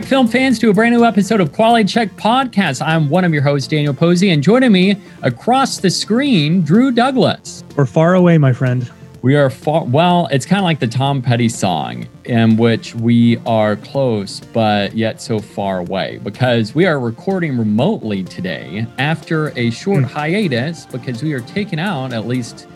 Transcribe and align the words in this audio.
Back, 0.00 0.04
film 0.04 0.26
fans, 0.26 0.58
to 0.58 0.70
a 0.70 0.74
brand 0.74 0.92
new 0.92 1.04
episode 1.04 1.40
of 1.40 1.52
Quality 1.52 1.84
Check 1.84 2.16
Podcast. 2.16 2.84
I'm 2.84 3.08
one 3.08 3.24
of 3.24 3.32
your 3.32 3.44
hosts, 3.44 3.68
Daniel 3.68 3.94
Posey, 3.94 4.30
and 4.30 4.42
joining 4.42 4.72
me 4.72 5.00
across 5.22 5.78
the 5.78 5.88
screen, 5.88 6.62
Drew 6.62 6.90
Douglas. 6.90 7.62
We're 7.76 7.86
far 7.86 8.14
away, 8.14 8.36
my 8.36 8.52
friend. 8.52 8.90
We 9.22 9.36
are 9.36 9.48
far, 9.50 9.84
well, 9.84 10.26
it's 10.32 10.46
kind 10.46 10.58
of 10.58 10.64
like 10.64 10.80
the 10.80 10.88
Tom 10.88 11.22
Petty 11.22 11.48
song, 11.48 12.08
in 12.24 12.56
which 12.56 12.96
we 12.96 13.36
are 13.46 13.76
close, 13.76 14.40
but 14.40 14.96
yet 14.96 15.22
so 15.22 15.38
far 15.38 15.78
away, 15.78 16.18
because 16.24 16.74
we 16.74 16.86
are 16.86 16.98
recording 16.98 17.56
remotely 17.56 18.24
today 18.24 18.88
after 18.98 19.56
a 19.56 19.70
short 19.70 20.02
hmm. 20.02 20.10
hiatus, 20.10 20.86
because 20.86 21.22
we 21.22 21.34
are 21.34 21.40
taken 21.42 21.78
out, 21.78 22.12
at 22.12 22.26
least 22.26 22.66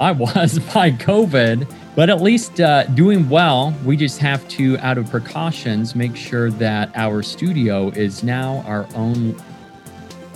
I 0.00 0.10
was, 0.10 0.58
by 0.74 0.90
COVID, 0.90 1.72
but 1.94 2.08
at 2.10 2.20
least 2.20 2.60
uh, 2.60 2.84
doing 2.88 3.28
well. 3.28 3.74
We 3.84 3.96
just 3.96 4.18
have 4.18 4.46
to, 4.48 4.78
out 4.78 4.98
of 4.98 5.10
precautions, 5.10 5.94
make 5.94 6.16
sure 6.16 6.50
that 6.52 6.90
our 6.94 7.22
studio 7.22 7.88
is 7.88 8.22
now 8.22 8.64
our 8.66 8.86
own 8.94 9.40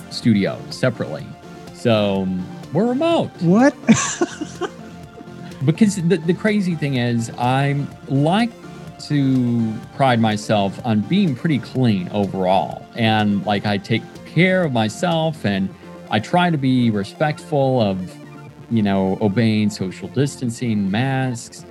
studio 0.09 0.59
separately. 0.69 1.25
So 1.73 2.23
um, 2.23 2.45
we're 2.73 2.87
remote 2.87 3.29
What? 3.41 3.75
because 5.65 5.95
the, 5.95 6.17
the 6.17 6.33
crazy 6.33 6.75
thing 6.75 6.95
is 6.95 7.31
i 7.37 7.85
like 8.07 8.51
to 8.99 9.73
pride 9.95 10.19
myself 10.19 10.83
on 10.85 11.01
being 11.01 11.35
pretty 11.35 11.59
clean 11.59 12.09
overall 12.09 12.85
and 12.95 13.45
like 13.45 13.65
i 13.65 13.77
take 13.77 14.03
care 14.25 14.63
of 14.63 14.71
myself 14.71 15.45
and 15.45 15.73
i 16.09 16.19
try 16.19 16.49
to 16.49 16.57
be 16.57 16.91
respectful 16.91 17.81
of 17.81 18.15
you 18.69 18.81
know 18.83 19.17
obeying 19.21 19.69
social 19.69 20.07
distancing 20.09 20.89
masks 20.89 21.65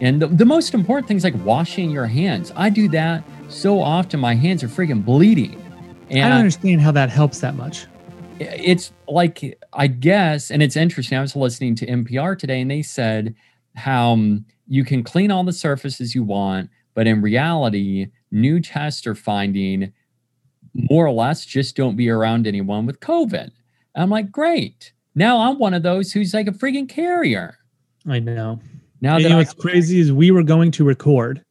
and 0.00 0.20
the, 0.20 0.26
the 0.26 0.44
most 0.44 0.74
important 0.74 1.06
thing 1.06 1.16
is 1.16 1.24
like 1.24 1.44
washing 1.44 1.90
your 1.90 2.06
hands 2.06 2.52
i 2.56 2.68
do 2.68 2.88
that 2.88 3.24
so 3.48 3.80
often 3.80 4.20
my 4.20 4.34
hands 4.34 4.62
are 4.62 4.68
freaking 4.68 5.04
bleeding 5.04 5.62
And 6.10 6.24
I 6.26 6.28
don't 6.28 6.38
understand 6.38 6.80
how 6.80 6.92
that 6.92 7.10
helps 7.10 7.40
that 7.40 7.54
much. 7.56 7.86
it's 8.38 8.92
like 9.08 9.58
I 9.72 9.86
guess, 9.86 10.50
and 10.50 10.62
it's 10.62 10.76
interesting. 10.76 11.16
I 11.16 11.22
was 11.22 11.34
listening 11.34 11.74
to 11.76 11.86
NPR 11.86 12.38
today, 12.38 12.60
and 12.60 12.70
they 12.70 12.82
said 12.82 13.34
how 13.76 14.12
um, 14.12 14.44
you 14.68 14.84
can 14.84 15.02
clean 15.02 15.30
all 15.30 15.44
the 15.44 15.52
surfaces 15.52 16.14
you 16.14 16.22
want, 16.22 16.68
but 16.94 17.06
in 17.06 17.22
reality, 17.22 18.08
new 18.30 18.60
tests 18.60 19.06
are 19.06 19.14
finding 19.14 19.92
more 20.74 21.06
or 21.06 21.12
less 21.12 21.44
just 21.46 21.76
don't 21.76 21.96
be 21.96 22.10
around 22.10 22.46
anyone 22.46 22.86
with 22.86 23.00
COVID. 23.00 23.50
And 23.94 24.02
I'm 24.02 24.10
like, 24.10 24.30
great. 24.30 24.92
Now 25.14 25.38
I'm 25.38 25.58
one 25.58 25.74
of 25.74 25.82
those 25.82 26.12
who's 26.12 26.32
like 26.34 26.48
a 26.48 26.52
freaking 26.52 26.88
carrier. 26.88 27.56
I 28.06 28.18
know. 28.18 28.60
Now 29.00 29.16
And 29.16 29.24
that 29.24 29.28
you 29.28 29.28
know 29.30 29.36
I, 29.36 29.38
what's 29.40 29.54
crazy 29.54 29.98
is 30.00 30.12
we 30.12 30.30
were 30.30 30.42
going 30.42 30.70
to 30.72 30.84
record, 30.84 31.44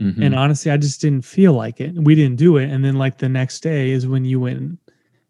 Mhm. 0.00 0.20
and 0.24 0.34
honestly, 0.34 0.70
I 0.72 0.76
just 0.76 1.00
didn't 1.00 1.24
feel 1.24 1.52
like 1.52 1.80
it. 1.80 1.94
We 1.94 2.14
didn't 2.14 2.36
do 2.36 2.56
it, 2.56 2.68
and 2.70 2.84
then 2.84 2.96
like 2.96 3.18
the 3.18 3.28
next 3.28 3.60
day 3.60 3.90
is 3.92 4.06
when 4.06 4.24
you 4.24 4.40
went 4.40 4.78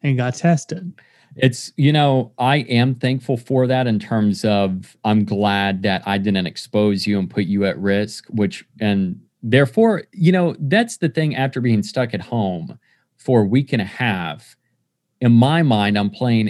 and 0.03 0.17
got 0.17 0.35
tested. 0.35 0.93
it's 1.37 1.73
you 1.79 1.91
know 1.91 2.31
i 2.37 2.57
am 2.69 2.95
thankful 2.95 3.39
for 3.39 3.67
that 3.67 3.87
in 3.87 3.99
terms 3.99 4.45
of 4.45 4.95
i'm 5.05 5.25
glad 5.25 5.83
that 5.83 6.03
i 6.07 6.19
didn't 6.19 6.47
expose 6.47 7.07
you 7.07 7.19
and 7.19 7.31
put 7.31 7.45
you 7.47 7.65
at 7.65 7.79
risk 7.79 8.27
which 8.29 8.67
and 8.83 9.19
therefore 9.43 10.03
you 10.13 10.31
know 10.31 10.55
that's 10.59 10.99
the 10.99 11.09
thing 11.09 11.35
after 11.35 11.59
being 11.63 11.83
stuck 11.83 12.13
at 12.13 12.21
home 12.21 12.79
for 13.17 13.41
a 13.41 13.47
week 13.47 13.73
and 13.73 13.81
a 13.81 13.87
half 13.87 14.55
in 15.23 15.33
my 15.33 15.63
mind 15.63 15.97
i'm 15.97 16.11
playing 16.11 16.49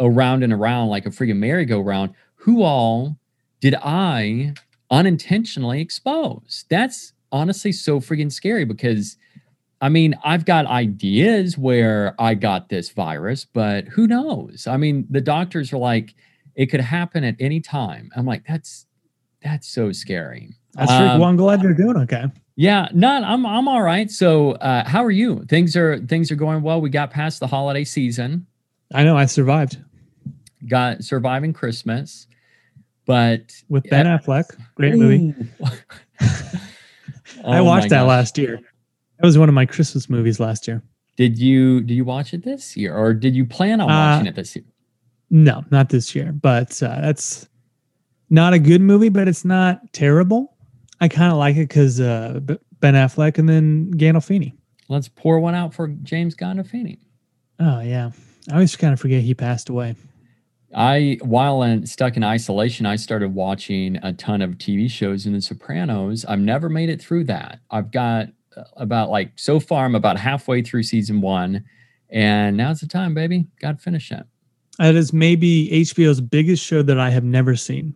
around 0.00 0.42
and 0.42 0.52
around 0.52 0.88
like 0.88 1.06
a 1.06 1.10
freaking 1.10 1.36
merry-go-round 1.36 2.12
who 2.34 2.62
all 2.62 3.16
did 3.60 3.74
i 3.82 4.52
unintentionally 4.90 5.80
expose 5.80 6.64
that's 6.70 7.12
honestly 7.32 7.72
so 7.72 8.00
freaking 8.00 8.30
scary 8.32 8.64
because 8.64 9.16
I 9.78 9.90
mean, 9.90 10.14
I've 10.24 10.46
got 10.46 10.64
ideas 10.64 11.58
where 11.58 12.14
I 12.18 12.32
got 12.32 12.70
this 12.70 12.88
virus, 12.88 13.44
but 13.44 13.84
who 13.88 14.06
knows? 14.06 14.66
I 14.66 14.78
mean, 14.78 15.06
the 15.10 15.20
doctors 15.20 15.70
are 15.70 15.76
like, 15.76 16.14
it 16.54 16.66
could 16.66 16.80
happen 16.80 17.24
at 17.24 17.36
any 17.38 17.60
time. 17.60 18.10
I'm 18.16 18.24
like, 18.24 18.46
that's 18.48 18.86
that's 19.42 19.68
so 19.68 19.92
scary. 19.92 20.54
That's 20.72 20.90
Um, 20.90 20.98
true. 20.98 21.06
Well, 21.20 21.24
I'm 21.24 21.36
glad 21.36 21.62
you're 21.62 21.74
doing 21.74 21.98
okay. 21.98 22.24
Yeah, 22.56 22.88
not 22.94 23.22
I'm 23.22 23.44
I'm 23.44 23.68
all 23.68 23.82
right. 23.82 24.10
So 24.10 24.52
uh 24.52 24.88
how 24.88 25.04
are 25.04 25.10
you? 25.10 25.44
Things 25.44 25.76
are 25.76 25.98
things 25.98 26.32
are 26.32 26.36
going 26.36 26.62
well. 26.62 26.80
We 26.80 26.88
got 26.88 27.10
past 27.10 27.40
the 27.40 27.46
holiday 27.46 27.84
season, 27.84 28.46
I 28.94 29.04
know 29.04 29.16
I 29.16 29.26
survived 29.26 29.78
got 30.68 31.04
surviving 31.04 31.52
Christmas, 31.52 32.26
but 33.06 33.52
with 33.68 33.84
Ben 33.88 34.06
Affleck. 34.06 34.44
Great 34.74 34.94
movie. 34.94 35.32
Ooh. 35.62 35.66
I 37.44 37.58
Oh 37.58 37.64
watched 37.64 37.90
that 37.90 38.00
gosh. 38.00 38.08
last 38.08 38.38
year. 38.38 38.58
That 39.18 39.26
was 39.26 39.38
one 39.38 39.48
of 39.48 39.54
my 39.54 39.66
Christmas 39.66 40.10
movies 40.10 40.40
last 40.40 40.66
year. 40.66 40.82
Did 41.16 41.38
you 41.38 41.80
did 41.82 41.94
you 41.94 42.04
watch 42.04 42.34
it 42.34 42.44
this 42.44 42.76
year 42.76 42.96
or 42.96 43.14
did 43.14 43.34
you 43.36 43.44
plan 43.46 43.80
on 43.80 43.90
Uh, 43.90 43.94
watching 43.94 44.26
it 44.26 44.34
this 44.34 44.56
year? 44.56 44.64
No, 45.30 45.64
not 45.70 45.88
this 45.88 46.14
year, 46.14 46.32
but 46.32 46.82
uh, 46.82 47.00
that's 47.00 47.48
not 48.30 48.52
a 48.54 48.58
good 48.58 48.80
movie, 48.80 49.08
but 49.08 49.28
it's 49.28 49.44
not 49.44 49.92
terrible. 49.92 50.56
I 51.00 51.08
kind 51.08 51.30
of 51.30 51.38
like 51.38 51.56
it 51.56 51.68
because 51.68 52.00
uh, 52.00 52.40
Ben 52.80 52.94
Affleck 52.94 53.38
and 53.38 53.48
then 53.48 53.92
Gandolfini. 53.94 54.52
Let's 54.88 55.08
pour 55.08 55.40
one 55.40 55.54
out 55.54 55.74
for 55.74 55.88
James 55.88 56.34
Gandolfini. 56.34 56.98
Oh 57.60 57.80
yeah, 57.80 58.10
I 58.50 58.54
always 58.54 58.76
kind 58.76 58.92
of 58.92 59.00
forget 59.00 59.22
he 59.22 59.34
passed 59.34 59.68
away. 59.68 59.96
I, 60.74 61.18
while 61.22 61.62
in, 61.62 61.86
stuck 61.86 62.16
in 62.16 62.24
isolation, 62.24 62.86
I 62.86 62.96
started 62.96 63.34
watching 63.34 63.96
a 64.02 64.12
ton 64.12 64.42
of 64.42 64.52
TV 64.52 64.90
shows 64.90 65.26
in 65.26 65.32
The 65.32 65.40
Sopranos. 65.40 66.24
I've 66.24 66.40
never 66.40 66.68
made 66.68 66.90
it 66.90 67.00
through 67.00 67.24
that. 67.24 67.60
I've 67.70 67.90
got 67.90 68.28
uh, 68.56 68.64
about 68.76 69.10
like 69.10 69.32
so 69.36 69.58
far, 69.58 69.84
I'm 69.84 69.94
about 69.94 70.18
halfway 70.18 70.62
through 70.62 70.82
season 70.82 71.20
one, 71.20 71.64
and 72.10 72.56
now's 72.56 72.80
the 72.80 72.88
time, 72.88 73.14
baby. 73.14 73.46
Got 73.60 73.78
to 73.78 73.82
finish 73.82 74.10
it. 74.10 74.24
That 74.78 74.94
is 74.94 75.12
maybe 75.12 75.70
HBO's 75.70 76.20
biggest 76.20 76.62
show 76.62 76.82
that 76.82 77.00
I 77.00 77.10
have 77.10 77.24
never 77.24 77.56
seen. 77.56 77.94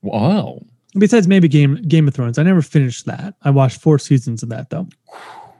Whoa, 0.00 0.62
Besides 0.96 1.28
maybe 1.28 1.48
Game 1.48 1.76
Game 1.82 2.08
of 2.08 2.14
Thrones, 2.14 2.38
I 2.38 2.42
never 2.42 2.62
finished 2.62 3.06
that. 3.06 3.34
I 3.42 3.50
watched 3.50 3.80
four 3.80 3.98
seasons 3.98 4.42
of 4.42 4.48
that 4.48 4.70
though. 4.70 4.88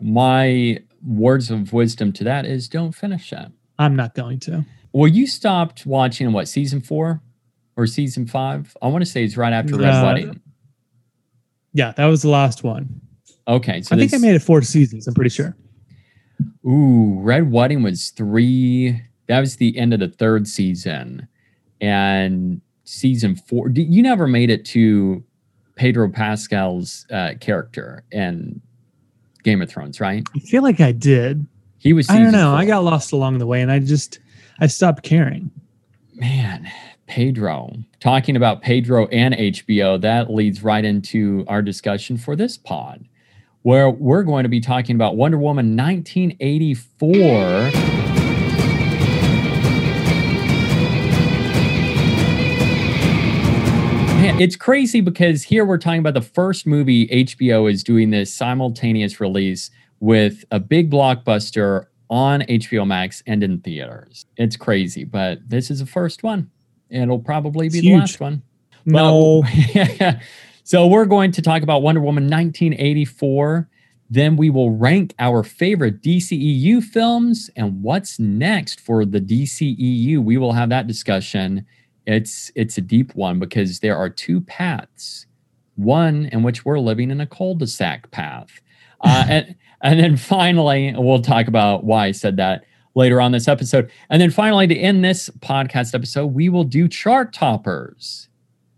my 0.01 0.79
words 1.07 1.51
of 1.51 1.73
wisdom 1.73 2.13
to 2.13 2.25
that 2.25 2.45
is 2.45 2.69
don't 2.69 2.93
finish 2.93 3.33
it. 3.33 3.49
I'm 3.79 3.95
not 3.97 4.15
going 4.15 4.41
to. 4.41 4.65
Well, 4.93 5.09
you 5.09 5.27
stopped 5.27 5.87
watching 5.87 6.33
what 6.33 6.49
season 6.49 6.81
four 6.81 7.21
or 7.77 7.87
season 7.87 8.27
five? 8.27 8.77
I 8.83 8.89
want 8.89 9.05
to 9.05 9.11
say 9.11 9.25
it's 9.25 9.37
right 9.37 9.53
after 9.53 9.77
Red 9.77 9.91
Uh, 9.95 10.05
Wedding. 10.05 10.41
Yeah, 11.73 11.93
that 11.93 12.07
was 12.07 12.23
the 12.23 12.31
last 12.31 12.65
one. 12.65 13.01
Okay, 13.47 13.83
so 13.83 13.95
I 13.95 13.99
think 13.99 14.13
I 14.13 14.19
made 14.19 14.35
it 14.35 14.43
four 14.43 14.63
seasons. 14.63 15.07
I'm 15.07 15.15
pretty 15.15 15.31
sure. 15.31 15.57
Ooh, 16.67 17.19
Red 17.21 17.51
Wedding 17.51 17.83
was 17.83 18.11
three. 18.11 19.01
That 19.27 19.41
was 19.41 19.57
the 19.57 19.77
end 19.79 19.95
of 19.95 20.01
the 20.01 20.09
third 20.09 20.49
season, 20.49 21.29
and 21.81 22.61
season 22.85 23.37
four. 23.37 23.71
You 23.71 24.03
never 24.03 24.27
made 24.27 24.51
it 24.51 24.65
to 24.67 25.23
Pedro 25.77 26.11
Pascal's 26.11 27.07
uh, 27.11 27.35
character 27.41 28.05
in 28.11 28.61
Game 29.45 29.63
of 29.63 29.71
Thrones, 29.71 30.01
right? 30.01 30.27
I 30.35 30.39
feel 30.41 30.63
like 30.63 30.81
I 30.81 30.93
did. 30.93 31.47
He 31.79 31.93
was. 31.93 32.09
I 32.11 32.19
don't 32.19 32.33
know. 32.33 32.55
I 32.55 32.65
got 32.65 32.85
lost 32.85 33.13
along 33.13 33.39
the 33.39 33.47
way, 33.47 33.63
and 33.63 33.71
I 33.71 33.79
just 33.79 34.19
I 34.61 34.67
stopped 34.67 35.03
caring. 35.03 35.51
man. 36.15 36.71
Pedro. 37.09 37.73
Talking 38.01 38.37
about 38.37 38.61
Pedro 38.61 39.07
and 39.07 39.35
HBO, 39.35 39.99
that 40.03 40.31
leads 40.31 40.63
right 40.63 40.85
into 40.85 41.45
our 41.49 41.63
discussion 41.63 42.19
for 42.19 42.37
this 42.37 42.59
pod, 42.59 43.09
where 43.63 43.89
we're 43.89 44.23
going 44.23 44.43
to 44.43 44.49
be 44.51 44.61
talking 44.61 44.95
about 44.95 45.17
Wonder 45.17 45.39
Woman 45.39 45.75
1984. 45.75 47.19
Man, 54.21 54.41
It's 54.41 54.57
crazy 54.57 55.01
because 55.01 55.45
here 55.45 55.65
we're 55.65 55.79
talking 55.79 56.01
about 56.01 56.15
the 56.15 56.21
first 56.21 56.67
movie 56.67 57.09
HBO 57.09 57.71
is 57.71 57.83
doing 57.83 58.11
this 58.11 58.33
simultaneous 58.35 59.21
release 59.21 59.71
with 60.01 60.45
a 60.51 60.61
big 60.61 60.91
blockbuster 60.91 61.87
on 62.11 62.43
HBO 62.43 62.87
Max 62.87 63.23
and 63.27 63.43
in 63.43 63.61
theaters. 63.61 64.27
It's 64.37 64.57
crazy, 64.57 65.05
but 65.05 65.47
this 65.49 65.71
is 65.71 65.81
the 65.81 65.87
first 65.87 66.23
one. 66.23 66.51
It'll 66.91 67.19
probably 67.19 67.69
be 67.69 67.79
It's 67.79 67.83
the 67.83 67.89
huge. 67.89 68.01
last 68.01 68.21
one. 68.21 68.43
No. 68.87 69.43
Well, 69.45 70.17
so 70.65 70.87
we're 70.87 71.05
going 71.05 71.33
to 71.33 71.43
talk 71.43 71.63
about 71.63 71.83
Wonder 71.83 72.01
Woman 72.01 72.25
1984. 72.25 73.69
Then 74.11 74.37
we 74.37 74.49
will 74.49 74.71
rank 74.71 75.15
our 75.19 75.43
favorite 75.43 76.03
DCEU 76.03 76.83
films 76.83 77.51
and 77.57 77.83
what's 77.83 78.19
next 78.19 78.81
for 78.81 79.05
the 79.05 79.21
DCEU. 79.21 80.19
We 80.19 80.39
will 80.39 80.53
have 80.53 80.71
that 80.71 80.87
discussion. 80.87 81.67
It's 82.07 82.51
it's 82.55 82.79
a 82.79 82.81
deep 82.81 83.15
one 83.15 83.39
because 83.39 83.81
there 83.81 83.97
are 83.99 84.09
two 84.09 84.41
paths. 84.41 85.27
One 85.77 86.27
in 86.33 86.43
which 86.43 86.65
we're 86.65 86.79
living 86.79 87.11
in 87.11 87.21
a 87.21 87.27
cul-de-sac 87.27 88.11
path. 88.11 88.49
Uh, 89.01 89.25
and 89.29 89.55
and 89.83 90.01
then 90.01 90.17
finally, 90.17 90.95
we'll 90.97 91.23
talk 91.23 91.49
about 91.49 91.85
why 91.85 92.07
I 92.07 92.13
said 92.13 92.37
that 92.37 92.65
later 92.95 93.21
on 93.21 93.33
this 93.33 93.49
episode. 93.49 93.91
And 94.11 94.21
then 94.21 94.31
finally, 94.31 94.67
to 94.67 94.77
end 94.77 95.05
this 95.05 95.31
podcast 95.39 95.95
episode, 95.95 96.27
we 96.27 96.49
will 96.49 96.65
do 96.65 96.89
chart 96.89 97.33
toppers. 97.33 98.29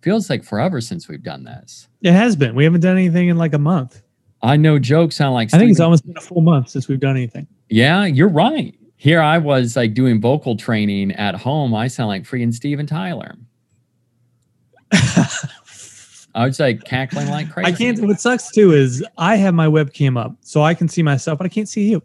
Feels 0.02 0.30
like 0.30 0.44
forever 0.44 0.80
since 0.80 1.08
we've 1.08 1.22
done 1.22 1.44
this. 1.44 1.88
It 2.02 2.12
has 2.12 2.36
been. 2.36 2.54
We 2.54 2.64
haven't 2.64 2.80
done 2.80 2.96
anything 2.96 3.28
in 3.28 3.36
like 3.36 3.52
a 3.52 3.58
month. 3.58 4.02
I 4.42 4.56
know 4.56 4.78
jokes 4.78 5.16
sound 5.16 5.34
like 5.34 5.52
I 5.52 5.58
think 5.58 5.70
it's 5.70 5.80
almost 5.80 6.06
been 6.06 6.16
a 6.16 6.20
full 6.20 6.40
month 6.40 6.70
since 6.70 6.88
we've 6.88 7.00
done 7.00 7.16
anything. 7.16 7.46
Yeah, 7.68 8.06
you're 8.06 8.28
right. 8.28 8.74
Here 8.96 9.20
I 9.20 9.38
was 9.38 9.76
like 9.76 9.94
doing 9.94 10.20
vocal 10.20 10.56
training 10.56 11.12
at 11.12 11.34
home. 11.34 11.74
I 11.74 11.88
sound 11.88 12.08
like 12.08 12.22
freaking 12.22 12.52
Steven 12.52 12.86
Tyler. 12.86 13.36
I 16.34 16.46
was 16.46 16.60
like 16.60 16.84
cackling 16.84 17.28
like 17.28 17.50
crazy. 17.50 17.72
I 17.72 17.76
can't. 17.76 18.00
What 18.00 18.20
sucks 18.20 18.50
too 18.50 18.72
is 18.72 19.04
I 19.18 19.36
have 19.36 19.54
my 19.54 19.66
webcam 19.66 20.18
up, 20.18 20.36
so 20.42 20.62
I 20.62 20.74
can 20.74 20.88
see 20.88 21.02
myself, 21.02 21.38
but 21.38 21.44
I 21.44 21.48
can't 21.48 21.68
see 21.68 21.90
you. 21.90 22.02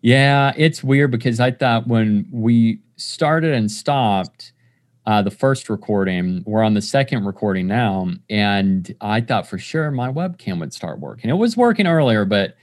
Yeah, 0.00 0.52
it's 0.56 0.82
weird 0.82 1.10
because 1.10 1.40
I 1.40 1.50
thought 1.50 1.86
when 1.86 2.26
we 2.30 2.80
started 2.96 3.52
and 3.54 3.70
stopped 3.70 4.52
uh, 5.06 5.22
the 5.22 5.30
first 5.30 5.68
recording, 5.68 6.42
we're 6.46 6.62
on 6.62 6.74
the 6.74 6.82
second 6.82 7.24
recording 7.24 7.66
now, 7.66 8.10
and 8.30 8.94
I 9.00 9.20
thought 9.20 9.46
for 9.46 9.58
sure 9.58 9.90
my 9.90 10.10
webcam 10.10 10.60
would 10.60 10.72
start 10.72 11.00
working. 11.00 11.30
It 11.30 11.34
was 11.34 11.56
working 11.56 11.86
earlier, 11.86 12.24
but 12.24 12.56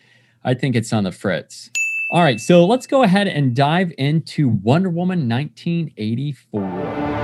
I 0.44 0.54
think 0.54 0.76
it's 0.76 0.94
on 0.94 1.04
the 1.04 1.12
fritz. 1.12 1.70
All 2.12 2.22
right, 2.22 2.40
so 2.40 2.66
let's 2.66 2.86
go 2.86 3.02
ahead 3.04 3.28
and 3.28 3.56
dive 3.56 3.92
into 3.98 4.48
Wonder 4.48 4.90
Woman 4.90 5.28
1984. 5.28 7.15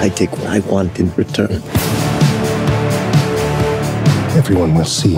I 0.00 0.08
take 0.08 0.32
what 0.32 0.46
I 0.46 0.60
want 0.60 0.98
in 0.98 1.14
return. 1.14 1.62
Everyone 4.36 4.74
will 4.74 4.84
see. 4.84 5.14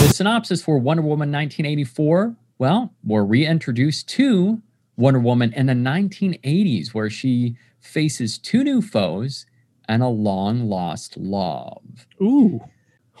The 0.00 0.12
synopsis 0.14 0.62
for 0.62 0.78
Wonder 0.78 1.02
Woman 1.02 1.30
1984 1.32 2.36
well, 2.60 2.92
we're 3.02 3.24
reintroduced 3.24 4.06
to 4.10 4.60
Wonder 4.98 5.18
Woman 5.18 5.50
in 5.54 5.64
the 5.64 5.72
1980s, 5.72 6.92
where 6.92 7.08
she 7.08 7.56
faces 7.80 8.36
two 8.36 8.62
new 8.62 8.82
foes 8.82 9.46
and 9.88 10.02
a 10.02 10.08
long 10.08 10.68
lost 10.68 11.16
love. 11.16 12.06
Ooh. 12.20 12.60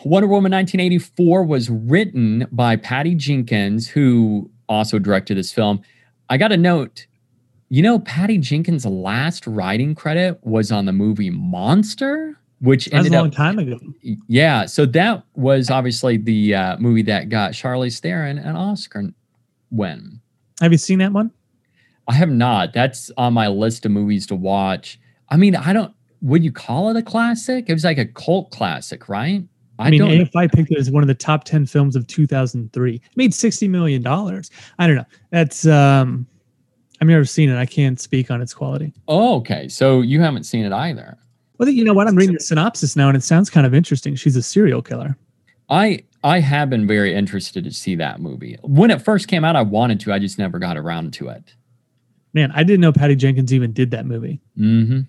Wonder 0.04 0.26
Woman 0.28 0.52
1984 0.52 1.44
was 1.44 1.68
written 1.70 2.46
by 2.50 2.76
Patty 2.76 3.14
Jenkins, 3.14 3.88
who 3.88 4.50
also 4.68 4.98
directed 4.98 5.36
this 5.36 5.52
film. 5.52 5.82
I 6.28 6.36
got 6.38 6.52
a 6.52 6.56
note. 6.56 7.06
You 7.68 7.82
know, 7.82 7.98
Patty 8.00 8.38
Jenkins' 8.38 8.86
last 8.86 9.46
writing 9.46 9.94
credit 9.94 10.38
was 10.42 10.72
on 10.72 10.86
the 10.86 10.92
movie 10.92 11.30
Monster, 11.30 12.36
which 12.60 12.86
That 12.86 12.98
was 12.98 13.06
ended 13.06 13.12
a 13.18 13.20
long 13.22 13.28
up 13.28 13.34
time 13.34 13.58
ago. 13.58 13.78
yeah, 14.26 14.66
so 14.66 14.86
that 14.86 15.22
was 15.34 15.70
obviously 15.70 16.16
the 16.16 16.54
uh, 16.54 16.76
movie 16.78 17.02
that 17.02 17.28
got 17.28 17.52
Charlize 17.52 18.00
Theron 18.00 18.38
an 18.38 18.56
Oscar 18.56 19.12
win. 19.70 20.20
Have 20.60 20.72
you 20.72 20.78
seen 20.78 20.98
that 20.98 21.12
one? 21.12 21.30
I 22.08 22.14
have 22.14 22.30
not. 22.30 22.72
That's 22.72 23.10
on 23.16 23.34
my 23.34 23.46
list 23.48 23.86
of 23.86 23.92
movies 23.92 24.26
to 24.28 24.34
watch. 24.34 24.98
I 25.28 25.36
mean, 25.36 25.54
I 25.54 25.72
don't. 25.72 25.94
Would 26.22 26.42
you 26.42 26.52
call 26.52 26.90
it 26.90 26.96
a 26.96 27.02
classic? 27.02 27.66
It 27.68 27.72
was 27.72 27.84
like 27.84 27.98
a 27.98 28.04
cult 28.06 28.50
classic, 28.50 29.08
right? 29.08 29.44
I, 29.80 29.90
mean, 29.90 30.00
don't. 30.00 30.10
AFI 30.10 30.52
picked 30.52 30.70
it 30.70 30.78
as 30.78 30.90
one 30.90 31.02
of 31.02 31.06
the 31.08 31.14
top 31.14 31.44
10 31.44 31.66
films 31.66 31.96
of 31.96 32.06
2003. 32.06 32.94
It 32.94 33.02
made 33.16 33.32
$60 33.32 33.68
million. 33.70 34.06
I 34.06 34.86
don't 34.86 34.96
know. 34.96 35.04
That's, 35.30 35.66
um, 35.66 36.26
I've 37.00 37.08
never 37.08 37.24
seen 37.24 37.48
it. 37.48 37.56
I 37.58 37.66
can't 37.66 37.98
speak 37.98 38.30
on 38.30 38.42
its 38.42 38.52
quality. 38.52 38.92
oh, 39.08 39.36
okay. 39.36 39.68
So 39.68 40.02
you 40.02 40.20
haven't 40.20 40.44
seen 40.44 40.64
it 40.64 40.72
either. 40.72 41.16
Well, 41.58 41.68
you 41.68 41.84
know 41.84 41.94
what? 41.94 42.08
I'm 42.08 42.16
reading 42.16 42.34
the 42.34 42.40
synopsis 42.40 42.96
now 42.96 43.08
and 43.08 43.16
it 43.16 43.22
sounds 43.22 43.50
kind 43.50 43.66
of 43.66 43.74
interesting. 43.74 44.14
She's 44.16 44.36
a 44.36 44.42
serial 44.42 44.82
killer. 44.82 45.16
I 45.68 46.04
I 46.24 46.40
have 46.40 46.68
been 46.68 46.86
very 46.86 47.14
interested 47.14 47.64
to 47.64 47.70
see 47.70 47.94
that 47.96 48.20
movie. 48.20 48.58
When 48.62 48.90
it 48.90 49.00
first 49.00 49.28
came 49.28 49.44
out, 49.44 49.56
I 49.56 49.62
wanted 49.62 50.00
to. 50.00 50.12
I 50.12 50.18
just 50.18 50.38
never 50.38 50.58
got 50.58 50.76
around 50.76 51.12
to 51.14 51.28
it. 51.28 51.54
Man, 52.34 52.50
I 52.54 52.62
didn't 52.64 52.80
know 52.80 52.92
Patty 52.92 53.14
Jenkins 53.14 53.52
even 53.52 53.72
did 53.72 53.90
that 53.92 54.04
movie. 54.06 54.40
hmm 54.56 55.00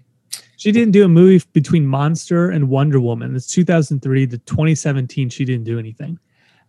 She 0.58 0.72
didn't 0.72 0.92
do 0.92 1.04
a 1.04 1.08
movie 1.08 1.44
between 1.54 1.86
Monster 1.88 2.50
and 2.52 2.70
Wonder 2.70 3.00
Woman. 3.00 3.36
It's 3.36 3.48
2003 3.48 4.28
to 4.28 4.38
2017. 4.38 5.30
She 5.30 5.44
didn't 5.46 5.64
do 5.64 5.80
anything. 5.80 6.20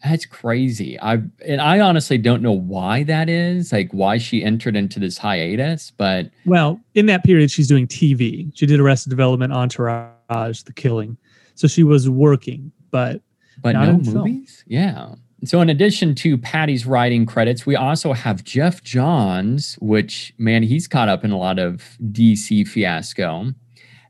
That's 0.03 0.25
crazy. 0.27 0.99
I 1.01 1.23
and 1.47 1.61
I 1.61 1.79
honestly 1.79 2.19
don't 2.19 2.43
know 2.43 2.53
why 2.53 3.05
that 3.05 3.29
is, 3.29 3.71
like 3.71 3.93
why 3.93 4.19
she 4.19 4.43
entered 4.43 4.75
into 4.75 4.99
this 4.99 5.17
hiatus, 5.17 5.93
but 5.97 6.29
Well, 6.45 6.81
in 6.95 7.07
that 7.07 7.23
period, 7.23 7.51
she's 7.53 7.69
doing 7.69 7.87
TV. 7.87 8.51
She 8.57 8.67
did 8.67 8.81
Arrested 8.81 9.11
Development, 9.11 9.53
Entourage, 9.53 10.63
The 10.63 10.73
Killing. 10.75 11.17
So 11.55 11.69
she 11.69 11.85
was 11.85 12.11
working, 12.11 12.73
but 12.91 13.21
but 13.61 13.73
Not 13.75 13.87
no 13.89 13.95
in 13.95 14.05
film. 14.05 14.17
movies. 14.17 14.65
Yeah. 14.67 15.15
So 15.45 15.61
in 15.61 15.69
addition 15.69 16.15
to 16.17 16.39
Patty's 16.39 16.87
writing 16.87 17.27
credits, 17.27 17.67
we 17.67 17.75
also 17.75 18.13
have 18.13 18.45
Geoff 18.45 18.83
Johns, 18.83 19.77
which 19.81 20.33
man, 20.39 20.63
he's 20.63 20.87
caught 20.87 21.09
up 21.09 21.25
in 21.25 21.33
a 21.33 21.39
lot 21.39 21.59
of 21.59 21.97
DC 22.13 22.67
fiasco. 22.69 23.53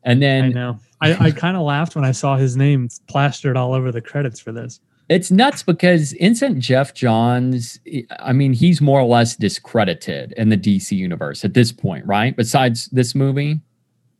And 0.02 0.20
then 0.22 0.44
I 0.44 0.48
know. 0.48 0.78
I, 1.00 1.26
I 1.26 1.30
kind 1.32 1.56
of 1.56 1.62
laughed 1.62 1.94
when 1.94 2.04
I 2.04 2.12
saw 2.12 2.36
his 2.36 2.56
name 2.56 2.88
plastered 3.08 3.56
all 3.56 3.72
over 3.72 3.90
the 3.90 4.02
credits 4.02 4.40
for 4.40 4.52
this. 4.52 4.80
it's 5.08 5.30
nuts 5.30 5.62
because 5.62 6.12
Instant 6.14 6.58
Geoff 6.58 6.92
Johns, 6.92 7.80
I 8.18 8.32
mean, 8.32 8.52
he's 8.52 8.80
more 8.80 9.00
or 9.00 9.06
less 9.06 9.34
discredited 9.34 10.32
in 10.36 10.50
the 10.50 10.58
DC 10.58 10.92
universe 10.92 11.44
at 11.44 11.54
this 11.54 11.72
point, 11.72 12.06
right? 12.06 12.36
Besides 12.36 12.86
this 12.86 13.14
movie. 13.14 13.60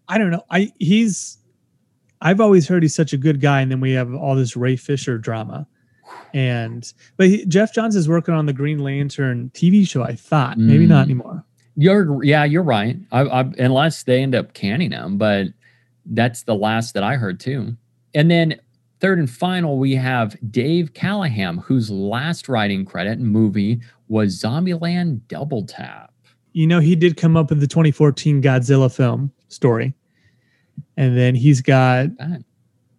I 0.09 0.19
don't 0.19 0.31
know. 0.31 0.45
I 0.51 0.73
he's 0.79 1.39
I've 2.23 2.41
always 2.41 2.69
heard 2.69 2.83
he's 2.83 2.95
such 2.95 3.13
a 3.13 3.17
good 3.17 3.41
guy, 3.41 3.61
and 3.61 3.71
then 3.71 3.81
we 3.81 3.93
have 3.93 4.15
all 4.15 4.35
this 4.35 4.57
Ray 4.57 4.77
Fisher 4.77 5.19
drama. 5.19 5.67
And 6.35 6.91
but 7.17 7.27
he, 7.29 7.45
Geoff 7.47 7.73
Johns 7.75 7.95
is 7.97 8.09
working 8.09 8.35
on 8.35 8.47
the 8.47 8.53
Green 8.53 8.79
Lantern 8.79 9.51
TV 9.55 9.87
show. 9.87 10.03
I 10.03 10.15
thought 10.15 10.59
maybe 10.59 10.87
not 10.87 11.03
Mm. 11.07 11.11
anymore. 11.11 11.45
You're 11.77 12.23
yeah, 12.25 12.45
you're 12.45 12.63
right. 12.63 12.97
I, 13.13 13.21
I, 13.23 13.41
unless 13.59 14.03
they 14.05 14.23
end 14.23 14.35
up 14.35 14.55
canning 14.55 14.93
him, 14.93 15.19
but 15.19 15.49
that's 16.07 16.43
the 16.45 16.55
last 16.55 16.95
that 16.95 17.03
I 17.03 17.17
heard 17.17 17.39
too. 17.41 17.77
And 18.15 18.31
then 18.31 18.59
third 19.01 19.19
and 19.19 19.29
final, 19.31 19.79
we 19.79 19.95
have 19.95 20.37
Dave 20.51 20.95
Callaham, 20.95 21.59
whose 21.59 21.91
last 21.91 22.49
writing 22.49 22.85
credit 22.85 23.19
movie 23.21 23.81
was 24.09 24.41
Zombieland 24.41 25.21
Double 25.29 25.65
Tap. 25.65 26.13
You 26.53 26.67
know, 26.67 26.81
he 26.81 26.95
did 26.95 27.17
come 27.17 27.37
up 27.37 27.49
with 27.51 27.61
the 27.61 27.67
2014 27.67 28.43
Godzilla 28.43 28.95
film 28.95 29.33
story, 29.49 29.95
and 30.97 31.17
then 31.17 31.35
he's 31.35 31.61
got 31.63 32.17
That- 32.19 32.43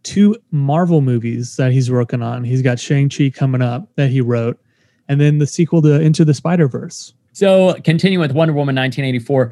two 0.04 0.36
Marvel 0.52 1.02
movies 1.02 1.56
that 1.56 1.72
he's 1.72 1.90
working 1.90 2.22
on. 2.22 2.44
He's 2.44 2.62
got 2.62 2.80
Shang 2.80 3.10
Chi 3.10 3.30
coming 3.30 3.62
up 3.62 3.88
that 3.96 4.10
he 4.10 4.22
wrote, 4.22 4.60
and 5.08 5.20
then 5.20 5.40
the 5.40 5.48
sequel 5.48 5.82
to 5.82 6.00
Into 6.00 6.24
the 6.24 6.34
Spider 6.34 6.68
Verse. 6.68 7.14
So, 7.32 7.74
continuing 7.84 8.22
with 8.22 8.34
Wonder 8.34 8.54
Woman 8.54 8.76
1984, 8.76 9.52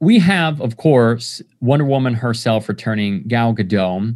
we 0.00 0.18
have, 0.18 0.60
of 0.60 0.76
course, 0.76 1.40
Wonder 1.60 1.86
Woman 1.86 2.14
herself 2.14 2.68
returning, 2.68 3.22
Gal 3.26 3.54
Gadot, 3.54 4.14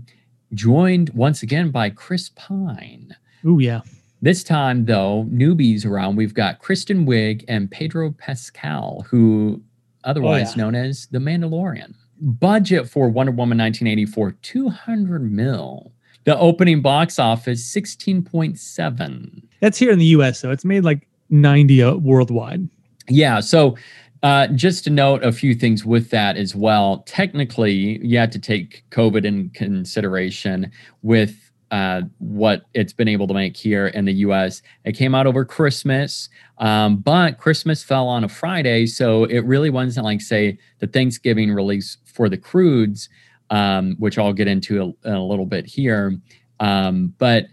joined 0.53 1.11
once 1.11 1.43
again 1.43 1.71
by 1.71 1.91
Chris 1.91 2.31
Pine. 2.31 3.17
Oh 3.45 3.59
yeah, 3.59 3.81
This 4.21 4.45
time, 4.45 4.85
though, 4.85 5.27
newbies 5.31 5.87
around, 5.87 6.17
we've 6.17 6.35
got 6.35 6.59
Kristen 6.59 7.07
Wiig 7.07 7.45
and 7.49 7.71
Pedro 7.71 8.11
Pascal, 8.13 9.07
who 9.09 9.63
oh, 9.63 10.11
otherwise 10.11 10.55
yeah. 10.55 10.65
known 10.65 10.75
as 10.75 11.07
the 11.07 11.19
Mandalorian. 11.19 11.95
Budget 12.21 12.89
for 12.89 13.09
Wonder 13.09 13.33
Woman 13.33 13.59
1984, 13.59 14.33
200 14.43 15.33
mil. 15.33 15.93
The 16.25 16.39
opening 16.39 16.83
box 16.83 17.19
office, 17.19 17.63
16.7. 17.75 19.43
that's 19.61 19.79
here 19.79 19.91
in 19.91 19.99
the 19.99 20.07
U.S. 20.07 20.43
though. 20.43 20.51
It's 20.51 20.65
made 20.65 20.85
like 20.85 21.09
90 21.31 21.83
uh, 21.83 21.95
worldwide. 21.95 22.69
Yeah. 23.09 23.41
So, 23.41 23.77
uh, 24.23 24.49
just 24.49 24.85
to 24.85 24.91
note 24.91 25.25
a 25.25 25.33
few 25.33 25.55
things 25.55 25.87
with 25.87 26.11
that 26.11 26.37
as 26.37 26.55
well. 26.55 27.03
Technically, 27.07 28.05
you 28.05 28.19
have 28.19 28.31
to 28.31 28.39
take 28.39 28.85
COVID 28.91 29.25
in 29.25 29.49
consideration 29.51 30.71
with 31.03 31.50
uh, 31.71 32.03
what 32.19 32.63
it's 32.75 32.93
been 32.93 33.09
able 33.09 33.27
to 33.29 33.35
make 33.35 33.57
here 33.57 33.89
in 33.89 34.05
the 34.05 34.13
US. 34.15 34.63
It 34.85 34.93
came 34.93 35.15
out 35.15 35.27
over 35.27 35.45
Christmas, 35.45 36.29
um, 36.59 36.97
but 36.97 37.39
Christmas 37.39 37.83
fell 37.83 38.09
on 38.09 38.25
a 38.25 38.29
Friday. 38.29 38.87
So 38.87 39.25
it 39.25 39.41
really 39.41 39.71
wasn't 39.71 40.05
like, 40.05 40.21
say, 40.21 40.59
the 40.79 40.87
Thanksgiving 40.87 41.53
release 41.53 41.97
for 42.05 42.29
the 42.29 42.37
Croods, 42.37 43.09
um, 43.51 43.97
which 43.99 44.19
I'll 44.19 44.33
get 44.33 44.49
into 44.49 44.81
a, 44.83 45.09
in 45.09 45.15
a 45.15 45.25
little 45.25 45.47
bit 45.47 45.67
here. 45.67 46.19
Um, 46.59 47.15
but 47.19 47.47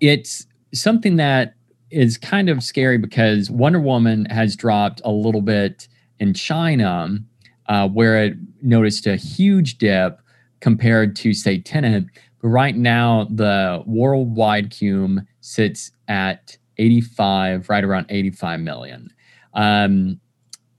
it's 0.00 0.46
something 0.72 1.16
that 1.16 1.54
is 1.90 2.18
kind 2.18 2.48
of 2.48 2.62
scary 2.62 2.98
because 2.98 3.50
Wonder 3.50 3.80
Woman 3.80 4.26
has 4.26 4.56
dropped 4.56 5.00
a 5.04 5.10
little 5.10 5.42
bit 5.42 5.88
in 6.18 6.34
China, 6.34 7.18
uh, 7.68 7.88
where 7.88 8.22
it 8.22 8.36
noticed 8.62 9.06
a 9.06 9.16
huge 9.16 9.78
dip 9.78 10.20
compared 10.60 11.14
to, 11.16 11.32
say, 11.32 11.60
Tenet. 11.60 12.06
Right 12.44 12.76
now, 12.76 13.26
the 13.30 13.82
worldwide 13.86 14.68
cume 14.68 15.26
sits 15.40 15.92
at 16.08 16.58
85, 16.76 17.70
right 17.70 17.82
around 17.82 18.04
85 18.10 18.60
million. 18.60 19.10
Um, 19.54 20.20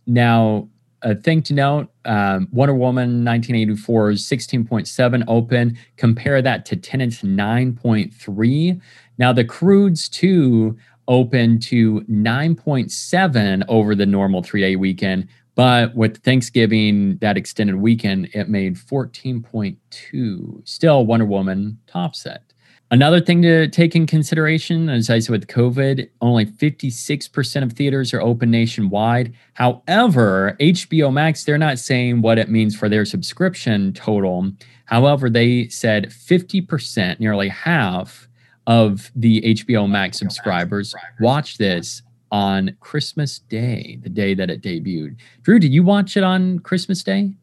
now, 0.06 0.70
a 1.02 1.16
thing 1.16 1.42
to 1.42 1.56
note 1.56 1.90
um, 2.06 2.48
Wonder 2.52 2.76
Woman 2.76 3.26
1984 3.26 4.12
is 4.12 4.22
16.7 4.22 5.24
open. 5.28 5.76
Compare 5.98 6.44
that 6.44 6.68
to 6.68 6.76
Tenet's 6.76 7.24
9.3. 7.24 8.82
Now, 9.18 9.34
the 9.34 9.44
Croods 9.44 10.08
2 10.10 10.78
open 11.08 11.60
to 11.62 12.02
9.7 12.02 13.64
over 13.68 13.96
the 13.96 14.06
normal 14.06 14.44
three 14.44 14.62
day 14.62 14.76
weekend, 14.76 15.28
but 15.56 15.96
with 15.96 16.18
Thanksgiving, 16.18 17.18
that 17.18 17.38
extended 17.38 17.78
weekend, 17.78 18.30
it 18.34 18.50
made 18.50 18.76
14.2. 18.76 20.68
Still, 20.68 21.06
Wonder 21.06 21.26
Woman 21.26 21.80
top 21.88 22.16
set. 22.16 22.44
Another 22.92 23.20
thing 23.20 23.42
to 23.42 23.68
take 23.68 23.96
in 23.96 24.06
consideration, 24.06 24.90
as 24.90 25.10
I 25.10 25.18
said 25.18 25.32
with 25.32 25.48
COVID, 25.48 26.08
only 26.22 26.46
56% 26.46 27.64
of 27.64 27.74
theaters 27.74 28.14
are 28.14 28.22
open 28.22 28.52
nationwide. 28.52 29.34
However, 29.54 30.56
HBO 30.60 31.12
Max, 31.12 31.44
they're 31.44 31.58
not 31.58 31.80
saying 31.80 32.22
what 32.22 32.38
it 32.38 32.50
means 32.50 32.76
for 32.76 32.88
their 32.88 33.04
subscription 33.04 33.92
total. 33.94 34.52
However, 34.86 35.32
they 35.32 35.68
said 35.70 36.10
50%, 36.10 37.20
nearly 37.20 37.50
half 37.50 38.28
of 38.68 39.12
the 39.16 39.42
HBO 39.42 39.90
Max 39.90 40.20
subscribers 40.20 40.94
watch 41.20 41.58
this 41.58 42.04
on 42.32 42.76
Christmas 42.80 43.40
Day, 43.40 44.00
the 44.02 44.10
day 44.10 44.34
that 44.34 44.50
it 44.50 44.62
debuted. 44.62 45.16
Drew, 45.44 45.60
did 45.60 45.74
you 45.74 45.84
watch 45.84 46.18
it 46.18 46.24
on 46.24 46.60
Christmas 46.60 47.04
Day? 47.04 47.34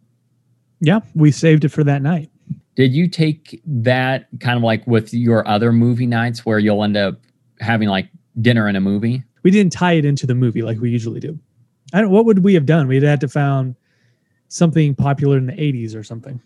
Yeah, 0.81 1.01
we 1.15 1.31
saved 1.31 1.65
it 1.65 1.69
for 1.69 1.85
that 1.85 2.03
night. 2.03 2.31
Did 2.75 2.93
you 2.93 3.07
take 3.09 3.61
that 3.67 4.27
kind 4.41 4.57
of 4.57 4.62
like 4.62 4.87
with 4.87 5.12
your 5.12 5.47
other 5.47 5.73
movie 5.73 6.07
nights 6.07 6.45
where 6.45 6.59
you'll 6.59 6.83
end 6.83 6.97
up 6.97 7.21
having 7.61 7.89
like 7.89 8.09
dinner 8.41 8.67
and 8.67 8.77
a 8.77 8.81
movie? 8.81 9.23
We 9.43 9.51
didn't 9.51 9.73
tie 9.73 9.93
it 9.93 10.05
into 10.05 10.27
the 10.27 10.35
movie 10.35 10.62
like 10.62 10.81
we 10.81 10.91
usually 10.91 11.21
do. 11.21 11.39
I 11.93 12.01
don't. 12.01 12.11
What 12.11 12.25
would 12.25 12.43
we 12.43 12.55
have 12.55 12.67
done? 12.67 12.89
We'd 12.89 13.03
had 13.03 13.21
to 13.21 13.29
found 13.29 13.77
something 14.49 14.95
popular 14.95 15.37
in 15.37 15.47
the 15.47 15.53
'80s 15.53 15.95
or 15.95 16.03
something. 16.03 16.41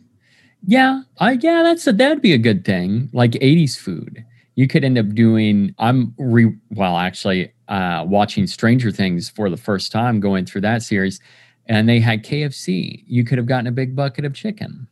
Yeah, 0.67 1.03
I 1.19 1.33
yeah, 1.33 1.63
that's 1.63 1.87
a, 1.87 1.93
that'd 1.93 2.23
be 2.23 2.33
a 2.33 2.39
good 2.39 2.65
thing. 2.65 3.09
Like 3.13 3.33
'80s 3.33 3.79
food. 3.79 4.25
You 4.57 4.67
could 4.67 4.85
end 4.85 4.99
up 4.99 5.15
doing. 5.15 5.75
I'm 5.79 6.15
re 6.19 6.53
well, 6.71 6.97
actually, 6.97 7.53
uh, 7.69 8.05
watching 8.07 8.47
Stranger 8.47 8.91
Things 8.91 9.29
for 9.29 9.49
the 9.49 9.57
first 9.57 9.93
time, 9.93 10.19
going 10.19 10.47
through 10.47 10.63
that 10.63 10.83
series, 10.83 11.21
and 11.67 11.89
they 11.89 12.01
had 12.01 12.25
KFC. 12.25 13.05
You 13.07 13.25
could 13.25 13.39
have 13.39 13.47
gotten 13.47 13.67
a 13.67 13.73
big 13.73 13.95
bucket 13.95 14.25
of 14.25 14.35
chicken. 14.35 14.89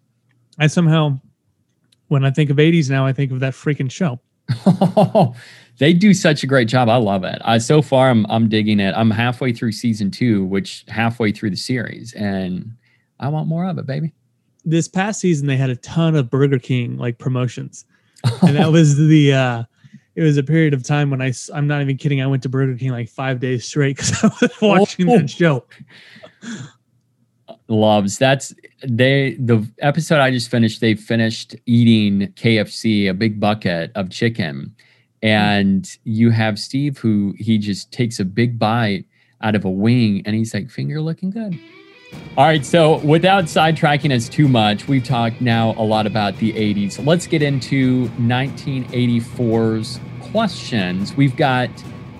I 0.58 0.66
somehow, 0.68 1.20
when 2.08 2.24
I 2.24 2.30
think 2.30 2.50
of 2.50 2.58
80s 2.58 2.88
now, 2.90 3.06
I 3.06 3.12
think 3.12 3.32
of 3.32 3.40
that 3.40 3.54
freaking 3.54 3.90
show. 3.90 4.20
they 5.78 5.92
do 5.92 6.12
such 6.12 6.42
a 6.42 6.46
great 6.46 6.68
job. 6.68 6.88
I 6.88 6.96
love 6.96 7.24
it. 7.24 7.40
I, 7.44 7.58
so 7.58 7.82
far, 7.82 8.10
I'm 8.10 8.26
I'm 8.28 8.48
digging 8.48 8.80
it. 8.80 8.94
I'm 8.96 9.10
halfway 9.10 9.52
through 9.52 9.72
season 9.72 10.10
two, 10.10 10.44
which 10.44 10.84
halfway 10.88 11.32
through 11.32 11.50
the 11.50 11.56
series, 11.56 12.12
and 12.12 12.72
I 13.18 13.28
want 13.28 13.48
more 13.48 13.66
of 13.66 13.78
it, 13.78 13.86
baby. 13.86 14.12
This 14.64 14.88
past 14.88 15.20
season, 15.20 15.46
they 15.46 15.56
had 15.56 15.70
a 15.70 15.76
ton 15.76 16.14
of 16.14 16.30
Burger 16.30 16.58
King 16.58 16.96
like 16.96 17.18
promotions, 17.18 17.84
and 18.42 18.56
that 18.56 18.70
was 18.70 18.96
the. 18.96 19.32
uh 19.32 19.64
it 20.16 20.22
was 20.22 20.36
a 20.36 20.44
period 20.44 20.74
of 20.74 20.84
time 20.84 21.10
when 21.10 21.20
I, 21.20 21.32
I'm 21.52 21.66
not 21.66 21.82
even 21.82 21.96
kidding. 21.96 22.22
I 22.22 22.28
went 22.28 22.44
to 22.44 22.48
Burger 22.48 22.76
King 22.76 22.92
like 22.92 23.08
five 23.08 23.40
days 23.40 23.64
straight 23.64 23.96
because 23.96 24.22
I 24.22 24.28
was 24.40 24.60
watching 24.62 25.10
oh. 25.10 25.18
that 25.18 25.28
show 25.28 25.64
loves 27.68 28.18
that's 28.18 28.54
they 28.86 29.34
the 29.38 29.66
episode 29.78 30.20
i 30.20 30.30
just 30.30 30.50
finished 30.50 30.80
they 30.80 30.94
finished 30.94 31.56
eating 31.66 32.28
kfc 32.34 33.08
a 33.08 33.14
big 33.14 33.40
bucket 33.40 33.90
of 33.94 34.10
chicken 34.10 34.74
and 35.22 35.96
you 36.04 36.30
have 36.30 36.58
steve 36.58 36.98
who 36.98 37.34
he 37.38 37.56
just 37.56 37.90
takes 37.90 38.20
a 38.20 38.24
big 38.24 38.58
bite 38.58 39.06
out 39.40 39.54
of 39.54 39.64
a 39.64 39.70
wing 39.70 40.22
and 40.26 40.36
he's 40.36 40.52
like 40.52 40.70
finger 40.70 41.00
looking 41.00 41.30
good 41.30 41.58
all 42.36 42.44
right 42.44 42.64
so 42.64 42.98
without 42.98 43.44
sidetracking 43.44 44.14
us 44.14 44.28
too 44.28 44.48
much 44.48 44.88
we've 44.88 45.04
talked 45.04 45.40
now 45.40 45.70
a 45.78 45.82
lot 45.82 46.06
about 46.06 46.36
the 46.38 46.52
80s 46.52 47.04
let's 47.04 47.26
get 47.26 47.42
into 47.42 48.08
1984's 48.10 50.00
questions 50.32 51.14
we've 51.14 51.36
got 51.36 51.70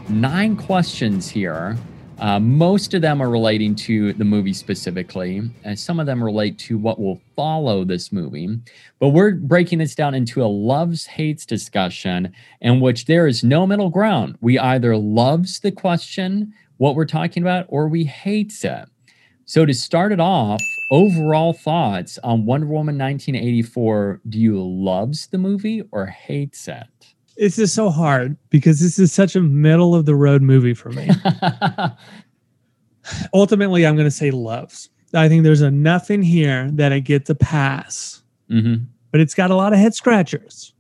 nine 0.09 0.57
questions 0.57 1.29
here 1.29 1.77
uh, 2.19 2.39
most 2.39 2.95
of 2.95 3.03
them 3.03 3.21
are 3.21 3.29
relating 3.29 3.75
to 3.75 4.13
the 4.13 4.25
movie 4.25 4.53
specifically, 4.53 5.43
and 5.65 5.79
some 5.79 5.99
of 5.99 6.07
them 6.07 6.23
relate 6.23 6.59
to 6.59 6.79
what 6.79 7.01
will 7.01 7.21
follow 7.35 7.85
this 7.85 8.13
movie. 8.13 8.49
But 9.01 9.09
we're 9.09 9.35
breaking 9.35 9.81
this 9.81 9.95
down 9.95 10.15
into 10.15 10.43
a 10.43 10.47
loves 10.47 11.07
hates 11.07 11.45
discussion 11.45 12.33
in 12.61 12.81
which 12.81 13.07
there 13.07 13.27
is 13.27 13.43
no 13.43 13.67
middle 13.67 13.91
ground. 13.91 14.39
We 14.41 14.59
either 14.59 14.97
loves 14.97 15.61
the 15.61 15.73
question, 15.73 16.55
what 16.77 16.95
we're 16.95 17.05
talking 17.05 17.43
about, 17.43 17.67
or 17.69 17.89
we 17.89 18.05
hates 18.05 18.65
it. 18.65 18.89
So 19.47 19.67
to 19.67 19.75
start 19.75 20.13
it 20.13 20.21
off, 20.21 20.63
overall 20.91 21.53
thoughts 21.53 22.19
on 22.25 22.47
Wonder 22.47 22.67
Woman 22.67 22.97
1984. 22.97 24.23
Do 24.29 24.39
you 24.41 24.63
loves 24.63 25.27
the 25.27 25.39
movie 25.39 25.83
or 25.93 26.07
hates 26.07 26.67
it? 26.67 26.87
This 27.37 27.59
is 27.59 27.73
so 27.73 27.91
hard 27.91 28.37
because 28.49 28.81
this 28.81 28.99
is 28.99 29.13
such 29.13 29.37
a 29.37 29.41
middle 29.41 29.95
of 29.95 30.07
the 30.07 30.15
road 30.15 30.41
movie 30.41 30.75
for 30.75 30.91
me. 30.91 31.11
Ultimately, 33.35 33.87
I'm 33.87 33.97
going 33.97 34.07
to 34.07 34.11
say 34.11 34.31
loves. 34.31 34.89
I 35.13 35.29
think 35.29 35.45
there's 35.45 35.63
enough 35.63 36.11
in 36.11 36.23
here 36.23 36.71
that 36.73 36.93
it 36.93 37.03
gets 37.03 37.31
a 37.31 37.35
pass, 37.35 38.23
mm-hmm. 38.51 38.85
but 39.11 39.21
it's 39.21 39.35
got 39.35 39.51
a 39.51 39.55
lot 39.55 39.73
of 39.73 39.79
head 39.79 39.95
scratchers. 39.95 40.73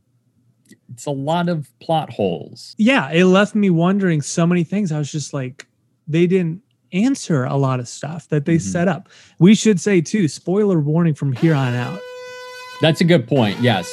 It's 0.93 1.07
a 1.07 1.11
lot 1.11 1.49
of 1.49 1.69
plot 1.81 2.11
holes. 2.11 2.75
Yeah, 2.79 3.11
it 3.11 3.25
left 3.25 3.55
me 3.55 3.71
wondering 3.71 4.23
so 4.23 4.47
many 4.47 4.65
things. 4.65 4.91
I 4.91 4.99
was 4.99 5.11
just 5.11 5.35
like, 5.35 5.67
they 6.07 6.27
didn't 6.27 6.64
answer 6.95 7.45
a 7.45 7.57
lot 7.57 7.81
of 7.81 7.89
stuff 7.89 8.29
that 8.29 8.47
they 8.47 8.57
mm-hmm. 8.57 8.71
set 8.71 8.89
up. 8.89 9.09
We 9.39 9.55
should 9.55 9.81
say 9.81 10.01
too, 10.01 10.29
spoiler 10.29 10.81
warning 10.81 11.15
from 11.15 11.33
here 11.33 11.55
on 11.55 11.75
out. 11.75 12.01
That's 12.81 13.01
a 13.01 13.05
good 13.05 13.27
point. 13.27 13.61
Yes, 13.61 13.91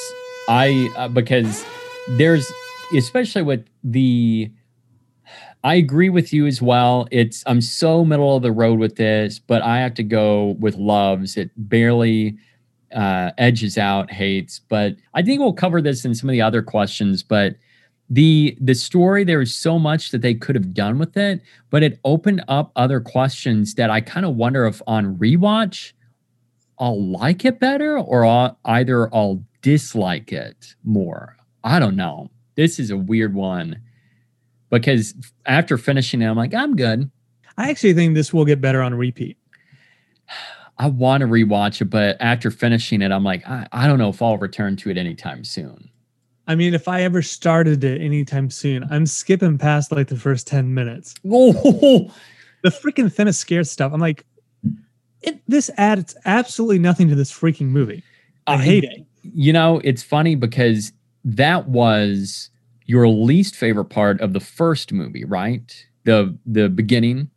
I 0.48 0.90
uh, 0.96 1.08
because 1.08 1.64
there's 2.10 2.50
especially 2.94 3.42
with 3.42 3.66
the 3.84 4.50
I 5.64 5.76
agree 5.76 6.08
with 6.08 6.32
you 6.32 6.46
as 6.46 6.60
well. 6.60 7.06
It's 7.10 7.44
I'm 7.46 7.60
so 7.60 8.04
middle 8.04 8.36
of 8.36 8.42
the 8.42 8.52
road 8.52 8.78
with 8.78 8.96
this, 8.96 9.38
but 9.38 9.62
I 9.62 9.78
have 9.78 9.94
to 9.94 10.02
go 10.02 10.56
with 10.58 10.76
loves. 10.76 11.36
It 11.36 11.50
barely 11.56 12.36
uh, 12.94 13.30
edges 13.38 13.78
out 13.78 14.10
hates, 14.10 14.58
but 14.58 14.96
I 15.14 15.22
think 15.22 15.40
we'll 15.40 15.52
cover 15.52 15.80
this 15.80 16.04
in 16.04 16.14
some 16.14 16.28
of 16.28 16.32
the 16.32 16.42
other 16.42 16.62
questions. 16.62 17.22
But 17.22 17.56
the 18.10 18.56
the 18.60 18.74
story 18.74 19.24
there 19.24 19.40
is 19.40 19.54
so 19.54 19.78
much 19.78 20.10
that 20.10 20.22
they 20.22 20.34
could 20.34 20.54
have 20.54 20.74
done 20.74 20.98
with 20.98 21.16
it, 21.16 21.40
but 21.70 21.82
it 21.82 21.98
opened 22.04 22.44
up 22.48 22.72
other 22.76 23.00
questions 23.00 23.74
that 23.74 23.90
I 23.90 24.00
kind 24.00 24.26
of 24.26 24.36
wonder 24.36 24.66
if 24.66 24.82
on 24.86 25.16
rewatch 25.16 25.92
I'll 26.78 27.02
like 27.10 27.44
it 27.44 27.60
better 27.60 27.96
or 27.98 28.24
I'll, 28.24 28.58
either 28.64 29.14
I'll 29.14 29.44
dislike 29.60 30.32
it 30.32 30.74
more. 30.82 31.36
I 31.62 31.78
don't 31.78 31.96
know. 31.96 32.30
This 32.56 32.80
is 32.80 32.90
a 32.90 32.96
weird 32.96 33.34
one 33.34 33.80
because 34.68 35.14
after 35.46 35.78
finishing 35.78 36.22
it, 36.22 36.26
I'm 36.26 36.36
like, 36.36 36.54
I'm 36.54 36.74
good. 36.74 37.10
I 37.56 37.70
actually 37.70 37.94
think 37.94 38.14
this 38.14 38.32
will 38.32 38.44
get 38.44 38.60
better 38.60 38.82
on 38.82 38.94
repeat. 38.94 39.36
I 40.78 40.88
want 40.88 41.20
to 41.20 41.28
rewatch 41.28 41.80
it, 41.80 41.84
but 41.84 42.16
after 42.18 42.50
finishing 42.50 43.02
it, 43.02 43.12
I'm 43.12 43.22
like, 43.22 43.46
I, 43.46 43.68
I 43.70 43.86
don't 43.86 43.98
know 43.98 44.08
if 44.08 44.20
I'll 44.20 44.38
return 44.38 44.74
to 44.78 44.90
it 44.90 44.96
anytime 44.96 45.44
soon. 45.44 45.88
I 46.46 46.54
mean, 46.54 46.74
if 46.74 46.88
I 46.88 47.02
ever 47.02 47.22
started 47.22 47.84
it 47.84 48.00
anytime 48.00 48.50
soon, 48.50 48.84
I'm 48.90 49.06
skipping 49.06 49.58
past 49.58 49.92
like 49.92 50.08
the 50.08 50.16
first 50.16 50.46
10 50.46 50.74
minutes. 50.74 51.14
Oh, 51.30 51.52
the 52.62 52.70
freaking 52.70 53.14
Themyscira 53.14 53.66
stuff. 53.66 53.92
I'm 53.92 54.00
like, 54.00 54.24
it, 55.22 55.40
this 55.46 55.70
adds 55.76 56.16
absolutely 56.24 56.80
nothing 56.80 57.08
to 57.08 57.14
this 57.14 57.32
freaking 57.32 57.68
movie. 57.68 58.02
I, 58.46 58.54
I 58.54 58.58
hate 58.58 58.84
it. 58.84 59.06
You 59.22 59.52
know, 59.52 59.80
it's 59.84 60.02
funny 60.02 60.34
because 60.34 60.92
that 61.24 61.68
was 61.68 62.50
your 62.86 63.08
least 63.08 63.54
favorite 63.54 63.86
part 63.86 64.20
of 64.20 64.32
the 64.32 64.40
first 64.40 64.92
movie, 64.92 65.24
right? 65.24 65.86
The 66.04 66.36
the 66.44 66.68
beginning. 66.68 67.30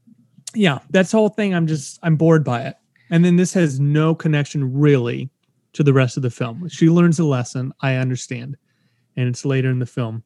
Yeah, 0.55 0.79
that's 0.89 1.11
the 1.11 1.17
whole 1.17 1.29
thing. 1.29 1.53
I'm 1.53 1.67
just 1.67 1.99
I'm 2.01 2.15
bored 2.15 2.43
by 2.43 2.61
it. 2.63 2.75
And 3.11 3.23
then 3.23 3.35
this 3.35 3.53
has 3.53 3.79
no 3.79 4.15
connection 4.15 4.73
really 4.73 5.29
to 5.73 5.83
the 5.83 5.93
rest 5.93 6.17
of 6.17 6.23
the 6.23 6.31
film. 6.31 6.67
She 6.69 6.89
learns 6.89 7.19
a 7.19 7.25
lesson. 7.25 7.71
I 7.81 7.95
understand. 7.95 8.57
And 9.15 9.27
it's 9.27 9.45
later 9.45 9.69
in 9.69 9.79
the 9.79 9.85
film 9.85 10.23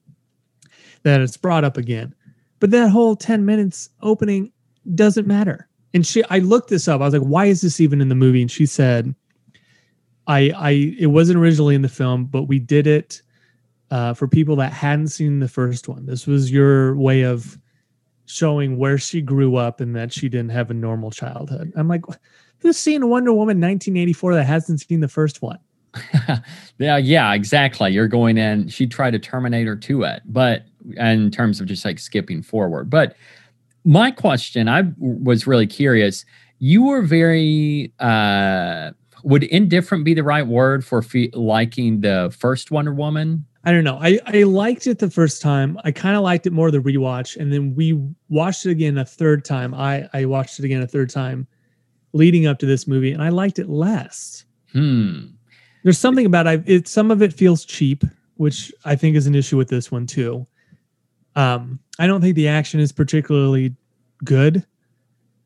that 1.03 1.21
it's 1.21 1.37
brought 1.37 1.63
up 1.63 1.77
again. 1.77 2.13
But 2.59 2.71
that 2.71 2.89
whole 2.89 3.15
10 3.15 3.45
minutes 3.45 3.89
opening 4.01 4.51
doesn't 4.95 5.27
matter. 5.27 5.67
And 5.93 6.05
she 6.05 6.23
I 6.29 6.39
looked 6.39 6.69
this 6.69 6.87
up. 6.87 7.01
I 7.01 7.05
was 7.05 7.13
like, 7.13 7.23
why 7.23 7.45
is 7.45 7.61
this 7.61 7.79
even 7.79 8.01
in 8.01 8.09
the 8.09 8.15
movie? 8.15 8.41
And 8.41 8.51
she 8.51 8.65
said, 8.65 9.15
I 10.27 10.51
I 10.55 10.69
it 10.99 11.07
wasn't 11.07 11.39
originally 11.39 11.75
in 11.75 11.81
the 11.81 11.89
film, 11.89 12.25
but 12.25 12.43
we 12.43 12.59
did 12.59 12.85
it 12.85 13.21
uh, 13.91 14.13
for 14.13 14.27
people 14.27 14.55
that 14.57 14.71
hadn't 14.71 15.07
seen 15.07 15.39
the 15.39 15.47
first 15.47 15.87
one. 15.87 16.05
This 16.05 16.27
was 16.27 16.51
your 16.51 16.95
way 16.95 17.23
of 17.23 17.57
showing 18.25 18.77
where 18.77 18.99
she 18.99 19.21
grew 19.21 19.55
up 19.55 19.81
and 19.81 19.95
that 19.95 20.13
she 20.13 20.29
didn't 20.29 20.51
have 20.51 20.69
a 20.69 20.75
normal 20.75 21.09
childhood. 21.09 21.73
I'm 21.75 21.87
like, 21.87 22.03
who's 22.59 22.77
seen 22.77 23.09
Wonder 23.09 23.31
Woman 23.31 23.59
1984 23.59 24.35
that 24.35 24.43
hasn't 24.43 24.81
seen 24.81 24.99
the 24.99 25.07
first 25.07 25.41
one? 25.41 25.57
yeah, 26.77 26.97
yeah, 26.97 27.33
exactly. 27.33 27.91
You're 27.91 28.07
going 28.07 28.37
in. 28.37 28.67
She 28.67 28.87
tried 28.87 29.11
to 29.11 29.19
Terminator 29.19 29.75
to 29.75 30.03
it, 30.03 30.21
but 30.25 30.65
in 30.97 31.31
terms 31.31 31.59
of 31.59 31.67
just 31.67 31.85
like 31.85 31.99
skipping 31.99 32.41
forward. 32.41 32.89
But 32.89 33.15
my 33.85 34.11
question, 34.11 34.67
I 34.67 34.83
was 34.97 35.47
really 35.47 35.67
curious. 35.67 36.25
You 36.59 36.83
were 36.83 37.01
very 37.01 37.93
uh 37.99 38.91
would 39.23 39.43
indifferent 39.43 40.05
be 40.05 40.13
the 40.13 40.23
right 40.23 40.47
word 40.47 40.85
for 40.85 41.01
fe- 41.01 41.31
liking 41.33 42.01
the 42.01 42.33
first 42.37 42.71
Wonder 42.71 42.93
Woman? 42.93 43.45
I 43.65 43.71
don't 43.71 43.83
know. 43.83 43.99
I, 44.01 44.19
I 44.25 44.43
liked 44.43 44.87
it 44.87 44.99
the 44.99 45.09
first 45.09 45.41
time. 45.41 45.77
I 45.83 45.91
kind 45.91 46.15
of 46.15 46.23
liked 46.23 46.47
it 46.47 46.53
more 46.53 46.71
the 46.71 46.79
rewatch. 46.79 47.35
And 47.35 47.51
then 47.51 47.75
we 47.75 47.99
watched 48.29 48.65
it 48.65 48.71
again 48.71 48.97
a 48.97 49.03
third 49.03 49.43
time. 49.43 49.73
I, 49.73 50.07
I 50.13 50.25
watched 50.25 50.59
it 50.59 50.65
again 50.65 50.81
a 50.81 50.87
third 50.87 51.09
time 51.09 51.45
leading 52.13 52.47
up 52.47 52.59
to 52.59 52.65
this 52.65 52.87
movie, 52.87 53.11
and 53.11 53.21
I 53.21 53.29
liked 53.29 53.59
it 53.59 53.69
less. 53.69 54.45
Hmm. 54.71 55.25
There's 55.83 55.97
something 55.97 56.25
about 56.25 56.47
it. 56.47 56.63
It 56.65 56.87
some 56.87 57.11
of 57.11 57.21
it 57.21 57.33
feels 57.33 57.65
cheap, 57.65 58.03
which 58.35 58.73
I 58.85 58.95
think 58.95 59.15
is 59.15 59.27
an 59.27 59.35
issue 59.35 59.57
with 59.57 59.69
this 59.69 59.91
one 59.91 60.05
too. 60.05 60.45
Um, 61.35 61.79
I 61.99 62.07
don't 62.07 62.21
think 62.21 62.35
the 62.35 62.47
action 62.47 62.79
is 62.79 62.91
particularly 62.91 63.75
good. 64.23 64.65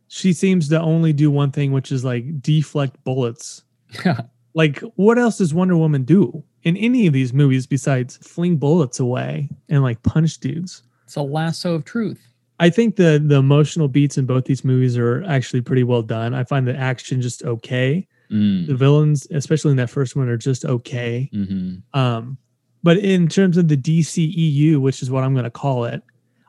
She 0.07 0.33
seems 0.33 0.69
to 0.69 0.79
only 0.79 1.13
do 1.13 1.31
one 1.31 1.51
thing, 1.51 1.71
which 1.71 1.91
is 1.91 2.05
like 2.05 2.41
deflect 2.41 3.03
bullets. 3.03 3.63
like, 4.53 4.79
what 4.95 5.17
else 5.17 5.39
does 5.39 5.53
Wonder 5.53 5.77
Woman 5.77 6.03
do 6.03 6.43
in 6.63 6.77
any 6.77 7.07
of 7.07 7.13
these 7.13 7.33
movies 7.33 7.65
besides 7.67 8.17
fling 8.17 8.57
bullets 8.57 8.99
away 8.99 9.49
and 9.69 9.83
like 9.83 10.01
punch 10.03 10.39
dudes? 10.39 10.83
It's 11.05 11.15
a 11.15 11.21
lasso 11.21 11.75
of 11.75 11.85
truth. 11.85 12.27
I 12.59 12.69
think 12.69 12.95
the 12.95 13.21
the 13.23 13.35
emotional 13.35 13.87
beats 13.87 14.17
in 14.17 14.25
both 14.25 14.45
these 14.45 14.63
movies 14.63 14.97
are 14.97 15.23
actually 15.23 15.61
pretty 15.61 15.83
well 15.83 16.01
done. 16.01 16.33
I 16.33 16.43
find 16.43 16.67
the 16.67 16.75
action 16.75 17.21
just 17.21 17.43
okay. 17.43 18.07
Mm. 18.31 18.67
The 18.67 18.75
villains, 18.75 19.27
especially 19.31 19.71
in 19.71 19.77
that 19.77 19.89
first 19.89 20.15
one, 20.15 20.27
are 20.29 20.37
just 20.37 20.65
okay. 20.65 21.29
Mm-hmm. 21.33 21.97
Um, 21.99 22.37
but 22.81 22.97
in 22.97 23.27
terms 23.27 23.57
of 23.57 23.67
the 23.67 23.77
DCEU, 23.77 24.77
which 24.81 25.01
is 25.01 25.09
what 25.11 25.23
I'm 25.23 25.33
going 25.33 25.43
to 25.45 25.49
call 25.51 25.85
it, 25.85 26.01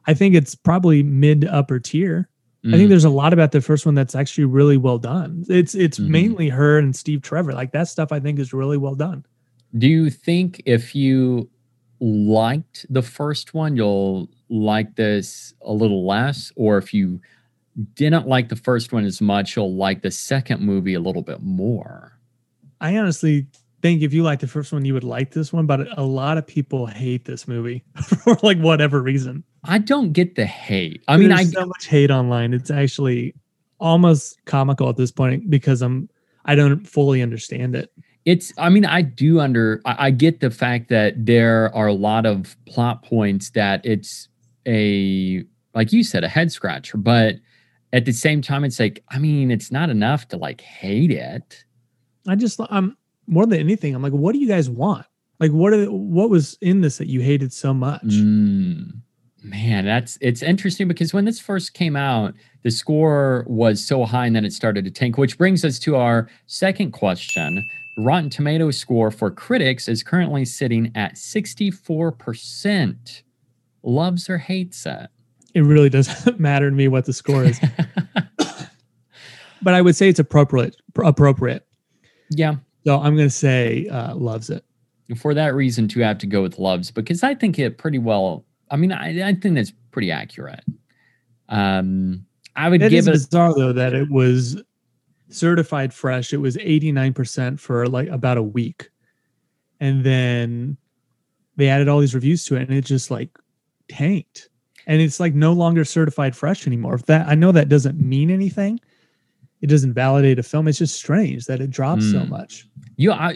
I 0.07 0.15
think 0.15 0.35
it's 0.35 0.55
probably 0.55 1.03
mid 1.03 1.45
upper 1.45 1.79
tier. 1.79 2.29
I 2.67 2.71
think 2.73 2.87
Mm. 2.87 2.89
there's 2.89 3.05
a 3.05 3.11
lot 3.11 3.35
about 3.35 3.53
the 3.53 3.61
first 3.61 3.85
one 3.85 3.95
that's 3.95 4.15
actually 4.15 4.47
really 4.47 4.79
well 4.79 4.97
done. 4.99 5.45
It's 5.51 5.75
it's 5.75 5.99
Mhm. 5.99 6.09
mainly 6.09 6.49
her 6.49 6.79
and 6.79 6.97
Steve 6.97 7.21
Trevor. 7.21 7.53
Like 7.53 7.73
that 7.73 7.89
stuff 7.89 8.11
I 8.11 8.21
think 8.21 8.39
is 8.39 8.55
really 8.55 8.79
well 8.79 8.95
done. 8.95 9.27
Do 9.77 9.87
you 9.87 10.09
think 10.09 10.63
if 10.65 10.95
you 10.95 11.51
liked 12.01 12.87
the 12.89 13.03
first 13.03 13.55
one, 13.55 13.77
you'll 13.77 14.31
like 14.49 14.97
this 14.97 15.55
a 15.63 15.73
little 15.73 16.07
less? 16.07 16.53
Or 16.57 16.79
if 16.79 16.95
you 16.95 17.21
didn't 17.95 18.27
like 18.27 18.49
the 18.49 18.57
first 18.57 18.93
one 18.93 19.05
as 19.05 19.21
much, 19.21 19.57
you'll 19.57 19.75
like 19.75 20.03
the 20.03 20.11
second 20.11 20.61
movie 20.61 20.95
a 20.95 21.01
little 21.01 21.23
bit 21.23 21.43
more? 21.43 22.19
I 22.81 22.97
honestly 22.97 23.47
think 23.83 24.03
if 24.03 24.15
you 24.15 24.23
like 24.23 24.41
the 24.41 24.47
first 24.47 24.73
one, 24.73 24.85
you 24.85 24.95
would 24.95 25.05
like 25.05 25.33
this 25.33 25.53
one, 25.53 25.67
but 25.67 25.87
a 25.99 26.03
lot 26.05 26.39
of 26.39 26.47
people 26.47 26.87
hate 26.87 27.25
this 27.25 27.47
movie 27.49 27.85
for 28.03 28.37
like 28.43 28.59
whatever 28.59 29.03
reason. 29.03 29.45
I 29.65 29.79
don't 29.79 30.13
get 30.13 30.37
the 30.37 30.47
hate. 30.47 31.03
I 31.09 31.17
mean, 31.17 31.33
I 31.33 31.45
so 31.45 31.67
much 31.67 31.87
hate 31.87 32.11
online. 32.11 32.55
It's 32.55 32.71
actually 32.71 33.35
almost 33.81 34.43
comical 34.45 34.89
at 34.89 34.97
this 34.97 35.11
point 35.11 35.51
because 35.51 35.83
I'm 35.83 36.09
I 36.45 36.55
don't 36.55 36.87
fully 36.87 37.23
understand 37.23 37.75
it. 37.75 37.91
it's 38.25 38.53
i 38.59 38.69
mean 38.69 38.85
i 38.85 39.03
do 39.03 39.41
under 39.41 39.81
I, 39.85 40.07
I 40.07 40.11
get 40.11 40.41
the 40.41 40.51
fact 40.51 40.89
that 40.91 41.15
there 41.27 41.75
are 41.75 41.87
a 41.87 41.93
lot 41.95 42.27
of 42.27 42.57
plot 42.67 43.03
points 43.03 43.51
that 43.51 43.85
it's 43.85 44.29
a 44.67 45.45
like 45.75 45.93
you 45.93 46.05
said 46.05 46.25
a 46.25 46.29
head 46.29 46.53
scratcher 46.53 46.97
but 46.99 47.37
at 47.95 48.05
the 48.05 48.13
same 48.13 48.43
time 48.43 48.65
it's 48.65 48.79
like 48.79 49.03
i 49.09 49.19
mean 49.19 49.51
it's 49.51 49.73
not 49.73 49.89
enough 49.89 50.29
to 50.29 50.37
like 50.37 50.61
hate 50.61 51.11
it 51.11 51.65
I 52.27 52.37
just 52.37 52.59
I'm 52.71 52.97
more 53.27 53.45
than 53.47 53.61
anything. 53.61 53.95
I'm 53.95 54.03
like, 54.03 54.13
what 54.13 54.33
do 54.33 54.39
you 54.39 54.49
guys 54.49 54.71
want? 54.71 55.07
Like, 55.41 55.51
what 55.51 55.73
are 55.73 55.87
what 55.87 56.31
was 56.31 56.57
in 56.61 56.81
this 56.81 56.99
that 56.99 57.09
you 57.09 57.21
hated 57.21 57.53
so 57.53 57.75
much? 57.75 58.05
Mm, 58.05 59.01
man 59.43 59.85
that's 59.85 60.17
it's 60.21 60.43
interesting 60.43 60.87
because 60.89 61.13
when 61.13 61.27
this 61.27 61.39
first 61.39 61.75
came 61.75 61.97
out 61.97 62.33
the 62.63 62.71
score 62.71 63.45
was 63.47 63.85
so 63.85 64.07
high 64.07 64.27
and 64.27 64.35
then 64.35 64.45
it 64.45 64.55
started 64.55 64.87
to 64.87 64.91
tank 64.91 65.19
which 65.19 65.37
brings 65.37 65.67
us 65.67 65.79
to 65.79 65.97
our 65.97 66.31
second 66.47 66.93
question 66.93 67.63
rotten 67.99 68.31
Tomato 68.31 68.71
score 68.71 69.11
for 69.11 69.31
critics 69.31 69.87
is 69.87 70.03
currently 70.03 70.47
sitting 70.47 70.91
at 70.95 71.17
64% 71.17 73.23
loves 73.83 74.31
or 74.31 74.39
hates 74.39 74.87
it 74.87 75.11
It 75.55 75.61
really 75.63 75.89
doesn't 75.89 76.39
matter 76.49 76.69
to 76.69 76.77
me 76.77 76.89
what 76.89 77.05
the 77.07 77.13
score 77.13 77.45
is, 77.45 77.61
but 79.63 79.75
I 79.75 79.81
would 79.81 79.97
say 79.97 80.09
it's 80.09 80.19
appropriate. 80.19 80.77
Appropriate. 80.97 81.67
yeah 82.31 82.57
So 82.85 83.01
I'm 83.01 83.15
going 83.17 83.29
to 83.29 83.31
say 83.35 83.89
uh, 83.89 84.15
loves 84.15 84.51
it. 84.51 84.65
for 85.17 85.35
that 85.35 85.55
reason 85.55 85.89
to 85.89 86.01
have 86.01 86.19
to 86.19 86.27
go 86.27 86.41
with 86.43 86.59
loves 86.59 86.91
because 86.91 87.23
i 87.23 87.35
think 87.35 87.59
it 87.59 87.77
pretty 87.79 87.99
well 87.99 88.45
i 88.71 88.77
mean 88.77 88.91
i, 88.91 89.29
I 89.29 89.35
think 89.35 89.55
that's 89.55 89.73
pretty 89.91 90.11
accurate 90.11 90.65
um 91.51 92.25
i 92.57 92.69
would 92.71 92.81
It 92.81 92.89
give 92.91 93.07
it 93.07 93.13
bizarre 93.13 93.55
though 93.55 93.73
that 93.75 93.93
it 93.93 94.11
was 94.11 94.63
certified 95.29 95.93
fresh. 95.93 96.33
It 96.33 96.37
was 96.39 96.57
89% 96.57 97.59
for 97.59 97.87
like 97.89 98.09
about 98.09 98.37
a 98.39 98.43
week. 98.43 98.89
And 99.81 100.05
then 100.05 100.77
they 101.57 101.69
added 101.69 101.89
all 101.89 101.99
these 102.01 102.15
reviews 102.15 102.45
to 102.47 102.57
it 102.57 102.69
and 102.69 102.77
it 102.79 102.85
just 102.85 103.11
like 103.11 103.31
tanked. 103.89 104.49
And 104.87 105.01
it's 105.01 105.19
like 105.21 105.35
no 105.35 105.53
longer 105.53 105.85
certified 105.85 106.37
fresh 106.37 106.67
anymore. 106.67 106.95
If 106.95 107.07
that 107.07 107.27
I 107.29 107.35
know 107.35 107.53
that 107.53 107.69
doesn't 107.69 107.99
mean 108.01 108.31
anything. 108.31 108.81
It 109.61 109.69
doesn't 109.69 109.95
validate 109.95 110.39
a 110.39 110.43
film. 110.43 110.69
It's 110.69 110.79
just 110.79 110.95
strange 110.97 111.47
that 111.47 111.61
it 111.61 111.71
drops 111.71 112.11
so 112.11 112.19
Mm. 112.21 112.29
much. 112.29 112.69
You, 112.97 113.13
I, 113.13 113.35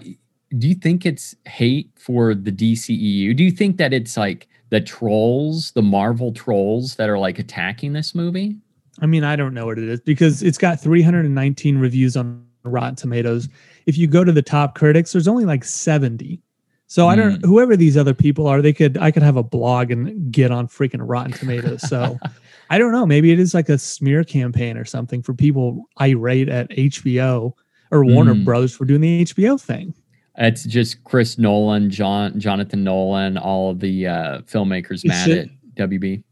do 0.58 0.68
you 0.68 0.74
think 0.74 1.06
it's 1.06 1.34
hate 1.46 1.90
for 1.98 2.34
the 2.34 2.52
DCEU? 2.52 3.34
Do 3.34 3.42
you 3.44 3.50
think 3.50 3.78
that 3.78 3.94
it's 3.94 4.14
like 4.16 4.46
the 4.68 4.80
trolls, 4.80 5.70
the 5.72 5.80
Marvel 5.80 6.32
trolls 6.32 6.96
that 6.96 7.08
are 7.08 7.18
like 7.18 7.38
attacking 7.38 7.94
this 7.94 8.14
movie? 8.14 8.56
I 9.00 9.06
mean, 9.06 9.24
I 9.24 9.36
don't 9.36 9.54
know 9.54 9.64
what 9.66 9.78
it 9.78 9.88
is 9.88 10.00
because 10.00 10.42
it's 10.42 10.58
got 10.58 10.78
319 10.80 11.78
reviews 11.78 12.14
on 12.14 12.44
Rotten 12.64 12.96
Tomatoes. 12.96 13.48
If 13.86 13.96
you 13.96 14.06
go 14.06 14.22
to 14.22 14.32
the 14.32 14.42
top 14.42 14.74
critics, 14.74 15.12
there's 15.12 15.28
only 15.28 15.46
like 15.46 15.64
70. 15.64 16.42
So 16.90 17.06
I 17.06 17.16
don't 17.16 17.44
whoever 17.44 17.76
these 17.76 17.96
other 17.96 18.14
people 18.14 18.46
are, 18.46 18.60
they 18.62 18.72
could 18.72 18.96
I 18.98 19.10
could 19.10 19.22
have 19.22 19.36
a 19.36 19.42
blog 19.42 19.90
and 19.90 20.32
get 20.32 20.50
on 20.50 20.66
freaking 20.68 21.00
Rotten 21.02 21.32
Tomatoes. 21.32 21.86
So 21.88 22.18
I 22.70 22.78
don't 22.78 22.92
know. 22.92 23.04
Maybe 23.06 23.30
it 23.30 23.38
is 23.38 23.52
like 23.54 23.68
a 23.68 23.76
smear 23.78 24.24
campaign 24.24 24.76
or 24.78 24.84
something 24.84 25.22
for 25.22 25.34
people 25.34 25.84
irate 26.00 26.48
at 26.48 26.70
HBO 26.70 27.52
or 27.90 28.04
Warner 28.04 28.34
Mm. 28.34 28.44
Brothers 28.44 28.74
for 28.74 28.84
doing 28.86 29.00
the 29.02 29.24
HBO 29.24 29.60
thing. 29.60 29.94
It's 30.38 30.64
just 30.64 31.02
Chris 31.04 31.36
Nolan, 31.38 31.90
John, 31.90 32.38
Jonathan 32.40 32.84
Nolan, 32.84 33.36
all 33.38 33.70
of 33.70 33.80
the 33.80 34.06
uh, 34.06 34.38
filmmakers 34.42 35.04
It 35.04 35.08
mad 35.08 35.24
should- 35.26 35.50
at 35.78 35.90
WB. 35.90 36.22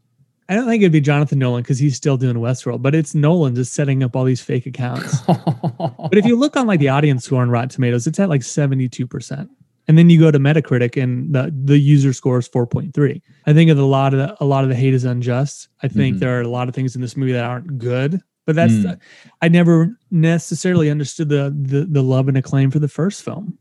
I 0.49 0.55
don't 0.55 0.65
think 0.65 0.81
it'd 0.81 0.93
be 0.93 1.01
Jonathan 1.01 1.39
Nolan 1.39 1.61
because 1.61 1.77
he's 1.77 1.97
still 1.97 2.15
doing 2.15 2.37
Westworld, 2.37 2.81
but 2.81 2.95
it's 2.95 3.13
Nolan 3.13 3.53
just 3.53 3.73
setting 3.73 4.01
up 4.01 4.15
all 4.15 4.23
these 4.23 4.39
fake 4.41 4.65
accounts. 4.65 5.17
But 5.27 6.17
if 6.17 6.25
you 6.25 6.37
look 6.37 6.55
on 6.55 6.65
like 6.67 6.79
the 6.79 6.87
audience 6.89 7.25
score 7.25 7.41
on 7.41 7.49
Rotten 7.49 7.67
Tomatoes, 7.69 8.07
it's 8.07 8.17
at 8.19 8.29
like 8.29 8.41
72%. 8.41 9.49
And 9.87 9.97
then 9.97 10.09
you 10.09 10.19
go 10.19 10.31
to 10.31 10.39
Metacritic 10.39 11.01
and 11.01 11.33
the, 11.33 11.53
the 11.63 11.77
user 11.77 12.11
score 12.11 12.39
is 12.39 12.49
4.3. 12.49 13.21
I 13.45 13.53
think 13.53 13.69
of 13.71 13.77
a 13.79 13.85
lot 13.85 14.13
of 14.13 14.19
the, 14.19 14.43
a 14.43 14.45
lot 14.45 14.63
of 14.63 14.69
the 14.69 14.75
hate 14.75 14.93
is 14.93 15.05
unjust. 15.05 15.69
I 15.81 15.87
think 15.87 16.17
Mhm. 16.17 16.19
there 16.19 16.37
are 16.37 16.41
a 16.41 16.47
lot 16.49 16.67
of 16.67 16.75
things 16.75 16.95
in 16.95 17.01
this 17.01 17.15
movie 17.15 17.31
that 17.31 17.45
aren't 17.45 17.77
good. 17.77 18.19
But 18.45 18.55
that's 18.55 18.73
Mm. 18.73 18.97
I 19.41 19.49
never 19.49 19.97
necessarily 20.09 20.89
understood 20.89 21.27
the, 21.27 21.53
the 21.59 21.85
the 21.85 22.01
love 22.01 22.29
and 22.29 22.37
acclaim 22.37 22.71
for 22.71 22.79
the 22.79 22.87
first 22.87 23.21
film. 23.23 23.57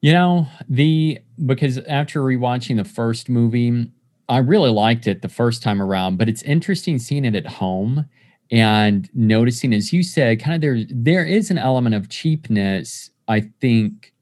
You 0.00 0.12
know, 0.12 0.46
the 0.68 1.18
because 1.44 1.76
after 1.78 2.20
rewatching 2.20 2.76
the 2.76 2.84
first 2.84 3.28
movie, 3.28 3.90
I 4.30 4.38
really 4.38 4.70
liked 4.70 5.06
it 5.06 5.20
the 5.20 5.28
first 5.28 5.62
time 5.62 5.82
around, 5.82 6.16
but 6.16 6.28
it's 6.28 6.42
interesting 6.42 6.98
seeing 6.98 7.26
it 7.26 7.34
at 7.34 7.46
home 7.46 8.06
and 8.50 9.10
noticing, 9.12 9.74
as 9.74 9.92
you 9.92 10.02
said, 10.02 10.40
kind 10.40 10.54
of 10.54 10.62
there 10.62 10.82
there 10.90 11.24
is 11.26 11.50
an 11.50 11.58
element 11.58 11.94
of 11.94 12.08
cheapness, 12.08 13.10
I 13.28 13.40
think, 13.60 14.13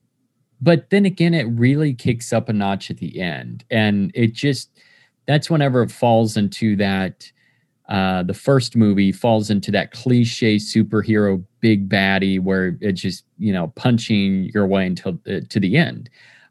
but 0.63 0.91
then 0.91 1.05
again, 1.05 1.35
it 1.35 1.45
really 1.45 1.93
kicks 1.93 2.33
up 2.33 2.49
a 2.49 2.53
notch 2.53 2.89
at 2.89 2.99
the 2.99 3.21
end. 3.21 3.65
And 3.71 4.13
it 4.15 4.33
just 4.33 4.71
that's 5.27 5.51
whenever 5.51 5.83
it 5.83 5.91
falls 5.91 6.37
into 6.37 6.77
that 6.77 7.31
uh, 7.89 8.23
the 8.23 8.35
first 8.35 8.77
movie 8.77 9.11
falls 9.11 9.51
into 9.51 9.73
that 9.73 9.91
cliche 9.91 10.57
superhero 10.57 11.45
big 11.61 11.89
baddie 11.89 12.41
where 12.41 12.79
it's 12.81 13.01
just 13.01 13.25
you 13.39 13.53
know 13.53 13.69
punching 13.75 14.51
your 14.55 14.67
way 14.67 14.87
until 14.87 15.19
uh, 15.29 15.41
to 15.51 15.59
the 15.59 15.77
end. 15.77 16.09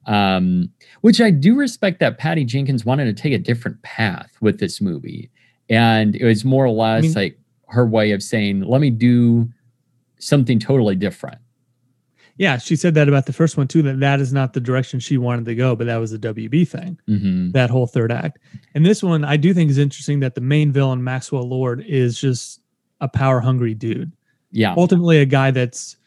Um, 0.07 0.69
which 1.01 1.21
I 1.21 1.31
do 1.31 1.55
respect 1.55 1.99
that 1.99 2.17
Patty 2.17 2.43
Jenkins 2.43 2.83
wanted 2.83 3.05
to 3.05 3.13
take 3.13 3.33
a 3.33 3.37
different 3.37 3.81
path 3.83 4.35
with 4.41 4.59
this 4.59 4.81
movie. 4.81 5.29
And 5.69 6.15
it 6.15 6.25
was 6.25 6.43
more 6.43 6.65
or 6.65 6.71
less 6.71 7.03
mean- 7.03 7.13
like 7.13 7.39
her 7.67 7.85
way 7.85 8.11
of 8.11 8.21
saying, 8.21 8.61
let 8.61 8.81
me 8.81 8.89
do 8.89 9.47
something 10.19 10.59
totally 10.59 10.95
different. 10.95 11.37
Yeah, 12.41 12.57
she 12.57 12.75
said 12.75 12.95
that 12.95 13.07
about 13.07 13.27
the 13.27 13.33
first 13.33 13.55
one 13.55 13.67
too. 13.67 13.83
That 13.83 13.99
that 13.99 14.19
is 14.19 14.33
not 14.33 14.53
the 14.53 14.59
direction 14.59 14.99
she 14.99 15.19
wanted 15.19 15.45
to 15.45 15.53
go, 15.53 15.75
but 15.75 15.85
that 15.85 15.97
was 15.97 16.09
the 16.09 16.17
WB 16.17 16.67
thing. 16.67 16.99
hmm 17.05 17.51
That 17.51 17.69
whole 17.69 17.85
third 17.85 18.11
act, 18.11 18.39
and 18.73 18.83
this 18.83 19.03
one 19.03 19.23
I 19.23 19.37
do 19.37 19.53
think 19.53 19.69
is 19.69 19.77
interesting 19.77 20.21
that 20.21 20.33
the 20.33 20.41
main 20.41 20.71
villain 20.71 21.03
Maxwell 21.03 21.47
Lord 21.47 21.85
is 21.85 22.19
just 22.19 22.59
a 22.99 23.07
power 23.07 23.41
hungry 23.41 23.75
dude. 23.75 24.11
Yeah. 24.51 24.73
Ultimately, 24.75 25.19
a 25.19 25.25
guy 25.25 25.51
that's 25.51 25.97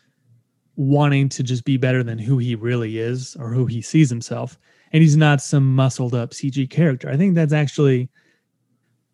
wanting 0.75 1.29
to 1.29 1.45
just 1.45 1.65
be 1.65 1.77
better 1.77 2.03
than 2.03 2.19
who 2.19 2.39
he 2.39 2.57
really 2.57 2.99
is 2.99 3.37
or 3.39 3.51
who 3.51 3.67
he 3.67 3.81
sees 3.81 4.11
himself, 4.11 4.59
and 4.93 5.05
he's 5.05 5.17
not 5.17 5.41
some 5.41 5.73
muscled 5.77 6.17
up 6.17 6.33
CG 6.33 6.69
character. 6.69 7.09
I 7.09 7.17
think 7.17 7.37
that's 7.37 7.53
actually, 7.53 8.09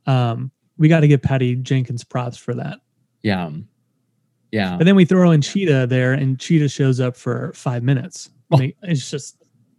um, 0.07 0.51
we 0.79 0.89
got 0.89 1.01
to 1.01 1.09
give 1.09 1.21
Patty 1.21 1.55
Jenkins 1.57 2.03
props 2.03 2.39
for 2.39 2.55
that. 2.55 2.79
Yeah. 3.21 3.51
Yeah. 4.53 4.77
But 4.77 4.85
then 4.85 4.97
we 4.97 5.05
throw 5.05 5.31
in 5.31 5.41
Cheetah 5.43 5.87
there, 5.87 6.13
and 6.13 6.39
Cheetah 6.39 6.69
shows 6.69 7.01
up 7.01 7.17
for 7.17 7.53
five 7.55 7.83
minutes. 7.83 8.31
I 8.51 8.55
oh. 8.55 8.59
mean, 8.59 8.73
it's 8.83 9.11
just 9.11 9.37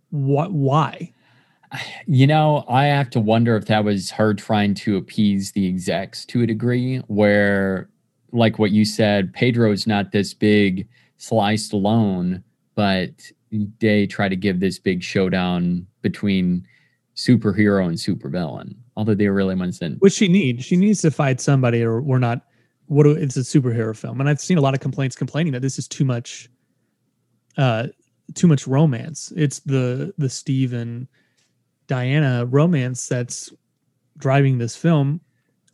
what? 0.09 0.51
Why? 0.51 1.11
You 2.05 2.27
know, 2.27 2.65
I 2.67 2.85
have 2.85 3.09
to 3.11 3.21
wonder 3.21 3.55
if 3.55 3.67
that 3.67 3.85
was 3.85 4.11
her 4.11 4.33
trying 4.33 4.73
to 4.73 4.97
appease 4.97 5.53
the 5.53 5.65
execs 5.67 6.25
to 6.25 6.41
a 6.41 6.45
degree, 6.45 6.97
where, 7.07 7.89
like 8.33 8.59
what 8.59 8.71
you 8.71 8.83
said, 8.83 9.33
Pedro's 9.33 9.87
not 9.87 10.11
this 10.11 10.33
big 10.33 10.89
sliced 11.15 11.71
alone, 11.71 12.43
but 12.75 13.31
they 13.79 14.05
try 14.05 14.27
to 14.27 14.35
give 14.35 14.59
this 14.59 14.79
big 14.79 15.01
showdown 15.01 15.87
between 16.01 16.67
superhero 17.15 17.87
and 17.87 17.97
supervillain. 17.97 18.75
Although 18.97 19.15
they 19.15 19.27
were 19.29 19.35
really 19.35 19.55
wasn't. 19.55 20.01
Which 20.01 20.13
she 20.13 20.27
needs. 20.27 20.65
She 20.65 20.75
needs 20.75 21.01
to 21.01 21.11
fight 21.11 21.39
somebody, 21.39 21.83
or 21.83 22.01
we're 22.01 22.19
not. 22.19 22.41
What? 22.91 23.03
do- 23.03 23.11
It's 23.11 23.37
a 23.37 23.41
superhero 23.41 23.95
film, 23.95 24.19
and 24.19 24.27
I've 24.29 24.41
seen 24.41 24.57
a 24.57 24.61
lot 24.61 24.73
of 24.73 24.81
complaints 24.81 25.15
complaining 25.15 25.53
that 25.53 25.61
this 25.61 25.79
is 25.79 25.87
too 25.87 26.03
much. 26.03 26.49
Uh, 27.57 27.87
too 28.33 28.47
much 28.47 28.67
romance. 28.67 29.31
It's 29.35 29.59
the 29.59 30.13
the 30.17 30.29
Steve 30.29 30.73
and 30.73 31.07
Diana 31.87 32.45
romance 32.45 33.07
that's 33.07 33.51
driving 34.17 34.57
this 34.57 34.75
film. 34.75 35.21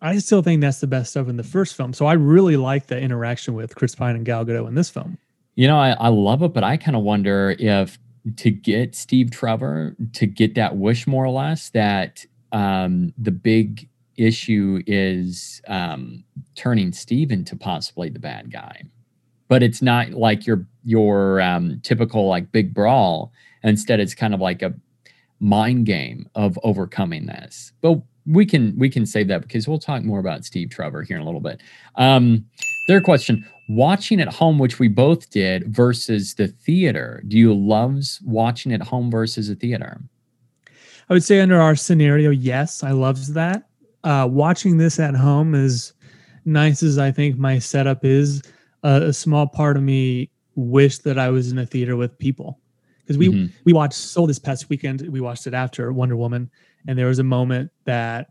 I 0.01 0.17
still 0.19 0.41
think 0.43 0.61
that's 0.61 0.79
the 0.79 0.87
best 0.87 1.11
stuff 1.11 1.27
in 1.27 1.37
the 1.37 1.43
first 1.43 1.75
film. 1.75 1.93
So 1.93 2.05
I 2.05 2.13
really 2.13 2.55
like 2.57 2.87
the 2.87 2.99
interaction 2.99 3.55
with 3.55 3.75
Chris 3.75 3.95
Pine 3.95 4.15
and 4.15 4.25
Gal 4.25 4.45
Gadot 4.45 4.67
in 4.67 4.75
this 4.75 4.89
film. 4.89 5.17
You 5.55 5.67
know, 5.67 5.77
I, 5.77 5.91
I 5.91 6.09
love 6.09 6.43
it, 6.43 6.53
but 6.53 6.63
I 6.63 6.77
kind 6.77 6.95
of 6.95 7.03
wonder 7.03 7.55
if 7.57 7.97
to 8.37 8.51
get 8.51 8.95
Steve 8.95 9.31
Trevor 9.31 9.95
to 10.13 10.25
get 10.27 10.53
that 10.55 10.77
wish 10.77 11.07
more 11.07 11.25
or 11.25 11.31
less, 11.31 11.69
that 11.71 12.25
um, 12.51 13.13
the 13.17 13.31
big 13.31 13.89
issue 14.17 14.81
is 14.87 15.61
um, 15.67 16.23
turning 16.55 16.91
Steve 16.91 17.31
into 17.31 17.55
possibly 17.55 18.09
the 18.09 18.19
bad 18.19 18.51
guy. 18.51 18.83
But 19.47 19.63
it's 19.63 19.81
not 19.81 20.11
like 20.11 20.45
your 20.45 20.65
your 20.83 21.39
um, 21.41 21.79
typical 21.83 22.27
like 22.27 22.51
big 22.51 22.73
brawl. 22.73 23.31
Instead, 23.63 23.99
it's 23.99 24.13
kind 24.15 24.33
of 24.33 24.41
like 24.41 24.61
a 24.61 24.73
mind 25.39 25.85
game 25.85 26.29
of 26.35 26.59
overcoming 26.63 27.27
this. 27.27 27.71
But 27.81 28.01
we 28.25 28.45
can 28.45 28.77
we 28.77 28.89
can 28.89 29.05
save 29.05 29.29
that 29.29 29.41
because 29.41 29.67
we'll 29.67 29.79
talk 29.79 30.03
more 30.03 30.19
about 30.19 30.43
Steve 30.43 30.69
Trevor 30.69 31.03
here 31.03 31.15
in 31.15 31.21
a 31.21 31.25
little 31.25 31.39
bit. 31.39 31.61
Um, 31.95 32.45
question: 33.03 33.45
Watching 33.69 34.19
at 34.19 34.33
home, 34.33 34.59
which 34.59 34.79
we 34.79 34.89
both 34.89 35.29
did, 35.29 35.73
versus 35.73 36.35
the 36.35 36.47
theater. 36.47 37.23
Do 37.27 37.37
you 37.37 37.53
love 37.53 38.03
watching 38.23 38.73
at 38.73 38.81
home 38.81 39.09
versus 39.09 39.49
a 39.49 39.55
theater? 39.55 40.01
I 41.09 41.13
would 41.13 41.23
say 41.23 41.39
under 41.39 41.61
our 41.61 41.75
scenario, 41.75 42.31
yes, 42.31 42.83
I 42.83 42.91
loves 42.91 43.33
that. 43.33 43.69
Uh, 44.03 44.27
watching 44.29 44.77
this 44.77 44.99
at 44.99 45.15
home, 45.15 45.53
as 45.55 45.93
nice 46.45 46.81
as 46.83 46.97
I 46.97 47.11
think 47.11 47.37
my 47.37 47.59
setup 47.59 48.05
is, 48.05 48.41
uh, 48.83 49.01
a 49.03 49.13
small 49.13 49.47
part 49.47 49.75
of 49.75 49.83
me 49.83 50.29
wished 50.55 51.03
that 51.03 51.19
I 51.19 51.29
was 51.29 51.51
in 51.51 51.57
a 51.57 51.65
theater 51.65 51.95
with 51.95 52.17
people 52.17 52.59
because 53.01 53.17
we 53.17 53.29
Mhm. 53.29 53.51
we 53.65 53.73
watched 53.73 53.93
Soul 53.95 54.27
this 54.27 54.39
past 54.39 54.69
weekend. 54.69 55.01
We 55.01 55.19
watched 55.21 55.45
it 55.47 55.53
after 55.53 55.91
Wonder 55.91 56.15
Woman, 56.15 56.49
and 56.87 56.97
there 56.97 57.07
was 57.07 57.19
a 57.19 57.23
moment 57.23 57.71
that 57.85 58.27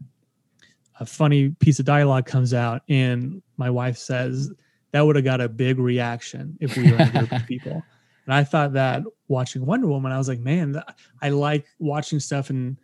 a 0.99 1.05
funny 1.07 1.51
piece 1.61 1.79
of 1.79 1.85
dialogue 1.85 2.25
comes 2.27 2.55
out, 2.55 2.83
and 2.89 3.43
my 3.59 3.69
wife 3.69 3.99
says 3.99 4.51
that 4.93 5.03
would 5.05 5.17
have 5.17 5.25
got 5.27 5.41
a 5.41 5.49
big 5.49 5.79
reaction 5.79 6.57
if 6.61 6.77
we 6.77 6.91
were 6.91 6.97
in 6.97 7.03
a 7.03 7.11
group 7.11 7.33
of 7.33 7.47
people. 7.47 7.83
And 8.25 8.35
I 8.35 8.45
thought 8.45 8.73
that 8.73 9.03
watching 9.29 9.67
Wonder 9.67 9.89
Woman, 9.89 10.11
I 10.11 10.19
was 10.19 10.27
like, 10.29 10.41
man, 10.41 10.81
I 11.23 11.29
like 11.29 11.67
watching 11.79 12.19
stuff 12.19 12.49
and 12.51 12.77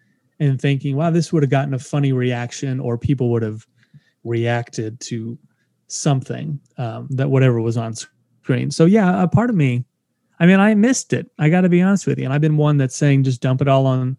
and 0.43 0.61
thinking, 0.61 0.97
wow, 0.97 1.11
this 1.11 1.33
would 1.33 1.43
have 1.43 1.51
gotten 1.51 1.75
a 1.75 1.79
funny 1.79 2.13
reaction, 2.13 2.81
or 2.81 2.99
people 2.99 3.31
would 3.31 3.43
have 3.43 3.67
reacted 4.25 4.99
to 5.01 5.39
something 5.87 6.59
um, 6.79 7.07
that 7.11 7.31
whatever 7.31 7.61
was 7.61 7.77
on 7.77 7.95
screen. 7.95 8.71
So 8.71 8.85
yeah, 8.85 9.23
a 9.23 9.29
part 9.29 9.51
of 9.51 9.57
me, 9.57 9.85
I 10.41 10.47
mean, 10.47 10.59
I 10.59 10.75
missed 10.75 11.13
it. 11.13 11.31
I 11.39 11.49
got 11.49 11.61
to 11.61 11.69
be 11.69 11.81
honest 11.81 12.07
with 12.07 12.19
you, 12.19 12.25
and 12.25 12.33
I've 12.33 12.41
been 12.41 12.57
one 12.57 12.77
that's 12.77 12.97
saying 12.97 13.25
just 13.25 13.41
dump 13.41 13.61
it 13.61 13.69
all 13.69 13.87
on 13.87 14.17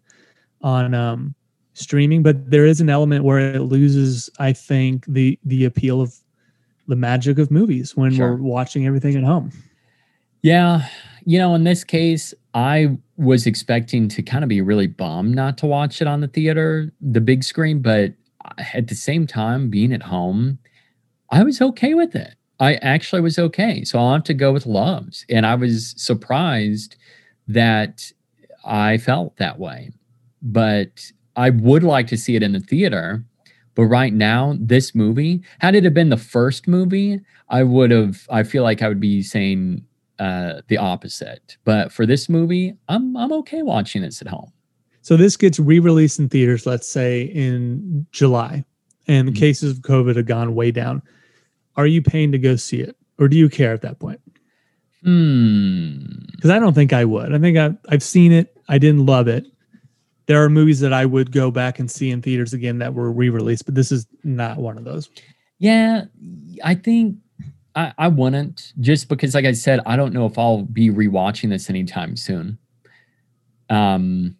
on 0.62 0.94
um, 0.94 1.34
streaming, 1.74 2.22
but 2.22 2.50
there 2.50 2.64
is 2.64 2.80
an 2.80 2.88
element 2.88 3.24
where 3.24 3.38
it 3.38 3.60
loses, 3.60 4.30
I 4.38 4.52
think, 4.54 5.04
the 5.06 5.38
the 5.44 5.66
appeal 5.66 6.00
of 6.00 6.14
the 6.88 6.96
magic 6.96 7.38
of 7.38 7.50
movies 7.50 7.96
when 7.96 8.14
Sure. 8.14 8.36
we're 8.36 8.42
watching 8.42 8.86
everything 8.86 9.16
at 9.16 9.24
home. 9.24 9.50
Yeah. 10.42 10.86
You 11.24 11.38
know, 11.38 11.54
in 11.54 11.64
this 11.64 11.84
case, 11.84 12.34
I 12.52 12.98
was 13.16 13.46
expecting 13.46 14.08
to 14.08 14.22
kind 14.22 14.42
of 14.42 14.48
be 14.48 14.60
really 14.60 14.86
bummed 14.86 15.34
not 15.34 15.56
to 15.58 15.66
watch 15.66 16.00
it 16.02 16.08
on 16.08 16.20
the 16.20 16.28
theater, 16.28 16.92
the 17.00 17.20
big 17.20 17.44
screen, 17.44 17.80
but 17.80 18.12
uh, 18.44 18.64
at 18.72 18.88
the 18.88 18.94
same 18.94 19.26
time, 19.26 19.70
being 19.70 19.92
at 19.92 20.02
home, 20.02 20.58
I 21.30 21.42
was 21.42 21.60
okay 21.60 21.94
with 21.94 22.14
it. 22.14 22.34
I 22.60 22.74
actually 22.76 23.20
was 23.20 23.38
okay. 23.38 23.84
So 23.84 23.98
I'll 23.98 24.12
have 24.12 24.24
to 24.24 24.34
go 24.34 24.52
with 24.52 24.66
loves. 24.66 25.24
And 25.28 25.46
I 25.46 25.54
was 25.54 25.94
surprised 25.96 26.96
that 27.48 28.12
I 28.64 28.98
felt 28.98 29.36
that 29.36 29.58
way. 29.58 29.90
But 30.42 31.10
I 31.36 31.50
would 31.50 31.82
like 31.82 32.06
to 32.08 32.16
see 32.16 32.36
it 32.36 32.42
in 32.42 32.52
the 32.52 32.60
theater. 32.60 33.24
But 33.74 33.84
right 33.86 34.12
now, 34.12 34.56
this 34.58 34.94
movie, 34.94 35.42
had 35.58 35.74
it 35.74 35.84
have 35.84 35.94
been 35.94 36.10
the 36.10 36.16
first 36.16 36.68
movie, 36.68 37.20
I 37.48 37.64
would 37.64 37.90
have, 37.90 38.26
I 38.30 38.44
feel 38.44 38.62
like 38.62 38.82
I 38.82 38.88
would 38.88 39.00
be 39.00 39.22
saying 39.22 39.84
uh 40.18 40.60
the 40.68 40.76
opposite. 40.76 41.56
But 41.64 41.92
for 41.92 42.06
this 42.06 42.28
movie, 42.28 42.74
I'm 42.88 43.16
I'm 43.16 43.32
okay 43.32 43.62
watching 43.62 44.02
this 44.02 44.20
at 44.22 44.28
home. 44.28 44.52
So 45.02 45.16
this 45.16 45.36
gets 45.36 45.58
re-released 45.58 46.18
in 46.18 46.28
theaters, 46.30 46.64
let's 46.66 46.88
say 46.88 47.22
in 47.24 48.06
July, 48.12 48.64
and 49.06 49.28
the 49.28 49.32
Mhm. 49.32 49.36
cases 49.36 49.72
of 49.72 49.82
COVID 49.82 50.16
have 50.16 50.26
gone 50.26 50.54
way 50.54 50.70
down. 50.70 51.02
Are 51.76 51.86
you 51.86 52.00
paying 52.00 52.32
to 52.32 52.38
go 52.38 52.56
see 52.56 52.80
it, 52.80 52.96
or 53.18 53.28
do 53.28 53.36
you 53.36 53.48
care 53.48 53.72
at 53.74 53.82
that 53.82 53.98
point? 53.98 54.20
Hmm. 55.02 55.98
Because 56.32 56.50
I 56.50 56.58
don't 56.58 56.72
think 56.74 56.92
I 56.92 57.04
would. 57.04 57.34
I 57.34 57.38
think 57.38 57.58
I, 57.58 57.74
I've 57.88 58.02
seen 58.02 58.32
it. 58.32 58.56
I 58.68 58.78
didn't 58.78 59.04
love 59.06 59.28
it. 59.28 59.44
There 60.26 60.42
are 60.42 60.48
movies 60.48 60.80
that 60.80 60.92
I 60.94 61.04
would 61.04 61.30
go 61.32 61.50
back 61.50 61.78
and 61.78 61.90
see 61.90 62.10
in 62.10 62.22
theaters 62.22 62.54
again 62.54 62.78
that 62.78 62.94
were 62.94 63.12
re-released, 63.12 63.66
but 63.66 63.74
this 63.74 63.92
is 63.92 64.06
not 64.22 64.56
one 64.56 64.78
of 64.78 64.84
those. 64.84 65.10
Yeah, 65.58 66.04
I 66.62 66.74
think 66.74 67.16
I, 67.74 67.92
I 67.98 68.08
wouldn't 68.08 68.72
just 68.80 69.08
because, 69.08 69.34
like 69.34 69.44
I 69.44 69.52
said, 69.52 69.80
I 69.86 69.96
don't 69.96 70.12
know 70.12 70.26
if 70.26 70.38
I'll 70.38 70.62
be 70.62 70.90
rewatching 70.90 71.50
this 71.50 71.68
anytime 71.68 72.16
soon. 72.16 72.58
Um, 73.68 74.36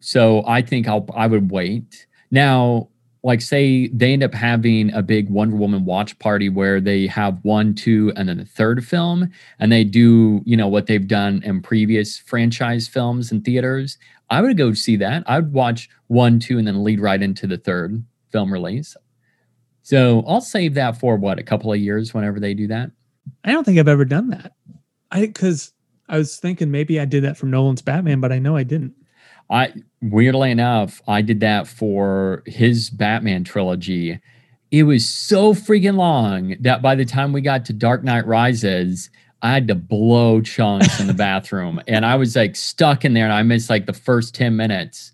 so 0.00 0.44
I 0.46 0.62
think 0.62 0.88
I'll 0.88 1.06
I 1.14 1.26
would 1.26 1.50
wait. 1.50 2.06
Now, 2.30 2.88
like 3.22 3.40
say 3.40 3.88
they 3.88 4.12
end 4.12 4.22
up 4.22 4.34
having 4.34 4.92
a 4.92 5.02
big 5.02 5.30
Wonder 5.30 5.56
Woman 5.56 5.84
watch 5.84 6.18
party 6.18 6.48
where 6.48 6.80
they 6.80 7.06
have 7.06 7.38
one, 7.42 7.74
two, 7.74 8.12
and 8.16 8.28
then 8.28 8.38
the 8.38 8.44
third 8.44 8.84
film, 8.86 9.30
and 9.58 9.72
they 9.72 9.84
do 9.84 10.42
you 10.44 10.56
know 10.56 10.68
what 10.68 10.86
they've 10.86 11.08
done 11.08 11.42
in 11.42 11.62
previous 11.62 12.18
franchise 12.18 12.86
films 12.86 13.32
and 13.32 13.44
theaters. 13.44 13.98
I 14.30 14.40
would 14.40 14.56
go 14.56 14.72
see 14.72 14.96
that. 14.96 15.22
I 15.26 15.40
would 15.40 15.52
watch 15.52 15.88
one, 16.08 16.38
two, 16.38 16.58
and 16.58 16.66
then 16.66 16.84
lead 16.84 17.00
right 17.00 17.22
into 17.22 17.46
the 17.46 17.58
third 17.58 18.04
film 18.30 18.52
release. 18.52 18.96
So 19.84 20.24
I'll 20.26 20.40
save 20.40 20.74
that 20.74 20.98
for 20.98 21.16
what 21.16 21.38
a 21.38 21.42
couple 21.42 21.70
of 21.70 21.78
years 21.78 22.14
whenever 22.14 22.40
they 22.40 22.54
do 22.54 22.66
that. 22.68 22.90
I 23.44 23.52
don't 23.52 23.64
think 23.64 23.78
I've 23.78 23.86
ever 23.86 24.06
done 24.06 24.30
that. 24.30 24.52
I 25.10 25.20
because 25.20 25.72
I 26.08 26.16
was 26.16 26.38
thinking 26.38 26.70
maybe 26.70 26.98
I 26.98 27.04
did 27.04 27.22
that 27.24 27.36
from 27.36 27.50
Nolan's 27.50 27.82
Batman, 27.82 28.20
but 28.20 28.32
I 28.32 28.38
know 28.38 28.56
I 28.56 28.62
didn't. 28.62 28.94
I 29.50 29.74
weirdly 30.00 30.50
enough, 30.50 31.02
I 31.06 31.20
did 31.20 31.40
that 31.40 31.68
for 31.68 32.42
his 32.46 32.88
Batman 32.88 33.44
trilogy. 33.44 34.18
It 34.70 34.84
was 34.84 35.06
so 35.06 35.52
freaking 35.52 35.96
long 35.96 36.56
that 36.60 36.80
by 36.80 36.94
the 36.94 37.04
time 37.04 37.34
we 37.34 37.42
got 37.42 37.66
to 37.66 37.74
Dark 37.74 38.02
Knight 38.02 38.26
Rises, 38.26 39.10
I 39.42 39.52
had 39.52 39.68
to 39.68 39.74
blow 39.74 40.40
chunks 40.40 40.98
in 40.98 41.08
the 41.08 41.14
bathroom. 41.28 41.78
And 41.86 42.06
I 42.06 42.16
was 42.16 42.34
like 42.34 42.56
stuck 42.56 43.04
in 43.04 43.12
there 43.12 43.24
and 43.24 43.34
I 43.34 43.42
missed 43.42 43.68
like 43.68 43.84
the 43.84 43.92
first 43.92 44.34
10 44.34 44.56
minutes. 44.56 45.12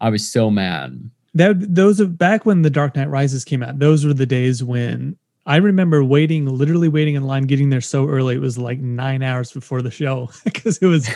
I 0.00 0.08
was 0.08 0.32
so 0.32 0.50
mad. 0.50 1.10
That 1.34 1.74
those 1.74 2.00
of 2.00 2.16
back 2.18 2.46
when 2.46 2.62
the 2.62 2.70
Dark 2.70 2.96
Knight 2.96 3.08
Rises 3.10 3.44
came 3.44 3.62
out. 3.62 3.78
Those 3.78 4.04
were 4.04 4.14
the 4.14 4.26
days 4.26 4.64
when 4.64 5.16
I 5.46 5.56
remember 5.56 6.04
waiting, 6.04 6.46
literally 6.46 6.88
waiting 6.88 7.14
in 7.14 7.24
line, 7.24 7.44
getting 7.44 7.70
there 7.70 7.80
so 7.80 8.06
early. 8.08 8.34
It 8.34 8.40
was 8.40 8.58
like 8.58 8.80
nine 8.80 9.22
hours 9.22 9.50
before 9.52 9.80
the 9.82 9.90
show 9.90 10.30
because 10.44 10.78
it 10.78 10.86
was 10.86 11.08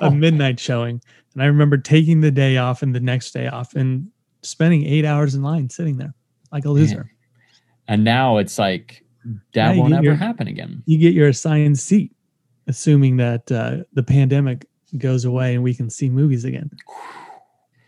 a 0.00 0.10
midnight 0.12 0.58
showing. 0.58 1.00
And 1.34 1.42
I 1.42 1.46
remember 1.46 1.76
taking 1.76 2.20
the 2.20 2.30
day 2.30 2.56
off 2.56 2.82
and 2.82 2.94
the 2.94 3.00
next 3.00 3.32
day 3.32 3.46
off 3.48 3.74
and 3.74 4.08
spending 4.42 4.84
eight 4.86 5.04
hours 5.04 5.34
in 5.34 5.42
line 5.42 5.68
sitting 5.68 5.98
there 5.98 6.14
like 6.52 6.64
a 6.64 6.70
loser. 6.70 7.10
and 7.88 8.02
now 8.04 8.38
it's 8.38 8.58
like 8.58 9.04
that 9.54 9.74
you 9.74 9.80
won't 9.82 9.92
ever 9.94 10.02
your- 10.04 10.14
happen 10.14 10.46
again. 10.48 10.82
You 10.86 10.98
get 10.98 11.12
your 11.14 11.28
assigned 11.28 11.78
seat, 11.78 12.12
assuming 12.68 13.16
that 13.18 13.50
uh, 13.52 13.78
the 13.92 14.02
pandemic 14.04 14.66
goes 14.98 15.24
away 15.24 15.54
and 15.54 15.62
we 15.62 15.74
can 15.74 15.90
see 15.90 16.08
movies 16.08 16.44
again. 16.44 16.70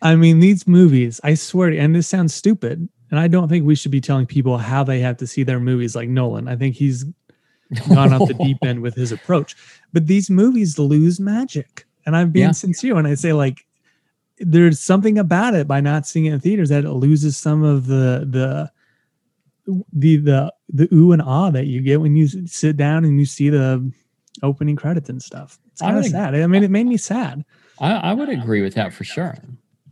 I 0.03 0.15
mean, 0.17 0.41
these 0.41 0.67
movies, 0.67 1.21
I 1.25 1.35
swear, 1.35 1.71
to- 1.71 1.77
and 1.79 1.95
this 1.95 2.07
sounds 2.07 2.35
stupid, 2.35 2.89
and 3.11 3.19
I 3.19 3.27
don't 3.29 3.49
think 3.49 3.65
we 3.67 3.75
should 3.75 3.91
be 3.91 4.01
telling 4.01 4.27
people 4.27 4.59
how 4.59 4.85
they 4.85 5.01
have 5.01 5.17
to 5.19 5.27
see 5.27 5.43
their 5.43 5.61
movies 5.61 5.97
like 5.97 6.09
Nolan. 6.09 6.47
I 6.49 6.57
think 6.57 6.77
he's 6.77 7.05
gone 7.89 8.13
off 8.13 8.29
the 8.29 8.35
deep 8.45 8.59
end 8.63 8.81
with 8.83 8.95
his 8.95 9.13
approach. 9.13 9.57
But 9.93 10.07
these 10.07 10.31
movies 10.31 10.79
lose 10.79 11.19
magic. 11.21 11.87
And 12.07 12.17
I'm 12.17 12.31
being 12.31 12.47
Yeah. 12.47 12.53
sincere 12.53 12.95
when 12.95 13.07
I 13.07 13.15
say 13.15 13.33
like 13.33 13.67
there's 14.39 14.79
something 14.81 15.19
about 15.19 15.55
it 15.55 15.67
by 15.67 15.81
not 15.81 16.07
seeing 16.07 16.27
it 16.27 16.33
in 16.33 16.41
theaters 16.41 16.69
that 16.69 16.85
it 16.85 16.91
loses 16.93 17.37
some 17.37 17.63
of 17.65 17.87
the 17.87 18.25
the 18.31 18.71
the 19.93 20.17
the 20.19 20.53
the 20.73 20.89
ooh 20.95 21.13
and 21.13 21.21
ah 21.21 21.51
that 21.51 21.67
you 21.67 21.81
get 21.83 22.01
when 22.01 22.15
you 22.17 22.29
sit 22.47 22.77
down 22.77 23.05
and 23.05 23.19
you 23.19 23.27
see 23.27 23.51
the 23.51 23.91
opening 24.43 24.77
credits 24.77 25.09
and 25.11 25.21
stuff. 25.23 25.59
It's 25.73 25.81
kind 25.83 25.99
of 25.99 26.07
sad. 26.07 26.35
I 26.35 26.47
mean, 26.47 26.63
it 26.63 26.71
made 26.71 26.87
me 26.87 26.97
sad. 26.97 27.45
I, 27.81 27.93
I 27.93 28.13
would 28.15 28.29
agree 28.29 28.63
with 28.63 28.75
that 28.75 28.93
for 28.95 29.05
sure. 29.05 29.37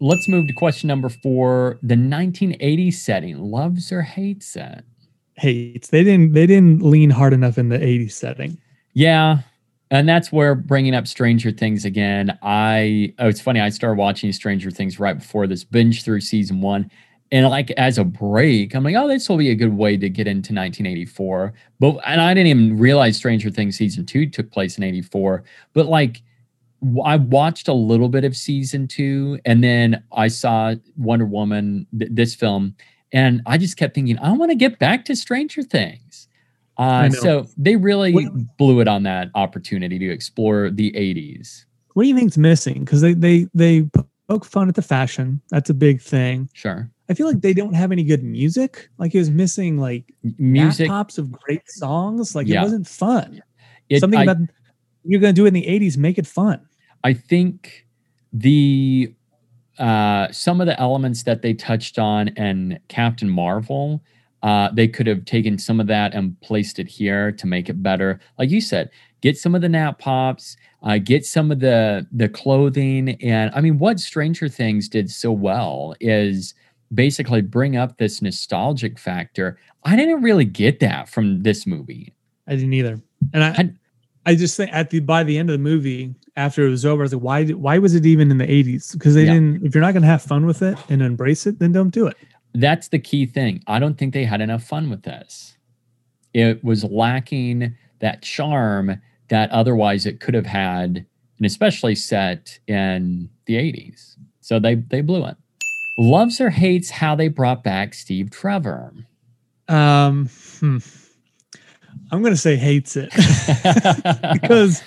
Let's 0.00 0.28
move 0.28 0.46
to 0.48 0.52
question 0.54 0.88
number 0.88 1.08
four. 1.08 1.78
The 1.82 1.96
1980 1.96 2.90
setting, 2.90 3.38
loves 3.38 3.90
or 3.90 4.02
hates 4.02 4.56
it? 4.56 4.84
Hates. 5.34 5.88
They 5.88 6.04
didn't 6.04 6.32
they 6.32 6.46
didn't 6.46 6.82
lean 6.82 7.10
hard 7.10 7.32
enough 7.32 7.58
in 7.58 7.68
the 7.68 7.78
80s 7.78 8.12
setting. 8.12 8.58
Yeah. 8.94 9.40
And 9.90 10.08
that's 10.08 10.32
where 10.32 10.54
bringing 10.54 10.94
up 10.94 11.06
Stranger 11.06 11.52
Things 11.52 11.84
again. 11.84 12.36
I, 12.42 13.14
oh, 13.18 13.28
it's 13.28 13.40
funny. 13.40 13.60
I 13.60 13.68
started 13.68 13.98
watching 13.98 14.32
Stranger 14.32 14.70
Things 14.70 14.98
right 14.98 15.16
before 15.16 15.46
this, 15.46 15.62
binge 15.62 16.02
through 16.02 16.22
season 16.22 16.60
one. 16.60 16.90
And 17.30 17.48
like 17.48 17.70
as 17.72 17.98
a 17.98 18.04
break, 18.04 18.74
I'm 18.74 18.84
like, 18.84 18.96
oh, 18.96 19.08
this 19.08 19.28
will 19.28 19.36
be 19.36 19.50
a 19.50 19.54
good 19.54 19.76
way 19.76 19.96
to 19.96 20.08
get 20.08 20.26
into 20.26 20.52
1984. 20.52 21.52
But, 21.78 21.98
and 22.04 22.20
I 22.20 22.34
didn't 22.34 22.48
even 22.48 22.78
realize 22.78 23.16
Stranger 23.16 23.50
Things 23.50 23.76
season 23.76 24.06
two 24.06 24.26
took 24.26 24.50
place 24.50 24.76
in 24.76 24.84
84. 24.84 25.44
But 25.72 25.86
like, 25.86 26.22
I 27.04 27.16
watched 27.16 27.68
a 27.68 27.72
little 27.72 28.08
bit 28.08 28.24
of 28.24 28.36
season 28.36 28.86
two 28.86 29.38
and 29.44 29.64
then 29.64 30.02
I 30.12 30.28
saw 30.28 30.74
Wonder 30.96 31.24
Woman, 31.26 31.86
th- 31.98 32.10
this 32.14 32.34
film, 32.34 32.74
and 33.12 33.40
I 33.46 33.56
just 33.58 33.76
kept 33.76 33.94
thinking, 33.94 34.18
I 34.18 34.32
want 34.32 34.50
to 34.50 34.56
get 34.56 34.78
back 34.78 35.04
to 35.06 35.16
Stranger 35.16 35.62
Things. 35.62 36.28
Uh, 36.76 37.08
so 37.08 37.46
they 37.56 37.76
really 37.76 38.12
What- 38.12 38.56
blew 38.58 38.80
it 38.80 38.88
on 38.88 39.04
that 39.04 39.30
opportunity 39.34 39.98
to 39.98 40.10
explore 40.10 40.70
the 40.70 40.92
80s. 40.92 41.64
What 41.94 42.02
do 42.02 42.08
you 42.10 42.14
think's 42.16 42.36
missing? 42.36 42.80
Because 42.84 43.00
they 43.00 43.14
they 43.14 43.46
they 43.54 43.88
poke 44.28 44.44
fun 44.44 44.68
at 44.68 44.74
the 44.74 44.82
fashion. 44.82 45.40
That's 45.48 45.70
a 45.70 45.74
big 45.74 46.02
thing. 46.02 46.50
Sure. 46.52 46.90
I 47.08 47.14
feel 47.14 47.26
like 47.26 47.40
they 47.40 47.54
don't 47.54 47.72
have 47.72 47.92
any 47.92 48.02
good 48.04 48.22
music. 48.22 48.90
Like 48.98 49.14
it 49.14 49.18
was 49.18 49.30
missing 49.30 49.78
like 49.78 50.04
Music. 50.36 50.88
pops 50.88 51.16
of 51.16 51.32
great 51.32 51.62
songs. 51.70 52.34
Like 52.34 52.46
Yeah. 52.48 52.60
it 52.60 52.64
wasn't 52.64 52.86
fun. 52.86 53.40
it- 53.88 54.00
Something 54.00 54.20
I, 54.20 54.22
about 54.24 54.36
you're 55.06 55.20
gonna 55.20 55.32
do 55.32 55.44
it 55.44 55.48
in 55.48 55.54
the 55.54 55.66
80s, 55.66 55.96
make 55.96 56.18
it 56.18 56.26
fun. 56.26 56.60
I 57.04 57.12
think 57.14 57.86
the 58.32 59.12
uh, 59.78 60.30
some 60.32 60.60
of 60.60 60.66
the 60.66 60.78
elements 60.80 61.22
that 61.24 61.42
they 61.42 61.52
touched 61.52 61.98
on 61.98 62.28
in 62.28 62.78
Captain 62.88 63.28
Marvel, 63.28 64.02
uh, 64.42 64.70
they 64.72 64.88
could 64.88 65.06
have 65.06 65.24
taken 65.26 65.58
some 65.58 65.80
of 65.80 65.86
that 65.86 66.14
and 66.14 66.40
placed 66.40 66.78
it 66.78 66.88
here 66.88 67.30
to 67.32 67.46
make 67.46 67.68
it 67.68 67.82
better. 67.82 68.18
Like 68.38 68.48
you 68.50 68.60
said, 68.62 68.90
get 69.20 69.36
some 69.36 69.54
of 69.54 69.60
the 69.60 69.68
nap 69.68 69.98
pops, 69.98 70.56
uh, 70.82 70.98
get 70.98 71.26
some 71.26 71.50
of 71.50 71.60
the 71.60 72.06
the 72.12 72.28
clothing, 72.28 73.10
and 73.22 73.50
I 73.54 73.60
mean, 73.60 73.78
what 73.78 74.00
Stranger 74.00 74.48
Things 74.48 74.88
did 74.88 75.10
so 75.10 75.30
well 75.32 75.94
is 76.00 76.54
basically 76.94 77.42
bring 77.42 77.76
up 77.76 77.98
this 77.98 78.22
nostalgic 78.22 78.98
factor. 78.98 79.58
I 79.84 79.96
didn't 79.96 80.22
really 80.22 80.44
get 80.44 80.80
that 80.80 81.08
from 81.08 81.42
this 81.42 81.66
movie. 81.66 82.14
I 82.46 82.54
didn't 82.54 82.72
either. 82.74 83.00
And 83.34 83.44
I, 83.44 83.48
I- 83.50 83.74
I 84.26 84.34
just 84.34 84.56
think 84.56 84.72
at 84.72 84.90
the 84.90 85.00
by 85.00 85.22
the 85.24 85.38
end 85.38 85.48
of 85.48 85.54
the 85.54 85.62
movie, 85.62 86.14
after 86.36 86.66
it 86.66 86.70
was 86.70 86.84
over, 86.84 87.02
I 87.02 87.04
was 87.04 87.14
like, 87.14 87.22
why 87.22 87.44
why 87.46 87.78
was 87.78 87.94
it 87.94 88.04
even 88.04 88.30
in 88.30 88.38
the 88.38 88.46
80s? 88.46 88.92
Because 88.92 89.14
they 89.14 89.24
Yeah. 89.24 89.34
didn't. 89.34 89.64
If 89.64 89.74
you're 89.74 89.82
not 89.82 89.94
gonna 89.94 90.06
have 90.06 90.20
fun 90.22 90.44
with 90.46 90.60
it 90.62 90.76
and 90.90 91.00
embrace 91.00 91.46
it, 91.46 91.58
then 91.60 91.72
don't 91.72 91.90
do 91.90 92.06
it. 92.06 92.16
that's 92.58 92.88
the 92.88 92.98
key 92.98 93.26
thing. 93.26 93.62
I 93.66 93.78
don't 93.78 93.98
think 93.98 94.14
they 94.14 94.24
had 94.24 94.40
enough 94.40 94.62
fun 94.64 94.88
with 94.88 95.02
this. 95.02 95.56
It 96.32 96.64
was 96.64 96.84
lacking 96.84 97.74
that 98.00 98.22
charm 98.22 99.00
that 99.28 99.50
otherwise 99.50 100.06
it 100.06 100.20
could 100.20 100.32
have 100.34 100.46
had, 100.46 101.04
and 101.36 101.44
especially 101.46 101.94
set 101.94 102.58
in 102.66 103.28
the 103.44 103.56
80s. 103.56 104.16
So 104.40 104.58
they 104.58 104.74
they 104.76 105.02
blew 105.02 105.24
it. 105.26 105.36
Loves 105.98 106.40
or 106.40 106.50
hates 106.50 106.90
how 106.90 107.14
they 107.14 107.28
brought 107.28 107.62
back 107.62 107.92
Steve 107.94 108.30
Trevor. 108.30 108.92
Um, 109.68 110.28
hmm. 110.60 110.78
I'm 112.10 112.22
gonna 112.22 112.36
say 112.36 112.56
hates 112.56 112.96
it 112.96 113.10
because 114.32 114.82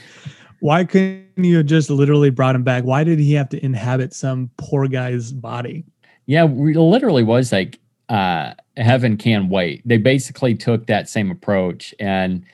why 0.60 0.84
couldn't 0.84 1.26
you 1.38 1.58
have 1.58 1.66
just 1.66 1.90
literally 1.90 2.30
brought 2.30 2.56
him 2.56 2.64
back? 2.64 2.84
Why 2.84 3.04
did 3.04 3.20
he 3.20 3.34
have 3.34 3.50
to 3.50 3.64
inhabit 3.64 4.14
some 4.14 4.50
poor 4.58 4.88
guy's 4.88 5.32
body? 5.32 5.86
yeah, 6.30 6.44
we 6.44 6.76
literally 6.76 7.24
was 7.24 7.52
like 7.52 7.80
uh 8.10 8.54
heaven 8.78 9.18
can 9.18 9.50
wait. 9.50 9.82
They 9.84 9.98
basically 9.98 10.54
took 10.54 10.86
that 10.86 11.10
same 11.10 11.32
approach 11.32 11.94
and 12.00 12.46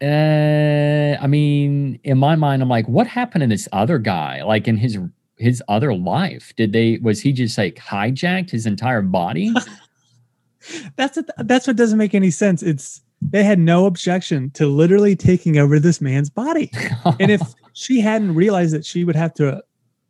uh 0.00 1.20
I 1.20 1.26
mean, 1.26 1.98
in 2.04 2.18
my 2.18 2.36
mind 2.36 2.62
I'm 2.62 2.68
like 2.68 2.88
what 2.88 3.08
happened 3.08 3.42
to 3.42 3.48
this 3.48 3.68
other 3.72 3.98
guy 3.98 4.42
like 4.44 4.68
in 4.68 4.76
his 4.76 4.98
his 5.36 5.60
other 5.68 5.94
life? 5.94 6.52
Did 6.56 6.72
they 6.72 6.98
was 7.02 7.20
he 7.20 7.32
just 7.32 7.58
like 7.58 7.74
hijacked 7.74 8.50
his 8.50 8.66
entire 8.66 9.02
body? 9.02 9.52
That's. 10.96 11.18
That's 11.38 11.66
what 11.66 11.76
doesn't 11.76 11.98
make 11.98 12.14
any 12.14 12.30
sense. 12.30 12.62
It's 12.62 13.02
they 13.30 13.42
had 13.42 13.58
no 13.58 13.86
objection 13.86 14.50
to 14.50 14.66
literally 14.66 15.16
taking 15.16 15.58
over 15.58 15.78
this 15.78 16.00
man's 16.00 16.30
body. 16.30 16.70
And 17.18 17.30
if 17.30 17.40
she 17.72 18.00
hadn't 18.00 18.34
realized 18.34 18.74
that 18.74 18.84
she 18.84 19.04
would 19.04 19.16
have 19.16 19.34
to 19.34 19.62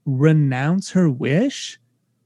renounce 0.04 0.90
her 0.90 1.08
wish, 1.08 1.78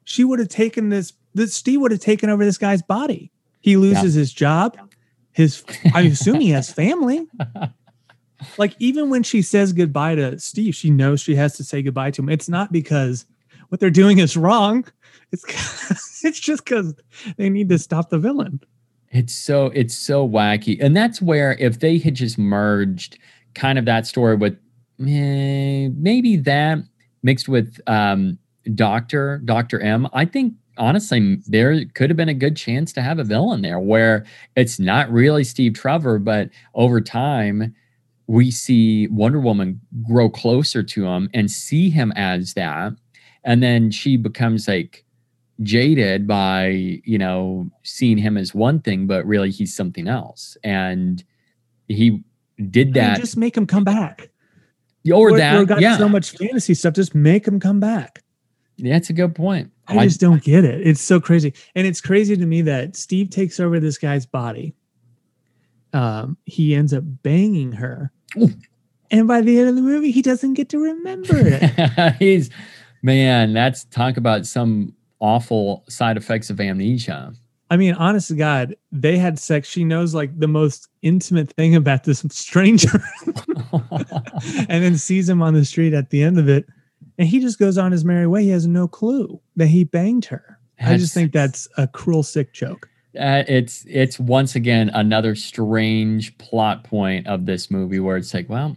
she 0.04 0.24
would 0.24 0.38
have 0.38 0.48
taken 0.48 0.88
this. 0.88 1.12
This 1.34 1.54
Steve 1.54 1.80
would 1.80 1.92
have 1.92 2.00
taken 2.00 2.30
over 2.30 2.44
this 2.44 2.58
guy's 2.58 2.82
body. 2.82 3.30
He 3.60 3.76
loses 3.76 4.14
his 4.14 4.32
job. 4.32 4.78
His, 5.32 5.62
I 5.94 6.02
assume 6.02 6.40
he 6.40 6.50
has 6.50 6.72
family. 6.72 7.26
Like 8.56 8.74
even 8.78 9.10
when 9.10 9.22
she 9.22 9.42
says 9.42 9.72
goodbye 9.72 10.14
to 10.14 10.38
Steve, 10.38 10.74
she 10.74 10.90
knows 10.90 11.20
she 11.20 11.34
has 11.34 11.56
to 11.56 11.64
say 11.64 11.82
goodbye 11.82 12.12
to 12.12 12.22
him. 12.22 12.28
It's 12.28 12.48
not 12.48 12.70
because 12.72 13.26
what 13.68 13.80
they're 13.80 13.90
doing 13.90 14.18
is 14.18 14.36
wrong. 14.36 14.84
It's 15.32 15.44
it's 16.24 16.40
just 16.40 16.64
because 16.64 16.94
they 17.36 17.50
need 17.50 17.68
to 17.68 17.78
stop 17.78 18.10
the 18.10 18.18
villain. 18.18 18.60
It's 19.10 19.34
so 19.34 19.66
it's 19.66 19.96
so 19.96 20.28
wacky, 20.28 20.82
and 20.82 20.96
that's 20.96 21.22
where 21.22 21.56
if 21.58 21.80
they 21.80 21.98
had 21.98 22.14
just 22.14 22.38
merged 22.38 23.18
kind 23.54 23.78
of 23.78 23.86
that 23.86 24.06
story 24.06 24.36
with 24.36 24.54
eh, 25.00 25.88
maybe 25.94 26.36
that 26.36 26.78
mixed 27.22 27.48
with 27.48 27.80
um, 27.86 28.38
Doctor 28.74 29.40
Doctor 29.44 29.80
M, 29.80 30.08
I 30.12 30.26
think 30.26 30.54
honestly 30.76 31.38
there 31.46 31.84
could 31.94 32.10
have 32.10 32.16
been 32.16 32.28
a 32.28 32.34
good 32.34 32.56
chance 32.56 32.92
to 32.92 33.02
have 33.02 33.18
a 33.18 33.24
villain 33.24 33.62
there 33.62 33.80
where 33.80 34.26
it's 34.56 34.78
not 34.78 35.10
really 35.10 35.42
Steve 35.42 35.74
Trevor, 35.74 36.18
but 36.18 36.50
over 36.74 37.00
time 37.00 37.74
we 38.26 38.50
see 38.50 39.06
Wonder 39.08 39.40
Woman 39.40 39.80
grow 40.06 40.28
closer 40.28 40.82
to 40.82 41.06
him 41.06 41.30
and 41.32 41.50
see 41.50 41.88
him 41.88 42.12
as 42.14 42.52
that, 42.54 42.92
and 43.42 43.62
then 43.62 43.90
she 43.90 44.18
becomes 44.18 44.68
like 44.68 45.06
jaded 45.62 46.26
by 46.26 46.68
you 47.04 47.18
know 47.18 47.68
seeing 47.82 48.16
him 48.16 48.36
as 48.36 48.54
one 48.54 48.78
thing 48.80 49.06
but 49.08 49.26
really 49.26 49.50
he's 49.50 49.74
something 49.74 50.06
else 50.06 50.56
and 50.62 51.24
he 51.88 52.22
did 52.70 52.88
I 52.88 52.90
mean, 52.90 52.92
that 52.92 53.20
just 53.20 53.36
make 53.36 53.56
him 53.56 53.66
come 53.66 53.84
back. 53.84 54.30
or 55.12 55.32
We're- 55.32 55.38
that 55.38 55.58
we've 55.58 55.66
got 55.66 55.80
yeah 55.80 55.96
so 55.96 56.08
much 56.08 56.30
fantasy 56.30 56.74
stuff. 56.74 56.94
Just 56.94 57.14
make 57.14 57.46
him 57.46 57.58
come 57.60 57.80
back. 57.80 58.22
Yeah, 58.76 58.94
that's 58.94 59.10
a 59.10 59.12
good 59.12 59.34
point 59.34 59.72
I 59.88 60.06
just 60.06 60.20
don't 60.20 60.42
get 60.42 60.64
it. 60.64 60.86
It's 60.86 61.00
so 61.00 61.20
crazy. 61.20 61.54
And 61.74 61.86
it's 61.86 62.00
crazy 62.00 62.36
to 62.36 62.46
me 62.46 62.62
that 62.62 62.94
Steve 62.94 63.30
takes 63.30 63.58
over 63.58 63.80
this 63.80 63.96
guy's 63.98 64.26
body. 64.26 64.74
Um, 65.92 66.36
he 66.44 66.74
ends 66.74 66.92
up 66.92 67.02
banging 67.22 67.72
her. 67.72 68.12
Ooh. 68.36 68.50
And 69.10 69.26
by 69.26 69.40
the 69.40 69.58
end 69.58 69.70
of 69.70 69.76
the 69.76 69.82
movie, 69.82 70.10
he 70.10 70.20
doesn't 70.20 70.54
get 70.54 70.68
to 70.70 70.78
remember 70.78 71.34
it. 71.36 72.14
he's 72.18 72.50
man 73.00 73.52
that's 73.52 73.84
talk 73.84 74.16
about 74.16 74.44
some 74.44 74.92
awful 75.20 75.84
side 75.88 76.16
effects 76.16 76.50
of 76.50 76.60
amnesia 76.60 77.32
I 77.70 77.76
mean, 77.76 77.94
honest 77.94 78.28
to 78.28 78.34
God, 78.34 78.76
they 78.92 79.18
had 79.18 79.38
sex. 79.38 79.68
She 79.68 79.84
knows 79.84 80.14
like 80.14 80.38
the 80.38 80.48
most 80.48 80.88
intimate 81.02 81.52
thing 81.52 81.74
about 81.74 82.04
this 82.04 82.24
stranger 82.30 83.02
and 83.72 84.82
then 84.82 84.96
sees 84.96 85.28
him 85.28 85.42
on 85.42 85.54
the 85.54 85.64
street 85.64 85.92
at 85.92 86.10
the 86.10 86.22
end 86.22 86.38
of 86.38 86.48
it. 86.48 86.66
And 87.18 87.28
he 87.28 87.40
just 87.40 87.58
goes 87.58 87.76
on 87.76 87.92
his 87.92 88.04
merry 88.04 88.26
way. 88.26 88.44
He 88.44 88.50
has 88.50 88.66
no 88.66 88.88
clue 88.88 89.40
that 89.56 89.66
he 89.66 89.84
banged 89.84 90.24
her. 90.26 90.58
I 90.80 90.96
just 90.96 91.12
think 91.12 91.32
that's 91.32 91.68
a 91.76 91.86
cruel, 91.88 92.22
sick 92.22 92.52
joke. 92.52 92.88
uh, 93.18 93.42
it's 93.48 93.84
it's 93.88 94.18
once 94.20 94.54
again 94.54 94.90
another 94.94 95.34
strange 95.34 96.36
plot 96.38 96.84
point 96.84 97.26
of 97.26 97.46
this 97.46 97.70
movie 97.70 97.98
where 97.98 98.16
it's 98.16 98.32
like, 98.32 98.48
well, 98.48 98.76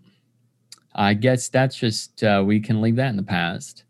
I 0.95 1.13
guess 1.13 1.47
that's 1.47 1.75
just 1.75 2.23
uh, 2.23 2.43
we 2.45 2.59
can 2.59 2.81
leave 2.81 2.95
that 2.95 3.09
in 3.09 3.17
the 3.17 3.23
past. 3.23 3.83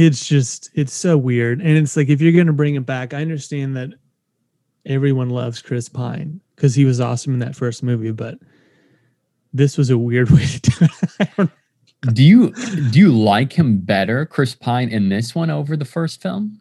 It's 0.00 0.28
just 0.28 0.70
it's 0.74 0.92
so 0.92 1.18
weird, 1.18 1.60
and 1.60 1.76
it's 1.76 1.96
like 1.96 2.08
if 2.08 2.20
you're 2.20 2.32
gonna 2.32 2.52
bring 2.52 2.76
it 2.76 2.86
back, 2.86 3.12
I 3.12 3.20
understand 3.20 3.76
that 3.76 3.90
everyone 4.86 5.28
loves 5.30 5.60
Chris 5.60 5.88
Pine 5.88 6.40
because 6.54 6.74
he 6.76 6.84
was 6.84 7.00
awesome 7.00 7.32
in 7.34 7.40
that 7.40 7.56
first 7.56 7.82
movie, 7.82 8.12
but 8.12 8.38
this 9.52 9.76
was 9.76 9.90
a 9.90 9.98
weird 9.98 10.30
way 10.36 10.46
to 10.46 10.60
do 10.60 10.86
it. 11.40 11.48
Do 12.14 12.22
you 12.22 12.52
do 12.92 12.98
you 13.00 13.10
like 13.12 13.52
him 13.52 13.78
better, 13.78 14.24
Chris 14.24 14.54
Pine, 14.54 14.88
in 14.88 15.08
this 15.08 15.34
one 15.34 15.50
over 15.50 15.76
the 15.76 15.84
first 15.84 16.22
film? 16.22 16.60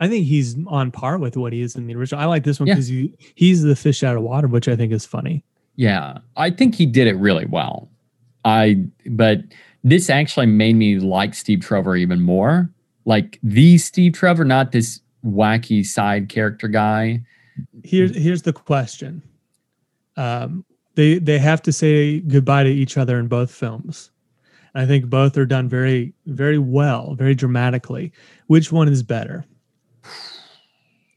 I 0.00 0.08
think 0.08 0.26
he's 0.26 0.56
on 0.66 0.90
par 0.90 1.18
with 1.18 1.36
what 1.36 1.52
he 1.52 1.60
is 1.60 1.76
in 1.76 1.86
the 1.86 1.94
original. 1.94 2.20
I 2.20 2.24
like 2.24 2.42
this 2.42 2.58
one 2.58 2.66
Yeah. 2.66 2.74
because 2.74 2.88
he, 2.88 3.14
he's 3.36 3.62
the 3.62 3.76
fish 3.76 4.02
out 4.02 4.16
of 4.16 4.22
water, 4.24 4.46
which 4.48 4.66
I 4.68 4.74
think 4.76 4.92
is 4.92 5.06
funny. 5.06 5.44
Yeah, 5.76 6.18
I 6.36 6.50
think 6.50 6.74
he 6.74 6.86
did 6.86 7.06
it 7.06 7.14
really 7.14 7.46
well. 7.46 7.88
I 8.44 8.84
but 9.10 9.42
this 9.84 10.10
actually 10.10 10.46
made 10.46 10.76
me 10.76 10.98
like 10.98 11.34
Steve 11.34 11.60
Trevor 11.60 11.96
even 11.96 12.20
more. 12.20 12.70
Like 13.04 13.38
the 13.42 13.78
Steve 13.78 14.12
Trevor, 14.14 14.44
not 14.44 14.72
this 14.72 15.00
wacky 15.24 15.84
side 15.84 16.28
character 16.28 16.68
guy. 16.68 17.22
Here's 17.84 18.14
here's 18.16 18.42
the 18.42 18.52
question. 18.52 19.22
Um, 20.16 20.64
they 20.94 21.18
they 21.18 21.38
have 21.38 21.62
to 21.62 21.72
say 21.72 22.20
goodbye 22.20 22.64
to 22.64 22.70
each 22.70 22.96
other 22.96 23.18
in 23.18 23.28
both 23.28 23.50
films. 23.50 24.10
I 24.74 24.84
think 24.84 25.06
both 25.06 25.36
are 25.38 25.46
done 25.46 25.68
very 25.68 26.12
very 26.26 26.58
well, 26.58 27.14
very 27.14 27.34
dramatically. 27.34 28.12
Which 28.46 28.72
one 28.72 28.88
is 28.88 29.02
better? 29.02 29.44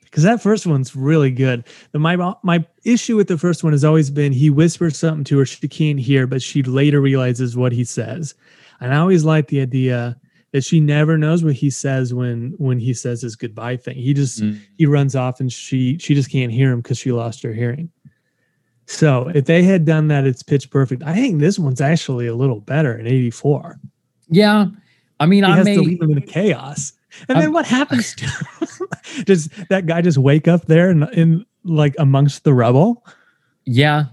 Because 0.10 0.24
that 0.24 0.42
first 0.42 0.66
one's 0.66 0.96
really 0.96 1.30
good. 1.32 1.64
The, 1.92 2.00
my 2.00 2.16
my 2.44 2.66
issue 2.84 3.16
with 3.16 3.28
the 3.28 3.38
first 3.38 3.64
one 3.64 3.74
has 3.74 3.84
always 3.86 4.10
been 4.10 4.32
he 4.34 4.50
whispers 4.50 4.98
something 4.98 5.24
to 5.26 5.38
her 5.40 5.46
she 5.46 5.68
can't 5.68 6.00
hear, 6.00 6.26
but 6.26 6.42
she 6.42 6.64
later 6.64 7.00
realizes 7.00 7.56
what 7.56 7.72
he 7.72 7.84
says. 7.84 8.34
And 8.80 8.94
I 8.94 8.98
always 8.98 9.24
like 9.24 9.48
the 9.48 9.62
idea 9.62 10.18
that 10.52 10.64
she 10.64 10.80
never 10.80 11.16
knows 11.16 11.44
what 11.44 11.54
he 11.54 11.70
says 11.70 12.12
when 12.14 12.54
when 12.58 12.80
he 12.80 12.94
says 12.94 13.22
his 13.22 13.36
goodbye 13.36 13.78
thing. 13.78 13.98
He 13.98 14.14
just 14.16 14.42
Mm. 14.42 14.60
he 14.78 14.86
runs 14.88 15.16
off 15.16 15.40
and 15.40 15.52
she 15.54 15.98
she 16.00 16.16
just 16.16 16.32
can't 16.32 16.52
hear 16.52 16.72
him 16.72 16.82
because 16.82 16.98
she 16.98 17.12
lost 17.12 17.44
her 17.44 17.54
hearing. 17.54 17.92
So 18.88 19.28
if 19.36 19.46
they 19.46 19.62
had 19.62 19.86
done 19.86 20.08
that, 20.08 20.26
it's 20.26 20.42
pitch 20.42 20.72
perfect. 20.72 21.04
I 21.04 21.14
think 21.14 21.40
this 21.40 21.60
one's 21.60 21.82
actually 21.82 22.26
a 22.26 22.34
little 22.36 22.60
better 22.62 22.98
in 22.98 23.06
'84. 23.06 23.80
Yeah, 24.32 24.66
I 25.20 25.26
mean, 25.28 25.44
He 25.44 25.52
I 25.52 25.58
has 25.58 25.66
may 25.66 25.76
to 25.76 25.82
leave 25.82 26.02
him 26.02 26.12
in 26.12 26.22
chaos, 26.24 26.94
and 27.28 27.36
then 27.36 27.44
I'm- 27.44 27.54
what 27.54 27.66
happens 27.66 28.16
to? 28.16 28.28
Does 29.26 29.50
that 29.70 29.86
guy 29.86 30.02
just 30.02 30.18
wake 30.18 30.48
up 30.48 30.66
there 30.66 30.90
in, 30.90 31.04
in 31.14 31.46
like 31.64 31.96
amongst 32.00 32.44
the 32.44 32.54
rubble? 32.54 33.06
yeah, 33.66 34.06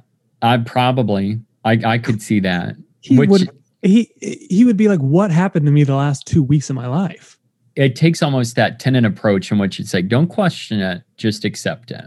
I 0.42 0.58
probably 0.58 1.40
I 1.64 1.72
I 1.84 1.98
could 1.98 2.20
see 2.22 2.40
that. 2.40 2.76
He 3.00 3.18
Which- 3.18 3.30
would 3.30 3.50
he 3.82 4.10
he 4.20 4.64
would 4.64 4.76
be 4.76 4.88
like, 4.88 5.00
"What 5.00 5.30
happened 5.30 5.66
to 5.66 5.72
me 5.72 5.84
the 5.84 5.94
last 5.94 6.26
two 6.26 6.42
weeks 6.42 6.68
of 6.70 6.76
my 6.76 6.86
life?" 6.88 7.38
It 7.76 7.94
takes 7.94 8.22
almost 8.22 8.56
that 8.56 8.80
Tenet 8.80 9.04
approach 9.04 9.52
in 9.52 9.58
which 9.58 9.78
it's 9.78 9.92
like, 9.92 10.08
don't 10.08 10.28
question 10.28 10.80
it, 10.80 11.02
just 11.18 11.44
accept 11.44 11.90
it. 11.90 12.06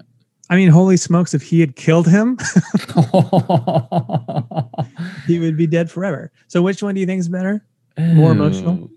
I 0.50 0.56
mean, 0.56 0.70
holy 0.70 0.98
smokes! 0.98 1.36
If 1.36 1.44
he 1.44 1.60
had 1.60 1.76
killed 1.76 2.08
him, 2.08 2.38
he 5.28 5.40
would 5.40 5.58
be 5.58 5.68
dead 5.68 5.92
forever. 5.92 6.32
So, 6.48 6.62
which 6.62 6.82
one 6.82 6.96
do 6.96 7.02
you 7.02 7.06
think 7.06 7.20
is 7.20 7.30
better? 7.30 7.64
More 7.98 8.32
emotional? 8.32 8.90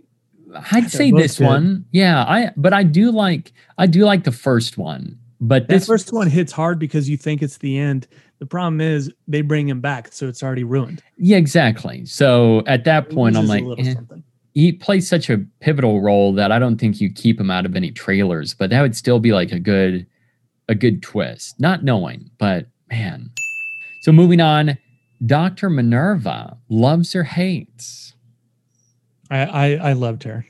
I'd 0.73 0.91
say 0.91 1.11
this 1.11 1.39
good. 1.39 1.47
one. 1.47 1.85
Yeah, 1.93 2.25
I 2.25 2.51
but 2.57 2.73
I 2.73 2.83
do 2.83 3.11
like 3.11 3.53
I 3.79 3.87
do 3.87 4.05
like 4.05 4.25
the 4.25 4.33
first 4.33 4.79
one. 4.79 5.19
But 5.41 5.67
That 5.67 5.85
first 5.85 6.13
one 6.13 6.29
hits 6.29 6.53
hard 6.53 6.79
because 6.79 7.11
you 7.11 7.17
think 7.17 7.43
it's 7.43 7.59
the 7.59 7.77
end. 7.77 8.07
The 8.39 8.47
problem 8.47 8.81
is 8.81 9.13
they 9.27 9.43
bring 9.43 9.69
him 9.69 9.81
back, 9.81 10.13
so 10.13 10.29
it's 10.29 10.41
already 10.41 10.63
ruined. 10.63 11.03
Yeah, 11.17 11.37
exactly. 11.37 12.05
So 12.07 12.63
at 12.69 12.85
that 12.85 13.11
point, 13.11 13.37
I'm 13.37 13.49
like, 13.49 13.65
eh. 13.79 13.95
he 14.55 14.73
plays 14.73 15.09
such 15.09 15.29
a 15.29 15.39
pivotal 15.59 16.01
role 16.01 16.33
that 16.35 16.53
I 16.53 16.61
don't 16.61 16.79
think 16.79 17.01
you 17.01 17.13
keep 17.13 17.41
him 17.41 17.51
out 17.51 17.67
of 17.67 17.75
any 17.75 17.91
trailers. 17.91 18.55
But 18.55 18.71
that 18.71 18.83
would 18.83 18.95
still 18.95 19.19
be 19.19 19.33
like 19.33 19.51
a 19.51 19.59
good, 19.59 20.07
a 20.69 20.77
good 20.77 21.03
twist. 21.03 21.59
Not 21.59 21.83
knowing, 21.83 22.31
but 22.39 22.67
man. 22.89 23.31
So 24.03 24.13
moving 24.13 24.41
on, 24.41 24.79
Doctor 25.27 25.69
Minerva 25.71 26.57
loves 26.69 27.17
or 27.17 27.25
hates. 27.25 28.12
I, 29.33 29.45
I 29.45 29.91
I 29.91 29.93
loved 29.95 30.23
her. 30.25 30.45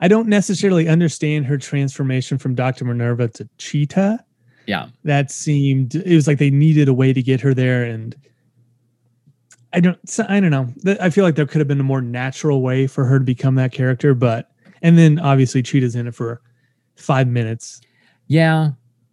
I 0.00 0.08
don't 0.08 0.28
necessarily 0.28 0.88
understand 0.88 1.46
her 1.46 1.56
transformation 1.56 2.36
from 2.38 2.54
Doctor 2.54 2.84
Minerva 2.84 3.28
to 3.28 3.48
Cheetah. 3.58 4.22
Yeah, 4.66 4.88
That 5.04 5.30
seemed 5.30 5.94
it 5.94 6.14
was 6.14 6.26
like 6.26 6.38
they 6.38 6.50
needed 6.50 6.88
a 6.88 6.94
way 6.94 7.12
to 7.12 7.22
get 7.22 7.40
her 7.40 7.54
there, 7.54 7.84
and 7.84 8.14
I 9.72 9.80
don't 9.80 9.98
I 10.28 10.40
don't 10.40 10.50
know. 10.50 10.72
I 11.00 11.10
feel 11.10 11.24
like 11.24 11.36
there 11.36 11.46
could 11.46 11.60
have 11.60 11.68
been 11.68 11.80
a 11.80 11.84
more 11.84 12.00
natural 12.02 12.62
way 12.62 12.86
for 12.86 13.04
her 13.04 13.18
to 13.18 13.24
become 13.24 13.54
that 13.56 13.72
character, 13.72 14.12
but 14.14 14.50
and 14.82 14.98
then 14.98 15.18
obviously 15.18 15.62
Cheetah's 15.62 15.94
in 15.94 16.06
it 16.06 16.14
for 16.14 16.40
five 16.96 17.28
minutes. 17.28 17.80
yeah, 18.26 18.70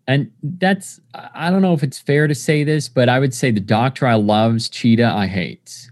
and 0.08 0.32
that's 0.42 1.00
I 1.14 1.30
I 1.36 1.50
don't 1.52 1.62
know 1.62 1.74
if 1.74 1.84
it's 1.84 2.00
fair 2.00 2.28
to 2.28 2.36
say 2.36 2.64
this, 2.64 2.90
but 2.90 3.08
I 3.10 3.20
would 3.20 3.34
say 3.34 3.52
the 3.52 3.60
Doctor 3.60 4.08
I 4.08 4.16
loves, 4.16 4.70
Cheetah 4.70 5.06
I 5.16 5.28
hates. 5.28 5.92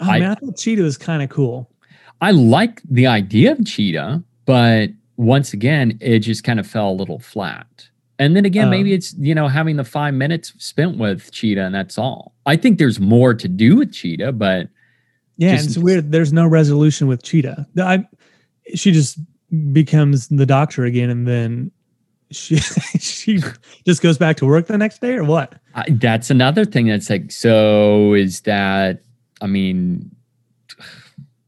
Oh 0.00 0.08
I- 0.10 0.20
man, 0.20 0.30
I 0.30 0.34
thought 0.36 0.56
Cheetah 0.56 0.82
was 0.82 0.96
kind 0.96 1.22
of 1.22 1.28
cool. 1.28 1.70
I 2.20 2.30
like 2.32 2.82
the 2.88 3.06
idea 3.06 3.52
of 3.52 3.64
Cheetah, 3.64 4.22
but 4.44 4.90
once 5.16 5.52
again, 5.52 5.98
it 6.00 6.20
just 6.20 6.44
kind 6.44 6.58
of 6.60 6.66
fell 6.66 6.90
a 6.90 6.92
little 6.92 7.18
flat. 7.18 7.88
And 8.20 8.34
then 8.34 8.44
again, 8.44 8.68
maybe 8.70 8.90
Um, 8.90 8.96
it's, 8.96 9.14
you 9.18 9.34
know, 9.34 9.46
having 9.46 9.76
the 9.76 9.84
five 9.84 10.12
minutes 10.14 10.52
spent 10.58 10.96
with 10.98 11.30
Cheetah 11.30 11.62
and 11.64 11.74
that's 11.74 11.96
all. 11.98 12.34
I 12.46 12.56
think 12.56 12.78
there's 12.78 12.98
more 12.98 13.32
to 13.34 13.46
do 13.48 13.76
with 13.76 13.92
Cheetah, 13.92 14.32
but 14.32 14.68
Yeah, 15.36 15.52
Just- 15.52 15.66
and 15.66 15.76
it's 15.76 15.78
weird. 15.78 16.10
There's 16.10 16.32
no 16.32 16.46
resolution 16.48 17.06
with 17.06 17.22
Cheetah. 17.22 17.68
I, 17.78 18.04
she 18.74 18.90
just 18.90 19.20
becomes 19.72 20.26
the 20.28 20.44
doctor 20.44 20.84
again, 20.84 21.10
and 21.10 21.28
then 21.28 21.70
she 22.32 22.56
she 22.98 23.38
just 23.86 24.02
goes 24.02 24.18
back 24.18 24.36
to 24.38 24.46
work 24.46 24.66
the 24.66 24.76
next 24.76 25.00
day, 25.00 25.14
or 25.14 25.22
what? 25.22 25.54
I, 25.76 25.84
that's 25.90 26.28
another 26.30 26.64
thing 26.64 26.88
that's 26.88 27.08
like, 27.08 27.30
so 27.30 28.14
is 28.14 28.40
that, 28.42 29.02
I 29.40 29.46
mean, 29.46 30.10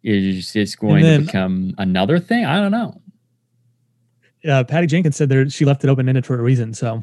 is 0.03 0.53
this 0.53 0.77
going 0.77 1.03
then- 1.03 1.21
to 1.21 1.27
become 1.27 1.75
another 1.79 2.19
thing? 2.19 2.45
I 2.45 2.61
don't 2.61 2.73
know. 2.73 3.01
Uh, 4.49 4.65
Patty 4.65 4.87
Jenkins 4.87 5.17
said 5.17 5.29
there 5.29 5.49
she 5.51 5.67
left 5.67 5.85
it 5.85 5.91
open 5.91 6.09
ended 6.09 6.25
for 6.25 6.39
a 6.39 6.43
reason. 6.43 6.73
So 6.73 7.03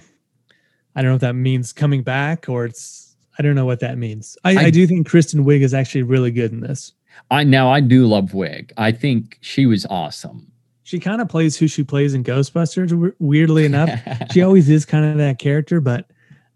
I 0.96 1.02
don't 1.02 1.12
know 1.12 1.16
if 1.16 1.22
that 1.22 1.36
means 1.36 1.72
coming 1.72 2.02
back 2.02 2.50
or 2.50 2.66
it's 2.66 3.16
I 3.38 3.44
don't 3.44 3.54
know 3.54 3.66
what 3.68 3.80
that 3.82 3.98
means. 4.00 4.36
I, 4.44 4.56
I, 4.56 4.60
I- 4.66 4.70
do 4.72 4.88
think 4.88 5.08
Kristen 5.08 5.46
Wiig 5.46 5.62
is 5.62 5.74
actually 5.74 6.04
really 6.04 6.32
good 6.32 6.52
in 6.52 6.62
this. 6.62 6.94
I 7.30 7.44
now 7.44 7.70
I 7.72 7.80
do 7.80 8.08
love 8.08 8.32
Wiig. 8.32 8.72
I 8.78 8.92
think 8.92 9.38
she 9.42 9.66
was 9.66 9.86
awesome. 9.88 10.52
She 10.84 11.00
kind 11.00 11.20
of 11.22 11.28
plays 11.28 11.58
who 11.58 11.68
she 11.68 11.84
plays 11.84 12.14
in 12.14 12.24
Ghostbusters. 12.24 13.14
Weirdly 13.20 13.66
enough, 13.66 13.90
she 14.32 14.42
always 14.42 14.70
is 14.70 14.86
kind 14.86 15.04
of 15.06 15.18
that 15.18 15.38
character, 15.38 15.82
but 15.82 16.10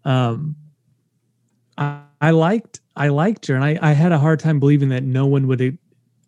um, 0.04 0.56
I, 1.76 2.00
I 2.20 2.30
liked 2.30 2.80
I 2.96 3.08
liked 3.08 3.46
her, 3.46 3.54
and 3.54 3.64
I, 3.64 3.78
I 3.82 3.92
had 3.92 4.10
a 4.12 4.18
hard 4.18 4.40
time 4.40 4.58
believing 4.58 4.88
that 4.90 5.02
no 5.02 5.26
one 5.26 5.46
would 5.48 5.78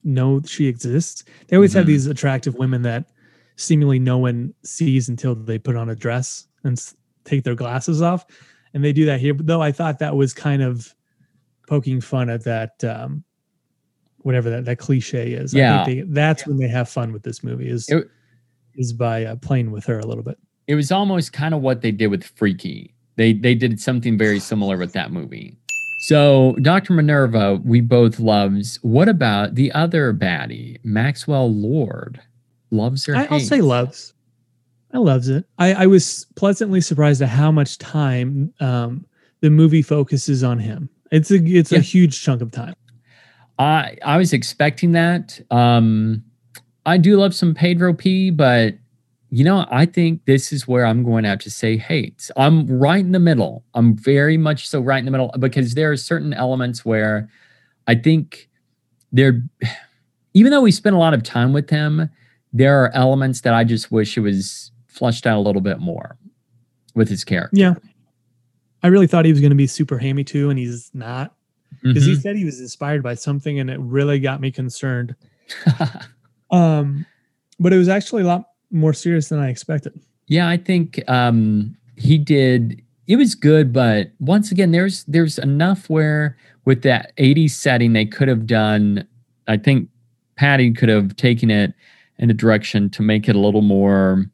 know 0.04 0.40
she 0.44 0.66
exists. 0.66 1.24
They 1.48 1.56
always 1.56 1.72
have 1.72 1.84
Mhm. 1.84 1.88
these 1.88 2.06
attractive 2.06 2.54
women 2.56 2.82
that 2.82 3.10
seemingly 3.56 3.98
no 3.98 4.18
one 4.18 4.52
sees 4.62 5.08
until 5.08 5.34
they 5.34 5.58
put 5.58 5.76
on 5.76 5.88
a 5.88 5.94
dress 5.96 6.46
and 6.64 6.72
s- 6.76 6.94
take 7.24 7.44
their 7.44 7.54
glasses 7.54 8.02
off, 8.02 8.26
and 8.74 8.84
they 8.84 8.92
do 8.92 9.04
that 9.06 9.20
here. 9.20 9.34
But 9.34 9.46
though 9.46 9.62
I 9.62 9.72
thought 9.72 9.98
that 10.00 10.16
was 10.16 10.34
kind 10.34 10.62
of 10.62 10.94
poking 11.68 12.00
fun 12.00 12.28
at 12.30 12.44
that. 12.44 12.82
Um, 12.84 13.24
whatever 14.18 14.48
that, 14.48 14.64
that 14.64 14.78
cliche 14.78 15.34
is 15.34 15.54
I 15.54 15.58
Yeah. 15.58 15.84
think 15.84 16.06
they, 16.06 16.12
that's 16.14 16.46
when 16.46 16.56
they 16.56 16.68
have 16.68 16.88
fun 16.88 17.12
with 17.12 17.22
this 17.24 17.44
movie 17.44 17.68
is 17.68 17.86
It- 17.90 18.08
is 18.74 18.92
by 18.94 19.26
uh, 19.26 19.36
playing 19.36 19.70
with 19.70 19.84
her 19.84 19.98
a 19.98 20.06
little 20.06 20.24
bit 20.24 20.38
it 20.66 20.74
was 20.76 20.90
almost 20.90 21.34
kind 21.34 21.52
of 21.54 21.60
what 21.60 21.82
they 21.82 21.92
did 21.92 22.06
with 22.06 22.24
Freaky. 22.24 22.94
They 23.16 23.34
they 23.34 23.54
did 23.54 23.78
something 23.78 24.16
very 24.16 24.38
similar 24.40 24.78
with 24.78 24.94
that 24.94 25.12
movie. 25.12 25.58
So 26.06 26.54
Dr. 26.60 26.92
Minerva, 26.92 27.62
we 27.64 27.80
both 27.80 28.20
loves. 28.20 28.78
What 28.82 29.08
about 29.08 29.54
the 29.54 29.72
other 29.72 30.12
baddie, 30.12 30.76
Maxwell 30.84 31.50
Lord? 31.50 32.20
Loves 32.70 33.06
her. 33.06 33.16
I, 33.16 33.26
I'll 33.30 33.40
say 33.40 33.62
loves. 33.62 34.12
I 34.92 34.98
loves 34.98 35.30
it. 35.30 35.46
I, 35.56 35.72
I 35.72 35.86
was 35.86 36.26
pleasantly 36.34 36.82
surprised 36.82 37.22
at 37.22 37.30
how 37.30 37.50
much 37.50 37.78
time 37.78 38.52
um, 38.60 39.06
the 39.40 39.48
movie 39.48 39.80
focuses 39.80 40.44
on 40.44 40.58
him. 40.58 40.90
It's 41.10 41.30
a 41.30 41.36
it's 41.36 41.72
Yeah. 41.72 41.78
a 41.78 41.80
huge 41.80 42.22
chunk 42.22 42.42
of 42.42 42.50
time. 42.50 42.74
I 43.58 43.96
I 44.04 44.18
was 44.18 44.34
expecting 44.34 44.92
that. 44.92 45.40
Um, 45.50 46.22
I 46.84 46.98
do 46.98 47.16
love 47.16 47.34
some 47.34 47.54
Pedro 47.54 47.94
P, 47.94 48.28
but 48.28 48.74
you 49.34 49.42
know, 49.44 49.66
I 49.70 49.84
think 49.86 50.24
this 50.26 50.52
is 50.52 50.68
where 50.68 50.86
I'm 50.86 51.02
going 51.02 51.24
to 51.24 51.28
have 51.30 51.40
to 51.40 51.50
say 51.50 51.76
hates. 51.76 52.30
I'm 52.36 52.66
right 52.68 53.00
in 53.00 53.10
the 53.12 53.18
middle. 53.18 53.64
I'm 53.74 53.96
very 53.96 54.36
much 54.36 54.68
so 54.68 54.80
right 54.80 54.98
in 55.00 55.04
the 55.06 55.10
middle 55.10 55.32
because 55.40 55.74
there 55.74 55.90
are 55.90 55.96
certain 55.96 56.32
elements 56.32 56.84
where 56.84 57.28
I 57.88 57.96
think 57.96 58.48
there, 59.12 59.42
even 60.34 60.50
though 60.52 60.60
we 60.62 60.70
spent 60.70 60.94
a 60.94 60.98
lot 60.98 61.14
of 61.14 61.22
time 61.22 61.52
with 61.52 61.68
him, 61.68 62.08
there 62.52 62.82
are 62.84 62.90
elements 62.94 63.40
that 63.40 63.54
I 63.54 63.64
just 63.64 63.90
wish 63.90 64.16
it 64.16 64.20
was 64.20 64.70
flushed 64.86 65.26
out 65.26 65.38
a 65.38 65.40
little 65.42 65.62
bit 65.62 65.80
more. 65.80 66.16
with 66.94 67.08
his 67.08 67.24
character. 67.24 67.56
Yeah. 67.58 67.74
I 68.84 68.86
really 68.86 69.08
thought 69.08 69.24
he 69.24 69.32
was 69.32 69.40
going 69.40 69.50
to 69.50 69.56
be 69.56 69.66
super 69.66 69.98
hammy 69.98 70.22
too, 70.22 70.48
and 70.48 70.56
he's 70.56 70.92
not. 70.94 71.34
Because 71.82 72.04
he 72.06 72.12
Mhm. 72.12 72.20
said 72.22 72.36
he 72.36 72.44
was 72.44 72.60
inspired 72.60 73.02
by 73.02 73.14
something, 73.14 73.58
and 73.58 73.68
it 73.68 73.80
really 73.80 74.20
got 74.20 74.40
me 74.40 74.52
concerned. 74.52 75.16
Um, 76.50 77.04
but 77.58 77.72
it 77.72 77.78
was 77.78 77.88
actually 77.88 78.22
a 78.22 78.26
lot 78.26 78.44
more 78.74 78.92
serious 78.92 79.28
than 79.28 79.38
I 79.38 79.48
expected. 79.48 79.98
Yeah, 80.26 80.48
I 80.48 80.56
think 80.56 81.02
um 81.08 81.76
he 81.96 82.18
did 82.18 82.82
it 83.06 83.16
was 83.16 83.34
good, 83.34 83.72
but 83.72 84.12
once 84.18 84.50
again, 84.50 84.72
there's 84.72 85.04
there's 85.04 85.38
enough 85.38 85.88
where 85.88 86.36
with 86.64 86.82
that 86.82 87.16
80s 87.16 87.50
setting 87.50 87.92
they 87.92 88.06
could 88.06 88.28
have 88.28 88.46
done 88.46 89.06
I 89.46 89.56
think 89.56 89.88
Patty 90.36 90.72
could 90.72 90.88
have 90.88 91.16
taken 91.16 91.50
it 91.50 91.74
in 92.18 92.30
a 92.30 92.34
direction 92.34 92.90
to 92.90 93.02
make 93.02 93.28
it 93.28 93.36
a 93.36 93.40
little 93.40 93.62
more 93.62 94.26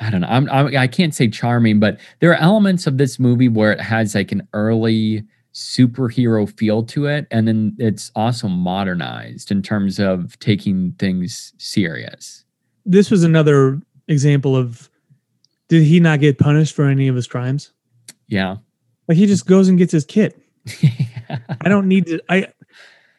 I 0.00 0.10
don't 0.10 0.20
know. 0.20 0.28
I'm, 0.28 0.48
I'm 0.50 0.76
I 0.76 0.86
can't 0.86 1.14
say 1.14 1.28
charming, 1.28 1.80
but 1.80 1.98
there 2.20 2.30
are 2.30 2.40
elements 2.40 2.86
of 2.86 2.98
this 2.98 3.18
movie 3.18 3.48
where 3.48 3.72
it 3.72 3.80
has 3.80 4.14
like 4.14 4.30
an 4.30 4.46
early 4.52 5.24
superhero 5.54 6.46
feel 6.58 6.82
to 6.82 7.06
it, 7.06 7.26
and 7.30 7.48
then 7.48 7.74
it's 7.78 8.12
also 8.14 8.46
modernized 8.46 9.50
in 9.50 9.62
terms 9.62 9.98
of 9.98 10.38
taking 10.38 10.92
things 10.98 11.54
serious. 11.56 12.44
This 12.86 13.10
was 13.10 13.24
another 13.24 13.80
example 14.08 14.56
of 14.56 14.88
did 15.68 15.82
he 15.82 16.00
not 16.00 16.20
get 16.20 16.38
punished 16.38 16.74
for 16.74 16.86
any 16.86 17.08
of 17.08 17.16
his 17.16 17.26
crimes? 17.26 17.72
Yeah. 18.28 18.56
Like 19.08 19.18
he 19.18 19.26
just 19.26 19.46
goes 19.46 19.68
and 19.68 19.76
gets 19.76 19.92
his 19.92 20.04
kit. 20.04 20.40
I 21.60 21.68
don't 21.68 21.88
need 21.88 22.06
to. 22.06 22.20
I 22.28 22.48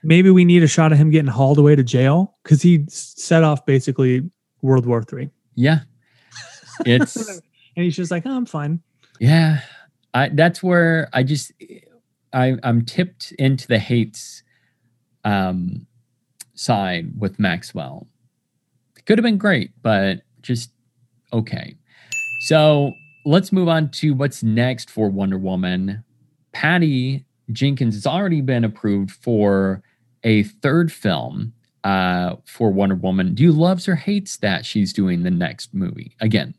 maybe 0.03 0.29
we 0.29 0.45
need 0.45 0.63
a 0.63 0.67
shot 0.67 0.91
of 0.91 0.97
him 0.97 1.09
getting 1.09 1.29
hauled 1.29 1.57
away 1.57 1.75
to 1.75 1.83
jail 1.83 2.35
because 2.43 2.61
he 2.61 2.85
set 2.87 3.43
off 3.43 3.65
basically 3.65 4.29
World 4.61 4.85
War 4.85 5.03
Three, 5.03 5.29
yeah. 5.55 5.81
It's 6.85 7.15
and 7.75 7.85
he's 7.85 7.95
just 7.95 8.11
like, 8.11 8.25
oh, 8.25 8.35
I'm 8.35 8.45
fine. 8.45 8.81
yeah. 9.19 9.61
I 10.13 10.29
that's 10.29 10.63
where 10.63 11.09
I 11.13 11.23
just 11.23 11.51
I 12.33 12.55
I'm 12.63 12.85
tipped 12.85 13.33
into 13.33 13.67
the 13.67 13.79
hates 13.79 14.43
um 15.23 15.85
side 16.53 17.11
with 17.17 17.39
Maxwell. 17.39 18.07
Could 19.07 19.17
have 19.17 19.23
been 19.23 19.37
great, 19.37 19.71
but 19.81 20.21
just 20.41 20.71
okay. 21.33 21.75
So 22.41 22.91
let's 23.25 23.51
move 23.51 23.67
on 23.69 23.89
to 23.91 24.13
what's 24.13 24.43
next 24.43 24.89
for 24.89 25.09
Wonder 25.09 25.37
Woman. 25.37 26.03
Patty 26.51 27.25
Jenkins 27.51 27.95
has 27.95 28.05
already 28.05 28.41
been 28.41 28.63
approved 28.65 29.11
for 29.11 29.81
a 30.23 30.43
third 30.43 30.91
film 30.91 31.53
uh, 31.85 32.35
for 32.45 32.69
Wonder 32.71 32.95
Woman. 32.95 33.33
Do 33.33 33.43
you 33.43 33.51
loves 33.53 33.87
or 33.87 33.95
hates 33.95 34.37
that 34.37 34.65
she's 34.65 34.91
doing 34.91 35.23
the 35.23 35.31
next 35.31 35.73
movie 35.73 36.15
again? 36.19 36.53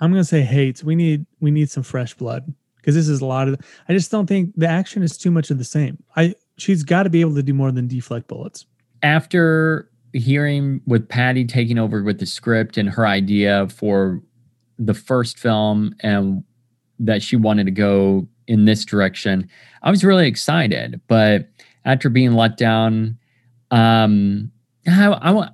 I'm 0.00 0.10
gonna 0.10 0.24
say 0.24 0.40
hates. 0.40 0.82
We 0.82 0.96
need 0.96 1.26
we 1.40 1.50
need 1.50 1.70
some 1.70 1.82
fresh 1.82 2.14
blood 2.14 2.54
because 2.76 2.94
this 2.94 3.08
is 3.08 3.20
a 3.20 3.26
lot 3.26 3.48
of. 3.48 3.60
I 3.88 3.92
just 3.92 4.10
don't 4.10 4.26
think 4.26 4.54
the 4.56 4.68
action 4.68 5.02
is 5.02 5.18
too 5.18 5.30
much 5.30 5.50
of 5.50 5.58
the 5.58 5.64
same. 5.64 6.02
I 6.16 6.34
she's 6.56 6.82
got 6.82 7.02
to 7.02 7.10
be 7.10 7.20
able 7.20 7.34
to 7.34 7.42
do 7.42 7.52
more 7.52 7.70
than 7.72 7.86
deflect 7.88 8.26
bullets. 8.28 8.64
after 9.02 9.89
hearing 10.12 10.80
with 10.86 11.08
Patty 11.08 11.44
taking 11.44 11.78
over 11.78 12.02
with 12.02 12.18
the 12.18 12.26
script 12.26 12.76
and 12.76 12.88
her 12.88 13.06
idea 13.06 13.68
for 13.68 14.22
the 14.78 14.94
first 14.94 15.38
film 15.38 15.94
and 16.00 16.42
that 16.98 17.22
she 17.22 17.36
wanted 17.36 17.64
to 17.64 17.70
go 17.70 18.26
in 18.46 18.64
this 18.64 18.84
direction, 18.84 19.48
I 19.82 19.90
was 19.90 20.04
really 20.04 20.26
excited. 20.26 21.00
But 21.06 21.48
after 21.84 22.08
being 22.08 22.32
let 22.32 22.56
down, 22.56 23.18
um, 23.70 24.50
I, 24.86 25.08
I 25.12 25.48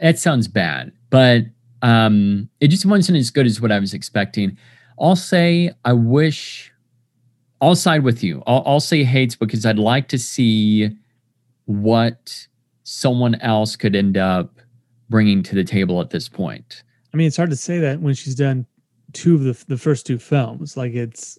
that 0.00 0.18
sounds 0.18 0.48
bad, 0.48 0.92
but 1.10 1.44
um, 1.82 2.48
it 2.60 2.68
just 2.68 2.86
wasn't 2.86 3.18
as 3.18 3.30
good 3.30 3.46
as 3.46 3.60
what 3.60 3.72
I 3.72 3.78
was 3.78 3.94
expecting. 3.94 4.56
I'll 4.98 5.16
say 5.16 5.72
I 5.84 5.92
wish. 5.92 6.72
I'll 7.60 7.74
side 7.74 8.04
with 8.04 8.24
you. 8.24 8.42
I'll, 8.46 8.62
I'll 8.64 8.80
say 8.80 9.04
hates 9.04 9.36
because 9.36 9.66
I'd 9.66 9.78
like 9.78 10.08
to 10.08 10.18
see 10.18 10.90
what 11.66 12.46
someone 12.84 13.34
else 13.36 13.76
could 13.76 13.94
end 13.94 14.16
up 14.16 14.58
bringing 15.08 15.42
to 15.42 15.54
the 15.54 15.64
table 15.64 16.00
at 16.00 16.10
this 16.10 16.28
point. 16.28 16.82
I 17.12 17.16
mean, 17.16 17.26
it's 17.26 17.36
hard 17.36 17.50
to 17.50 17.56
say 17.56 17.78
that 17.80 18.00
when 18.00 18.14
she's 18.14 18.34
done 18.34 18.66
two 19.12 19.34
of 19.34 19.42
the 19.42 19.64
the 19.66 19.76
first 19.78 20.06
two 20.06 20.18
films. 20.18 20.76
Like 20.76 20.94
it's 20.94 21.38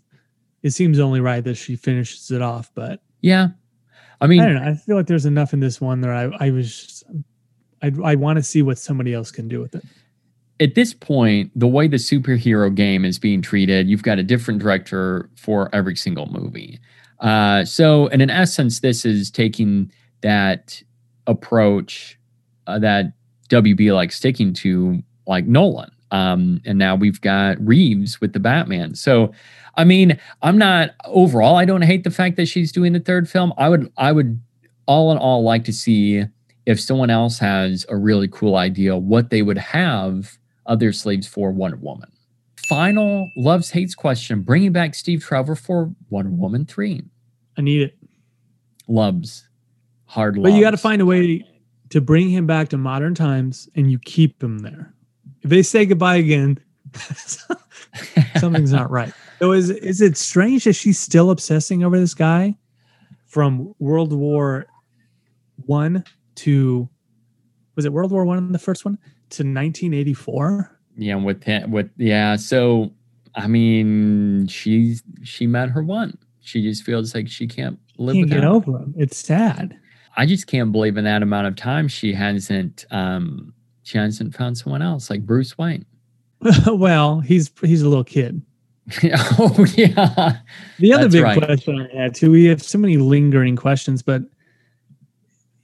it 0.63 0.71
seems 0.71 0.99
only 0.99 1.21
right 1.21 1.43
that 1.43 1.55
she 1.55 1.75
finishes 1.75 2.29
it 2.31 2.41
off. 2.41 2.71
But 2.75 3.01
Yeah. 3.21 3.49
I 4.19 4.27
mean, 4.27 4.41
I 4.41 4.45
don't 4.45 4.55
know. 4.55 4.69
I 4.69 4.75
feel 4.75 4.95
like 4.95 5.07
there's 5.07 5.25
enough 5.25 5.53
in 5.53 5.59
this 5.61 5.81
one 5.81 6.01
that 6.01 6.11
I 6.11 6.47
I 6.47 6.51
was 6.51 6.83
just, 6.83 7.03
I 7.81 7.91
I 8.03 8.15
want 8.15 8.37
to 8.37 8.43
see 8.43 8.61
what 8.61 8.77
somebody 8.77 9.13
else 9.13 9.31
can 9.31 9.47
do 9.47 9.59
with 9.61 9.73
it. 9.75 9.83
at 10.59 10.75
this 10.75 10.93
point, 10.93 11.51
the 11.55 11.67
way 11.67 11.87
the 11.87 11.97
superhero 11.97 12.73
game 12.73 13.03
is 13.03 13.17
being 13.17 13.41
treated, 13.41 13.89
you've 13.89 14.03
got 14.03 14.19
a 14.19 14.23
different 14.23 14.59
director 14.59 15.29
for 15.35 15.73
every 15.73 15.95
single 15.95 16.27
movie. 16.27 16.79
Uh, 17.19 17.65
so, 17.65 18.07
and 18.09 18.21
in 18.21 18.29
essence, 18.29 18.81
this 18.81 19.05
is 19.05 19.31
taking 19.31 19.91
that 20.21 20.83
approach 21.27 22.19
uh, 22.67 22.79
that 22.79 23.13
WB 23.49 23.93
likes 23.93 24.15
sticking 24.15 24.53
to, 24.55 25.01
like 25.27 25.45
Nolan. 25.45 25.91
Um, 26.11 26.61
and 26.65 26.77
now 26.77 26.95
we've 26.95 27.21
got 27.21 27.65
Reeves 27.65 28.19
with 28.19 28.33
the 28.33 28.39
Batman. 28.39 28.95
So, 28.95 29.31
I 29.75 29.85
mean, 29.85 30.19
I'm 30.41 30.57
not 30.57 30.91
overall. 31.05 31.55
I 31.55 31.65
don't 31.65 31.83
hate 31.83 32.03
the 32.03 32.11
fact 32.11 32.35
that 32.35 32.47
she's 32.47 32.71
doing 32.71 32.93
the 32.93 32.99
third 32.99 33.29
film. 33.29 33.53
I 33.57 33.69
would, 33.69 33.91
I 33.97 34.11
would, 34.11 34.41
all 34.87 35.11
in 35.11 35.17
all, 35.17 35.43
like 35.43 35.63
to 35.65 35.73
see 35.73 36.25
if 36.65 36.79
someone 36.79 37.09
else 37.09 37.39
has 37.39 37.85
a 37.89 37.95
really 37.95 38.27
cool 38.27 38.55
idea 38.55 38.97
what 38.97 39.29
they 39.29 39.41
would 39.41 39.57
have 39.57 40.37
other 40.65 40.91
slaves 40.91 41.27
for 41.27 41.51
Wonder 41.51 41.77
Woman. 41.77 42.11
Final 42.67 43.31
loves 43.35 43.71
hates 43.71 43.95
question: 43.95 44.41
bringing 44.41 44.71
back 44.71 44.95
Steve 44.95 45.23
Trevor 45.23 45.55
for 45.55 45.93
Wonder 46.09 46.31
Woman 46.31 46.65
three. 46.65 47.03
I 47.57 47.61
need 47.61 47.81
it. 47.81 47.97
Loves 48.87 49.47
hard. 50.11 50.41
But 50.41 50.53
you 50.53 50.61
got 50.61 50.71
to 50.71 50.77
find 50.77 51.01
a 51.01 51.05
way 51.05 51.43
to 51.89 52.01
bring 52.01 52.29
him 52.29 52.45
back 52.45 52.69
to 52.69 52.77
modern 52.77 53.15
times, 53.15 53.69
and 53.75 53.89
you 53.91 53.97
keep 53.99 54.41
him 54.43 54.59
there. 54.59 54.93
If 55.41 55.49
they 55.49 55.63
say 55.63 55.85
goodbye 55.85 56.17
again, 56.17 56.59
something's 58.37 58.71
not 58.71 58.89
right. 58.91 59.13
So 59.39 59.53
is 59.53 59.69
is 59.69 60.01
it 60.01 60.17
strange 60.17 60.65
that 60.65 60.73
she's 60.73 60.99
still 60.99 61.31
obsessing 61.31 61.83
over 61.83 61.99
this 61.99 62.13
guy 62.13 62.55
from 63.25 63.73
World 63.79 64.13
War 64.13 64.67
One 65.65 66.03
to 66.35 66.87
was 67.75 67.85
it 67.85 67.93
World 67.93 68.11
War 68.11 68.25
One 68.25 68.37
in 68.37 68.51
the 68.51 68.59
first 68.59 68.85
one 68.85 68.95
to 69.31 69.43
1984? 69.43 70.77
yeah, 70.97 71.15
with 71.15 71.43
him, 71.43 71.71
with 71.71 71.89
yeah. 71.97 72.35
So 72.35 72.91
I 73.35 73.47
mean, 73.47 74.47
she's 74.47 75.01
she 75.23 75.47
met 75.47 75.69
her 75.69 75.81
one. 75.83 76.17
She 76.41 76.61
just 76.61 76.83
feels 76.83 77.15
like 77.15 77.27
she 77.29 77.47
can't 77.47 77.79
live 77.97 78.15
Can't 78.15 78.25
without. 78.29 78.35
get 78.35 78.43
him. 78.43 78.51
over 78.51 78.77
him. 78.83 78.93
It's 78.97 79.17
sad. 79.17 79.79
I 80.17 80.25
just 80.25 80.47
can't 80.47 80.71
believe 80.71 80.97
in 80.97 81.03
that 81.05 81.23
amount 81.23 81.47
of 81.47 81.55
time 81.55 81.87
she 81.87 82.13
hasn't 82.13 82.85
um 82.91 83.53
she 83.83 83.97
hasn't 83.97 84.35
found 84.35 84.57
someone 84.57 84.81
else 84.81 85.09
like 85.09 85.25
Bruce 85.25 85.57
Wayne. 85.57 85.85
well, 86.67 87.19
he's 87.19 87.51
he's 87.61 87.81
a 87.81 87.89
little 87.89 88.03
kid. 88.03 88.41
oh 89.03 89.65
yeah. 89.75 90.39
The 90.79 90.93
other 90.93 91.03
That's 91.03 91.15
big 91.15 91.23
right. 91.23 91.37
question 91.37 91.87
I 91.93 91.95
had 91.95 92.15
too, 92.15 92.31
we 92.31 92.45
have 92.45 92.61
so 92.61 92.77
many 92.77 92.97
lingering 92.97 93.55
questions, 93.55 94.01
but 94.01 94.23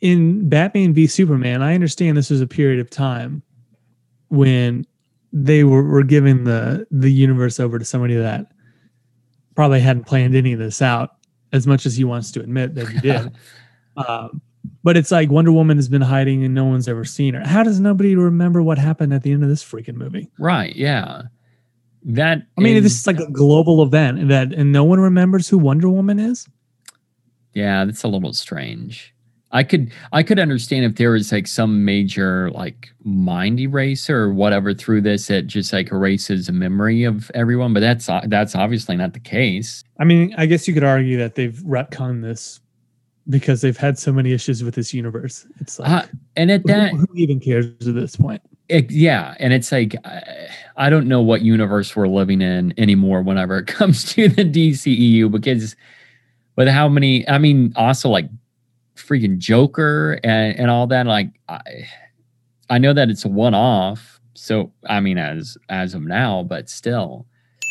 in 0.02 0.48
Batman 0.48 0.94
v 0.94 1.08
Superman, 1.08 1.62
I 1.62 1.74
understand 1.74 2.18
this 2.18 2.30
was 2.30 2.42
a 2.42 2.48
period 2.48 2.80
of 2.80 2.90
time 2.90 3.42
when 4.30 4.86
they 5.34 5.64
were, 5.64 5.84
were 5.84 6.04
giving 6.04 6.44
the 6.44 6.88
the 6.92 7.12
universe 7.12 7.60
over 7.60 7.80
to 7.80 7.86
somebody 7.86 8.16
that 8.16 8.52
probably 9.56 9.80
hadn't 9.80 10.06
planned 10.06 10.36
any 10.36 10.54
of 10.54 10.60
this 10.60 10.82
out 10.82 11.16
as 11.52 11.66
much 11.66 11.86
as 11.86 11.98
he 11.98 12.04
wants 12.04 12.32
to 12.32 12.40
admit 12.40 12.76
that 12.76 12.88
he 12.88 13.00
did. 13.00 13.32
um, 13.98 14.42
but 14.84 14.96
it's 14.98 15.12
like 15.12 15.30
Wonder 15.30 15.52
Woman 15.52 15.78
has 15.78 15.90
been 15.90 16.02
hiding 16.02 16.44
and 16.44 16.54
no 16.54 16.66
one's 16.66 16.88
ever 16.88 17.04
seen 17.06 17.34
her. 17.34 17.46
How 17.46 17.64
does 17.64 17.80
nobody 17.80 18.16
remember 18.16 18.62
what 18.62 18.78
happened 18.78 19.14
at 19.14 19.24
the 19.24 19.32
end 19.32 19.44
of 19.44 19.50
this 19.50 19.64
freaking 19.64 19.96
movie? 19.96 20.30
Right, 20.40 20.76
yeah. 20.76 21.24
That 22.04 22.44
I 22.58 22.62
mean, 22.62 22.78
is- 22.78 22.84
this 22.84 23.00
is 23.02 23.08
like 23.08 23.20
a 23.20 23.30
global 23.32 23.84
event 23.84 24.30
that 24.30 24.54
and 24.54 24.72
no 24.72 24.84
one 24.84 25.00
remembers 25.00 25.50
who 25.50 25.58
Wonder 25.58 25.90
Woman 25.90 26.20
is. 26.20 26.48
Yeah, 27.54 27.86
that's 27.86 28.04
a 28.04 28.08
little 28.08 28.34
strange. 28.34 29.14
I 29.52 29.64
could 29.64 29.92
I 30.12 30.24
could 30.24 30.40
understand 30.40 30.86
if 30.86 30.96
there 30.96 31.12
was 31.12 31.32
like 31.32 31.48
some 31.48 31.86
major 31.86 32.52
like 32.52 32.90
mind 33.04 33.60
eraser 33.62 34.18
or 34.24 34.34
whatever 34.34 34.74
through 34.74 35.02
this 35.02 35.28
that 35.28 35.48
just 35.48 35.72
like 35.72 35.92
erases 35.92 36.50
a 36.50 36.52
memory 36.52 37.04
of 37.06 37.32
everyone, 37.34 37.74
but 37.74 37.80
that's 37.80 38.08
that's 38.28 38.56
obviously 38.56 38.98
not 38.98 39.14
the 39.14 39.22
case. 39.22 39.84
I 40.00 40.04
mean, 40.04 40.36
I 40.38 40.46
guess 40.48 40.68
you 40.68 40.74
could 40.74 40.84
argue 40.84 41.18
that 41.18 41.36
they've 41.36 41.56
retconned 41.66 42.22
this 42.24 42.60
because 43.30 43.62
they've 43.62 43.78
had 43.78 43.98
so 44.00 44.12
many 44.14 44.32
issues 44.32 44.64
with 44.64 44.76
this 44.76 44.94
universe. 44.94 45.46
It's 45.60 45.80
like, 45.80 45.90
Uh, 45.92 46.08
and 46.36 46.52
at 46.52 46.62
who- 46.62 46.68
that, 46.70 46.92
who, 46.92 47.06
even 47.16 47.40
cares 47.40 47.88
at 47.88 47.94
this 47.96 48.16
point? 48.16 48.42
it, 48.70 48.92
yeah, 48.92 49.34
and 49.40 49.54
it's 49.54 49.72
like 49.72 49.96
I, 50.06 50.48
I 50.76 50.90
don't 50.90 51.08
know 51.08 51.22
what 51.22 51.42
universe 51.42 51.96
we're 51.96 52.08
living 52.08 52.42
in 52.42 52.74
anymore. 52.78 53.22
Whenever 53.22 53.60
it 53.60 53.68
comes 53.80 54.04
to 54.14 54.28
the 54.28 54.44
DCEU, 54.44 55.32
because 55.32 55.76
with 56.58 56.68
how 56.68 56.90
many, 56.90 57.28
I 57.30 57.38
mean, 57.38 57.72
also 57.76 58.10
like 58.10 58.30
freaking 58.96 59.38
Joker 59.38 60.20
and 60.24 60.58
and 60.60 60.70
all 60.72 60.88
that. 60.88 61.06
Like, 61.08 61.30
I, 61.48 61.62
I 62.70 62.78
know 62.78 62.94
that 62.94 63.10
it's 63.10 63.24
a 63.26 63.30
one 63.30 63.54
off, 63.54 64.20
So 64.34 64.72
I 64.90 65.00
mean, 65.00 65.18
as 65.18 65.58
as 65.70 65.94
of 65.94 66.02
now, 66.04 66.44
but 66.44 66.70
still. 66.70 67.26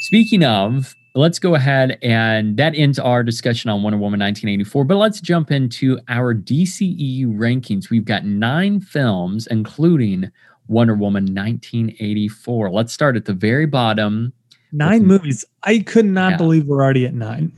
Speaking 0.08 0.44
of, 0.44 0.94
let's 1.16 1.38
go 1.38 1.54
ahead 1.54 1.98
and 2.02 2.56
that 2.58 2.74
ends 2.76 2.98
our 2.98 3.22
discussion 3.22 3.70
on 3.70 3.82
Wonder 3.82 3.96
Woman 3.98 4.20
1984. 4.20 4.84
But 4.84 4.96
let's 4.96 5.20
jump 5.20 5.50
into 5.50 5.98
our 6.08 6.34
DCEU 6.34 7.26
rankings. 7.34 7.90
We've 7.90 8.04
got 8.04 8.24
nine 8.24 8.80
films, 8.80 9.46
including 9.48 10.30
Wonder 10.68 10.94
Woman 10.94 11.24
1984. 11.34 12.70
Let's 12.70 12.92
start 12.92 13.16
at 13.16 13.24
the 13.24 13.32
very 13.32 13.66
bottom. 13.66 14.32
Nine 14.72 15.00
With- 15.08 15.22
movies. 15.22 15.44
I 15.62 15.78
could 15.80 16.04
not 16.06 16.32
Yeah. 16.32 16.36
believe 16.36 16.66
we're 16.66 16.82
already 16.82 17.06
at 17.06 17.14
nine. 17.14 17.52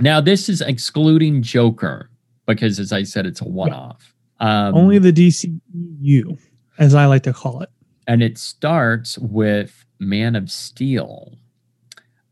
Now, 0.00 0.20
this 0.20 0.48
is 0.48 0.60
excluding 0.60 1.42
Joker 1.42 2.10
because, 2.46 2.80
as 2.80 2.92
I 2.92 3.04
said, 3.04 3.26
it's 3.26 3.40
a 3.40 3.44
one-off. 3.48 4.12
Um, 4.40 4.74
Only 4.74 4.98
the 4.98 5.12
DCEU, 5.12 6.36
as 6.78 6.94
I 6.94 7.06
like 7.06 7.22
to 7.22 7.32
call 7.32 7.60
it. 7.62 7.68
and 8.08 8.22
it 8.22 8.36
starts 8.36 9.16
with 9.18 9.84
Man 10.00 10.34
of 10.34 10.50
Steel. 10.50 11.38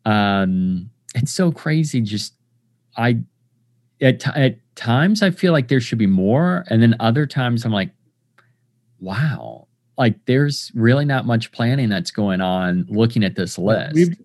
Um, 0.04 0.90
it's 1.14 1.32
so 1.32 1.52
crazy. 1.52 2.00
Just 2.00 2.34
I 2.96 3.18
at 4.00 4.20
ti- 4.20 4.30
at 4.34 4.58
times 4.74 5.22
I 5.22 5.30
feel 5.30 5.52
like 5.52 5.68
there 5.68 5.80
should 5.80 5.98
be 5.98 6.06
more, 6.06 6.64
and 6.68 6.82
then 6.82 6.94
other 7.00 7.26
times 7.26 7.64
I'm 7.64 7.72
like, 7.72 7.90
wow, 9.00 9.68
like 9.98 10.16
there's 10.26 10.72
really 10.74 11.04
not 11.04 11.26
much 11.26 11.52
planning 11.52 11.88
that's 11.88 12.10
going 12.10 12.40
on. 12.40 12.86
Looking 12.88 13.24
at 13.24 13.36
this 13.36 13.58
list, 13.58 13.94
We've 13.94 14.16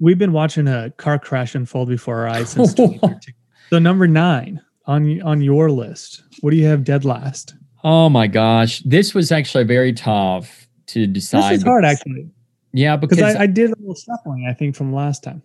we've 0.00 0.18
been 0.18 0.32
watching 0.32 0.68
a 0.68 0.90
car 0.96 1.18
crash 1.18 1.54
unfold 1.54 1.88
before 1.88 2.20
our 2.20 2.28
eyes 2.28 2.50
since 2.50 2.74
2013. 2.74 3.34
So 3.70 3.78
number 3.78 4.06
nine 4.06 4.60
on 4.86 5.20
on 5.22 5.40
your 5.40 5.70
list, 5.70 6.22
what 6.40 6.50
do 6.50 6.56
you 6.56 6.66
have 6.66 6.84
dead 6.84 7.04
last? 7.04 7.54
oh 7.84 8.08
my 8.08 8.26
gosh, 8.26 8.80
this 8.80 9.14
was 9.14 9.30
actually 9.30 9.62
very 9.62 9.92
tough 9.92 10.68
to 10.88 11.06
decide. 11.06 11.52
This 11.52 11.58
is 11.58 11.64
hard 11.64 11.84
actually 11.84 12.28
yeah, 12.78 12.96
because 12.96 13.20
I, 13.20 13.42
I 13.42 13.46
did 13.46 13.70
a 13.70 13.74
little 13.80 13.94
shuffling. 13.94 14.46
I 14.48 14.54
think 14.54 14.76
from 14.76 14.92
last 14.92 15.24
time. 15.24 15.42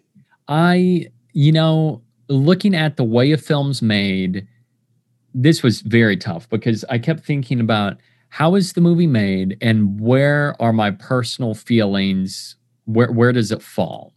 I, 0.47 1.07
you 1.33 1.51
know, 1.51 2.03
looking 2.27 2.75
at 2.75 2.95
the 2.97 3.03
way 3.03 3.31
a 3.31 3.37
film's 3.37 3.81
made, 3.81 4.47
this 5.33 5.63
was 5.63 5.81
very 5.81 6.15
tough 6.15 6.47
because 6.49 6.85
I 6.89 6.99
kept 6.99 7.25
thinking 7.25 7.59
about 7.59 7.97
how 8.29 8.53
is 8.53 8.73
the 8.73 8.81
movie 8.81 9.07
made 9.07 9.57
and 9.61 9.99
where 9.99 10.55
are 10.61 10.73
my 10.73 10.91
personal 10.91 11.55
feelings? 11.55 12.55
Where 12.85 13.11
where 13.11 13.31
does 13.31 13.51
it 13.51 13.63
fall? 13.63 14.13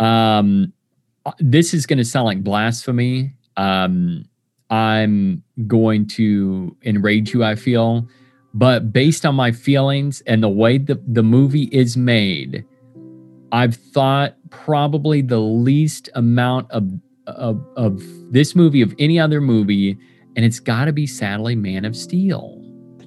Um, 0.00 0.72
uh, 1.24 1.32
this 1.38 1.72
is 1.72 1.86
going 1.86 1.98
to 1.98 2.04
sound 2.04 2.26
like 2.26 2.42
blasphemy. 2.42 3.34
Um, 3.56 4.24
I'm 4.70 5.42
going 5.66 6.06
to 6.08 6.76
enrage 6.82 7.32
you. 7.32 7.44
I 7.44 7.54
feel, 7.54 8.08
but 8.58 8.92
based 8.92 9.24
on 9.24 9.34
my 9.34 9.52
feelings 9.52 10.20
and 10.26 10.42
the 10.42 10.48
way 10.48 10.78
the 10.78 11.00
the 11.06 11.22
movie 11.22 11.68
is 11.72 11.96
made, 11.96 12.64
I've 13.52 13.76
thought 13.76 14.34
probably 14.50 15.22
the 15.22 15.38
least 15.40 16.08
amount 16.14 16.70
of 16.70 16.90
of, 17.26 17.64
of 17.76 18.02
this 18.32 18.54
movie 18.54 18.80
of 18.82 18.94
any 18.98 19.18
other 19.18 19.40
movie, 19.40 19.96
and 20.36 20.44
it's 20.44 20.60
got 20.60 20.86
to 20.86 20.92
be 20.92 21.06
sadly 21.06 21.54
Man 21.54 21.84
of 21.84 21.94
Steel. 21.96 22.54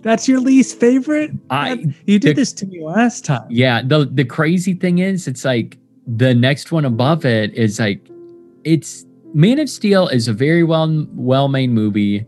That's 0.04 0.28
your 0.28 0.39
least 0.39 0.80
favorite. 0.80 1.32
I- 1.49 1.76
That- 1.76 1.93
you 2.06 2.18
did 2.20 2.32
the- 2.36 2.41
this 2.41 2.54
to 2.54 2.66
me 2.68 2.84
last 2.84 3.26
time. 3.26 3.47
Yeah, 3.49 3.82
the 3.84 4.06
the 4.06 4.26
crazy 4.26 4.74
thing 4.74 4.99
is, 4.99 5.28
it's 5.28 5.43
like 5.45 5.78
the 6.08 6.34
next 6.34 6.72
one 6.72 6.86
above 6.86 7.26
it 7.26 7.54
is 7.56 7.80
like 7.80 8.08
it's 8.64 9.06
Man 9.34 9.60
of 9.60 9.70
Steel 9.70 10.08
is 10.08 10.28
a 10.28 10.34
very 10.34 10.64
well 10.64 11.08
well 11.16 11.47
made 11.47 11.70
movie, 11.72 12.26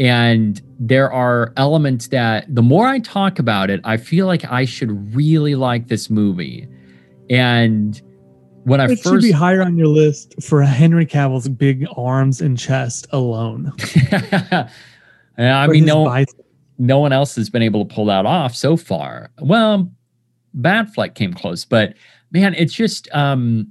and 0.00 0.62
there 0.78 1.12
are 1.12 1.52
elements 1.58 2.08
that 2.08 2.52
the 2.52 2.62
more 2.62 2.86
I 2.86 3.00
talk 3.00 3.38
about 3.38 3.68
it, 3.68 3.80
I 3.84 3.98
feel 3.98 4.26
like 4.26 4.50
I 4.50 4.64
should 4.64 5.14
really 5.14 5.54
like 5.54 5.88
this 5.88 6.08
movie, 6.08 6.66
and 7.28 8.00
when 8.64 8.80
I 8.80 8.86
It 8.86 9.00
should 9.00 9.20
be 9.20 9.30
higher 9.30 9.62
on 9.62 9.76
your 9.76 9.88
list 9.88 10.42
for 10.42 10.62
Henry 10.62 11.04
Cavill's 11.04 11.48
big 11.48 11.86
arms 11.96 12.40
and 12.40 12.58
chest 12.58 13.06
alone. 13.10 13.72
yeah, 14.12 14.68
I 15.38 15.66
mean, 15.66 15.84
no, 15.84 16.24
no 16.78 16.98
one 16.98 17.12
else 17.12 17.36
has 17.36 17.50
been 17.50 17.62
able 17.62 17.84
to 17.84 17.94
pull 17.94 18.06
that 18.06 18.24
off 18.24 18.54
so 18.54 18.76
far. 18.76 19.30
Well, 19.40 19.90
Batfleck 20.58 21.14
came 21.14 21.34
close, 21.34 21.64
but 21.66 21.94
man, 22.32 22.54
it's 22.54 22.72
just 22.72 23.08
um 23.12 23.70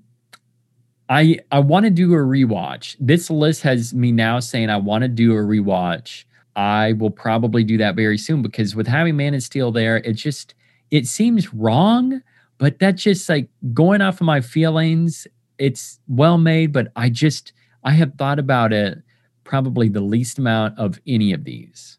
I 1.10 1.40
I 1.52 1.60
want 1.60 1.86
to 1.86 1.90
do 1.90 2.14
a 2.14 2.18
rewatch. 2.18 2.96
This 3.00 3.30
list 3.30 3.64
has 3.64 3.94
me 3.94 4.12
now 4.12 4.40
saying 4.40 4.70
I 4.70 4.78
want 4.78 5.02
to 5.02 5.08
do 5.08 5.34
a 5.34 5.42
rewatch. 5.42 6.24
I 6.56 6.94
will 6.94 7.12
probably 7.12 7.64
do 7.64 7.78
that 7.78 7.96
very 7.96 8.18
soon 8.18 8.42
because 8.42 8.76
with 8.76 8.88
having 8.88 9.18
Man 9.18 9.34
of 9.34 9.42
Steel 9.42 9.72
there, 9.72 9.98
it 9.98 10.14
just 10.14 10.54
it 10.92 11.08
seems 11.08 11.54
wrong, 11.54 12.22
but 12.58 12.80
that's 12.80 13.02
just 13.02 13.28
like 13.28 13.50
going 13.74 14.02
off 14.02 14.22
of 14.22 14.26
my 14.26 14.42
feelings. 14.42 15.28
It's 15.58 16.00
well 16.08 16.38
made, 16.38 16.72
but 16.72 16.92
I 16.96 17.10
just 17.10 17.54
I 17.84 17.92
have 17.92 18.14
thought 18.16 18.40
about 18.40 18.72
it 18.72 19.00
probably 19.44 19.90
the 19.90 20.02
least 20.02 20.38
amount 20.38 20.78
of 20.78 21.00
any 21.08 21.34
of 21.34 21.44
these. 21.44 21.98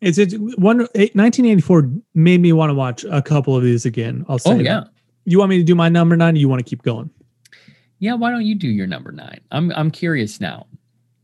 It's 0.00 0.18
it 0.18 0.32
one 0.58 0.78
1984 0.78 1.90
made 2.14 2.40
me 2.40 2.52
want 2.52 2.70
to 2.70 2.74
watch 2.74 3.04
a 3.04 3.22
couple 3.22 3.56
of 3.56 3.62
these 3.62 3.84
again. 3.84 4.24
I'll 4.28 4.38
say. 4.38 4.50
Oh 4.50 4.56
that. 4.56 4.64
yeah. 4.64 4.84
You 5.26 5.38
want 5.38 5.50
me 5.50 5.58
to 5.58 5.64
do 5.64 5.76
my 5.76 5.88
number 5.88 6.16
nine? 6.16 6.34
Or 6.34 6.38
you 6.38 6.48
want 6.48 6.64
to 6.64 6.68
keep 6.68 6.82
going? 6.82 7.10
Yeah, 8.00 8.14
why 8.14 8.30
don't 8.30 8.46
you 8.46 8.54
do 8.54 8.68
your 8.68 8.86
number 8.86 9.12
nine? 9.12 9.40
I'm 9.52 9.70
I'm 9.72 9.90
curious 9.90 10.40
now. 10.40 10.66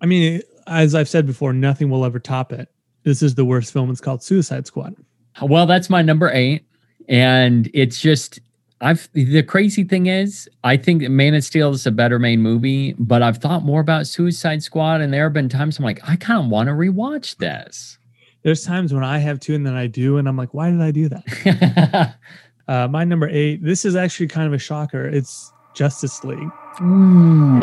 I 0.01 0.07
mean, 0.07 0.43
as 0.67 0.95
I've 0.95 1.09
said 1.09 1.27
before, 1.27 1.53
nothing 1.53 1.91
will 1.91 2.05
ever 2.05 2.21
top 2.21 2.53
it. 2.53 2.69
This 3.03 3.23
is 3.23 3.35
the 3.35 3.45
worst 3.45 3.73
film. 3.73 3.91
It's 3.91 4.01
called 4.01 4.23
Suicide 4.23 4.67
Squad. 4.67 4.95
Well, 5.43 5.67
that's 5.67 5.91
my 5.91 6.03
number 6.03 6.31
eight, 6.31 6.67
and 7.09 7.71
it's 7.73 8.01
just 8.01 8.41
I've 8.83 9.09
the 9.15 9.43
crazy 9.43 9.85
thing 9.85 10.07
is 10.07 10.49
I 10.65 10.77
think 10.77 11.01
that 11.01 11.09
Man 11.09 11.35
of 11.35 11.45
Steel 11.45 11.71
is 11.71 11.87
a 11.87 11.91
better 11.91 12.19
made 12.19 12.41
movie, 12.41 12.93
but 12.99 13.23
I've 13.23 13.39
thought 13.39 13.65
more 13.65 13.81
about 13.81 14.07
Suicide 14.07 14.63
Squad, 14.63 15.01
and 15.01 15.13
there 15.13 15.25
have 15.25 15.33
been 15.33 15.49
times 15.49 15.79
I'm 15.79 15.85
like 15.85 16.07
I 16.07 16.17
kind 16.17 16.45
of 16.45 16.51
want 16.51 16.69
to 16.69 16.73
rewatch 16.73 17.39
this. 17.39 17.99
There's 18.43 18.65
times 18.65 18.93
when 18.93 19.03
I 19.03 19.19
have 19.19 19.41
to, 19.41 19.55
and 19.55 19.67
then 19.67 19.75
I 19.75 19.87
do, 19.87 20.19
and 20.19 20.29
I'm 20.29 20.37
like, 20.37 20.53
why 20.55 20.71
did 20.71 20.81
I 20.83 20.91
do 20.91 21.09
that? 21.09 22.17
Uh, 22.69 22.89
my 22.89 23.05
number 23.05 23.29
eight. 23.29 23.63
This 23.63 23.85
is 23.85 23.95
actually 23.95 24.27
kind 24.27 24.47
of 24.47 24.53
a 24.53 24.59
shocker. 24.59 25.07
It's 25.07 25.53
Justice 25.81 26.25
League. 26.25 26.51
Ooh. 26.81 27.61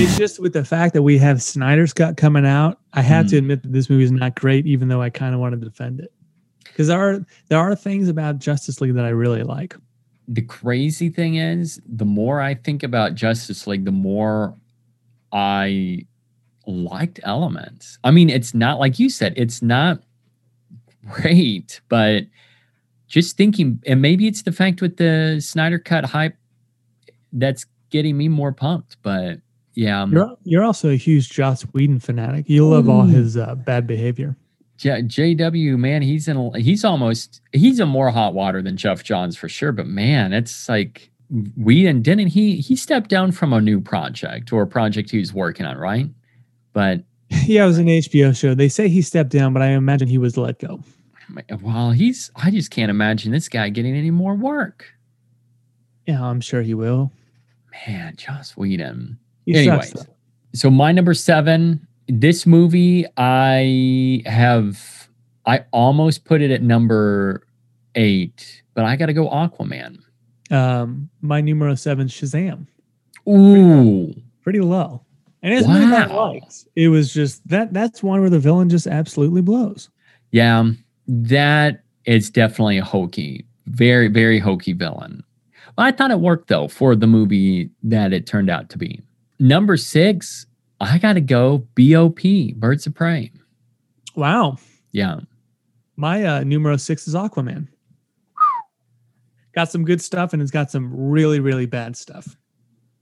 It's 0.00 0.16
just 0.16 0.38
with 0.38 0.52
the 0.52 0.64
fact 0.64 0.94
that 0.94 1.02
we 1.02 1.18
have 1.18 1.42
Snyder's 1.42 1.92
Cut 1.92 2.16
coming 2.16 2.46
out. 2.46 2.78
I 2.92 3.02
have 3.02 3.26
to 3.30 3.34
Mm. 3.34 3.38
admit 3.38 3.62
that 3.64 3.72
this 3.72 3.90
movie 3.90 4.04
is 4.04 4.12
not 4.12 4.36
great, 4.36 4.64
even 4.64 4.86
though 4.86 5.02
I 5.02 5.10
kind 5.10 5.34
of 5.34 5.40
want 5.40 5.54
to 5.54 5.68
defend 5.68 5.98
it. 5.98 6.12
Because 6.64 6.86
there 6.86 7.00
are 7.00 7.26
there 7.48 7.58
are 7.58 7.74
things 7.74 8.08
about 8.08 8.38
Justice 8.38 8.80
League 8.80 8.94
that 8.94 9.04
I 9.04 9.08
really 9.10 9.42
like. 9.42 9.76
the 10.30 10.42
crazy 10.42 11.08
thing 11.08 11.36
is, 11.36 11.80
the 11.88 12.04
more 12.04 12.38
I 12.38 12.52
think 12.52 12.82
about 12.82 13.14
Justice 13.14 13.66
League, 13.66 13.86
the 13.86 13.90
more 13.90 14.54
I 15.32 16.06
liked 16.66 17.20
elements. 17.22 17.98
I 18.04 18.10
mean, 18.10 18.30
it's 18.30 18.54
not 18.54 18.78
like 18.78 18.98
you 18.98 19.10
said, 19.10 19.34
it's 19.36 19.62
not 19.62 20.02
great, 21.06 21.80
but 21.88 22.24
just 23.06 23.36
thinking, 23.36 23.82
and 23.86 24.02
maybe 24.02 24.26
it's 24.26 24.42
the 24.42 24.52
fact 24.52 24.82
with 24.82 24.96
the 24.98 25.40
Snyder 25.40 25.78
Cut 25.78 26.04
hype 26.04 26.36
that's 27.32 27.64
getting 27.90 28.16
me 28.16 28.28
more 28.28 28.52
pumped. 28.52 28.96
But 29.02 29.40
yeah, 29.74 30.02
um, 30.02 30.12
You're 30.12 30.36
you're 30.44 30.64
also 30.64 30.90
a 30.90 30.96
huge 30.96 31.30
Joss 31.30 31.62
Whedon 31.62 32.00
fanatic. 32.00 32.48
You 32.48 32.68
love 32.68 32.88
all 32.88 33.02
his 33.02 33.36
uh, 33.36 33.54
bad 33.54 33.86
behavior. 33.86 34.36
J- 34.76 35.02
JW, 35.02 35.76
man, 35.76 36.02
he's 36.02 36.28
in. 36.28 36.52
He's 36.54 36.84
almost. 36.84 37.40
He's 37.52 37.80
in 37.80 37.88
more 37.88 38.10
hot 38.10 38.34
water 38.34 38.62
than 38.62 38.76
Geoff 38.76 39.02
Johns 39.02 39.36
for 39.36 39.48
sure. 39.48 39.72
But 39.72 39.86
man, 39.86 40.32
it's 40.32 40.68
like 40.68 41.10
Whedon 41.56 42.02
didn't 42.02 42.28
he? 42.28 42.56
He 42.56 42.74
stepped 42.76 43.10
down 43.10 43.32
from 43.32 43.52
a 43.52 43.60
new 43.60 43.80
project 43.80 44.52
or 44.52 44.62
a 44.62 44.66
project 44.66 45.10
he 45.10 45.18
was 45.18 45.32
working 45.34 45.66
on, 45.66 45.76
right? 45.76 46.08
But 46.72 47.02
Yeah, 47.44 47.64
it 47.64 47.66
was 47.68 47.78
an 47.78 47.86
HBO 47.86 48.34
show. 48.36 48.54
They 48.54 48.68
say 48.68 48.88
he 48.88 49.02
stepped 49.02 49.30
down, 49.30 49.52
but 49.52 49.62
I 49.62 49.68
imagine 49.68 50.08
he 50.08 50.18
was 50.18 50.36
let 50.36 50.58
go. 50.58 50.80
well, 51.62 51.90
he's. 51.90 52.30
I 52.36 52.50
just 52.50 52.70
can't 52.70 52.90
imagine 52.90 53.32
this 53.32 53.48
guy 53.48 53.68
getting 53.68 53.94
any 53.94 54.10
more 54.10 54.34
work. 54.34 54.86
Yeah, 56.06 56.24
I'm 56.24 56.40
sure 56.40 56.62
he 56.62 56.72
will. 56.72 57.12
Man, 57.86 58.16
Joss 58.16 58.56
Whedon. 58.56 59.18
He 59.44 59.54
Anyways, 59.54 59.90
sucks. 59.90 60.06
so 60.54 60.70
my 60.70 60.92
number 60.92 61.12
seven. 61.14 61.86
This 62.10 62.46
movie, 62.46 63.04
I 63.18 64.22
have. 64.24 65.08
I 65.44 65.64
almost 65.72 66.24
put 66.24 66.40
it 66.40 66.50
at 66.50 66.62
number 66.62 67.46
eight, 67.94 68.62
but 68.74 68.86
I 68.86 68.96
got 68.96 69.06
to 69.06 69.12
go 69.12 69.28
Aquaman. 69.28 69.98
Um, 70.50 71.10
my 71.20 71.40
numero 71.40 71.74
seven, 71.74 72.08
Shazam, 72.08 72.66
Ooh. 73.28 74.14
pretty 74.42 74.60
low, 74.60 75.02
and 75.42 75.52
it's 75.52 75.68
really 75.68 75.86
not 75.86 76.10
Wow. 76.10 76.40
It 76.74 76.88
was 76.88 77.12
just 77.12 77.46
that. 77.48 77.72
That's 77.72 78.02
one 78.02 78.20
where 78.20 78.30
the 78.30 78.38
villain 78.38 78.68
just 78.68 78.86
absolutely 78.86 79.42
blows. 79.42 79.90
Yeah, 80.30 80.70
that 81.06 81.82
is 82.04 82.30
definitely 82.30 82.78
a 82.78 82.84
hokey, 82.84 83.44
very, 83.66 84.08
very 84.08 84.38
hokey 84.38 84.72
villain. 84.72 85.22
But 85.76 85.86
I 85.86 85.92
thought 85.92 86.10
it 86.10 86.20
worked 86.20 86.48
though 86.48 86.68
for 86.68 86.96
the 86.96 87.06
movie 87.06 87.70
that 87.82 88.12
it 88.12 88.26
turned 88.26 88.50
out 88.50 88.68
to 88.70 88.78
be. 88.78 89.00
Number 89.38 89.76
six, 89.76 90.46
I 90.80 90.98
got 90.98 91.14
to 91.14 91.20
go 91.20 91.66
BOP, 91.76 92.54
Birds 92.56 92.86
of 92.86 92.94
Prey. 92.94 93.30
Wow. 94.16 94.58
Yeah. 94.92 95.20
My 95.96 96.24
uh, 96.24 96.44
numero 96.44 96.76
six 96.76 97.06
is 97.06 97.14
Aquaman. 97.14 97.68
Got 99.58 99.72
some 99.72 99.84
good 99.84 100.00
stuff 100.00 100.32
and 100.32 100.40
it's 100.40 100.52
got 100.52 100.70
some 100.70 100.88
really, 100.94 101.40
really 101.40 101.66
bad 101.66 101.96
stuff. 101.96 102.36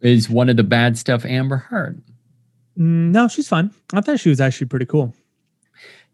Is 0.01 0.31
one 0.31 0.49
of 0.49 0.57
the 0.57 0.65
bad 0.65 0.97
stuff 0.97 1.27
Amber 1.27 1.59
Heard? 1.59 2.03
Mm, 2.79 3.11
no, 3.11 3.29
she's 3.29 3.47
fun. 3.47 3.75
I 3.93 4.01
thought 4.01 4.21
she 4.21 4.31
was 4.31 4.41
actually 4.41 4.69
pretty 4.69 4.87
cool. 4.87 5.15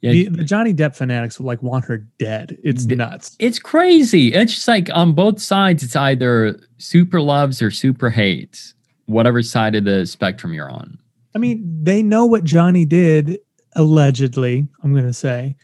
Yeah. 0.00 0.10
The, 0.10 0.28
the 0.30 0.44
Johnny 0.44 0.74
Depp 0.74 0.96
fanatics 0.96 1.38
would 1.38 1.46
like 1.46 1.62
want 1.62 1.84
her 1.84 1.98
dead. 2.18 2.58
It's 2.64 2.86
nuts. 2.86 3.36
It's 3.38 3.60
crazy. 3.60 4.34
It's 4.34 4.52
just 4.52 4.66
like 4.66 4.90
on 4.92 5.12
both 5.12 5.40
sides, 5.40 5.84
it's 5.84 5.94
either 5.94 6.58
super 6.78 7.20
loves 7.20 7.62
or 7.62 7.70
super 7.70 8.10
hates, 8.10 8.74
whatever 9.06 9.42
side 9.42 9.76
of 9.76 9.84
the 9.84 10.06
spectrum 10.06 10.52
you're 10.52 10.68
on. 10.68 10.98
I 11.36 11.38
mean, 11.38 11.62
they 11.84 12.02
know 12.02 12.26
what 12.26 12.42
Johnny 12.42 12.84
did 12.84 13.38
allegedly, 13.76 14.66
I'm 14.82 14.92
going 14.92 15.06
to 15.06 15.12
say, 15.12 15.54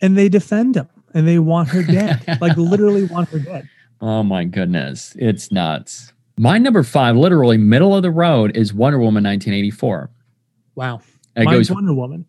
and 0.00 0.18
they 0.18 0.28
defend 0.28 0.74
him 0.74 0.88
and 1.14 1.28
they 1.28 1.38
want 1.38 1.68
her 1.68 1.84
dead. 1.84 2.24
like 2.40 2.56
literally 2.56 3.04
want 3.04 3.28
her 3.28 3.38
dead. 3.38 3.68
Oh 4.00 4.22
my 4.22 4.44
goodness. 4.44 5.16
It's 5.18 5.50
nuts. 5.50 6.12
My 6.38 6.58
number 6.58 6.82
five, 6.82 7.16
literally 7.16 7.56
middle 7.56 7.96
of 7.96 8.02
the 8.02 8.10
road, 8.10 8.56
is 8.56 8.74
Wonder 8.74 8.98
Woman 8.98 9.24
1984. 9.24 10.10
Wow. 10.74 11.00
It 11.34 11.44
Mine's 11.44 11.68
goes, 11.68 11.74
Wonder 11.74 11.94
Woman. 11.94 12.26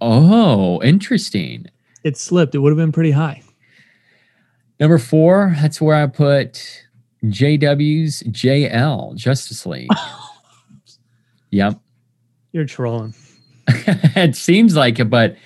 oh, 0.00 0.80
interesting. 0.82 1.66
It 2.04 2.16
slipped. 2.16 2.54
It 2.54 2.58
would 2.58 2.70
have 2.70 2.76
been 2.76 2.92
pretty 2.92 3.10
high. 3.10 3.42
Number 4.78 4.98
four, 4.98 5.54
that's 5.60 5.80
where 5.80 5.96
I 5.96 6.06
put 6.06 6.84
JW's 7.24 8.22
JL, 8.24 9.16
Justice 9.16 9.64
League. 9.66 9.90
yep. 11.50 11.80
You're 12.52 12.66
trolling. 12.66 13.14
it 13.68 14.36
seems 14.36 14.76
like 14.76 15.00
it, 15.00 15.06
but 15.06 15.36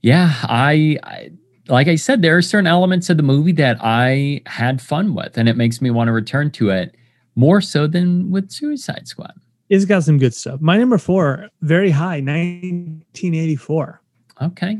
yeah, 0.00 0.32
I, 0.44 0.98
I 1.02 1.32
like 1.72 1.88
I 1.88 1.96
said, 1.96 2.20
there 2.20 2.36
are 2.36 2.42
certain 2.42 2.66
elements 2.66 3.08
of 3.08 3.16
the 3.16 3.22
movie 3.22 3.52
that 3.52 3.78
I 3.80 4.42
had 4.44 4.82
fun 4.82 5.14
with, 5.14 5.38
and 5.38 5.48
it 5.48 5.56
makes 5.56 5.80
me 5.80 5.90
want 5.90 6.08
to 6.08 6.12
return 6.12 6.50
to 6.52 6.68
it 6.68 6.94
more 7.34 7.62
so 7.62 7.86
than 7.86 8.30
with 8.30 8.50
Suicide 8.50 9.08
Squad. 9.08 9.32
It's 9.70 9.86
got 9.86 10.04
some 10.04 10.18
good 10.18 10.34
stuff. 10.34 10.60
My 10.60 10.76
number 10.76 10.98
four, 10.98 11.48
very 11.62 11.90
high, 11.90 12.20
1984. 12.20 14.02
Okay. 14.42 14.78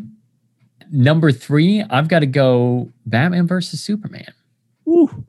Number 0.90 1.32
three, 1.32 1.82
I've 1.88 2.08
got 2.08 2.18
to 2.18 2.26
go 2.26 2.92
Batman 3.06 3.46
versus 3.46 3.82
Superman. 3.82 4.34
Woo. 4.84 5.24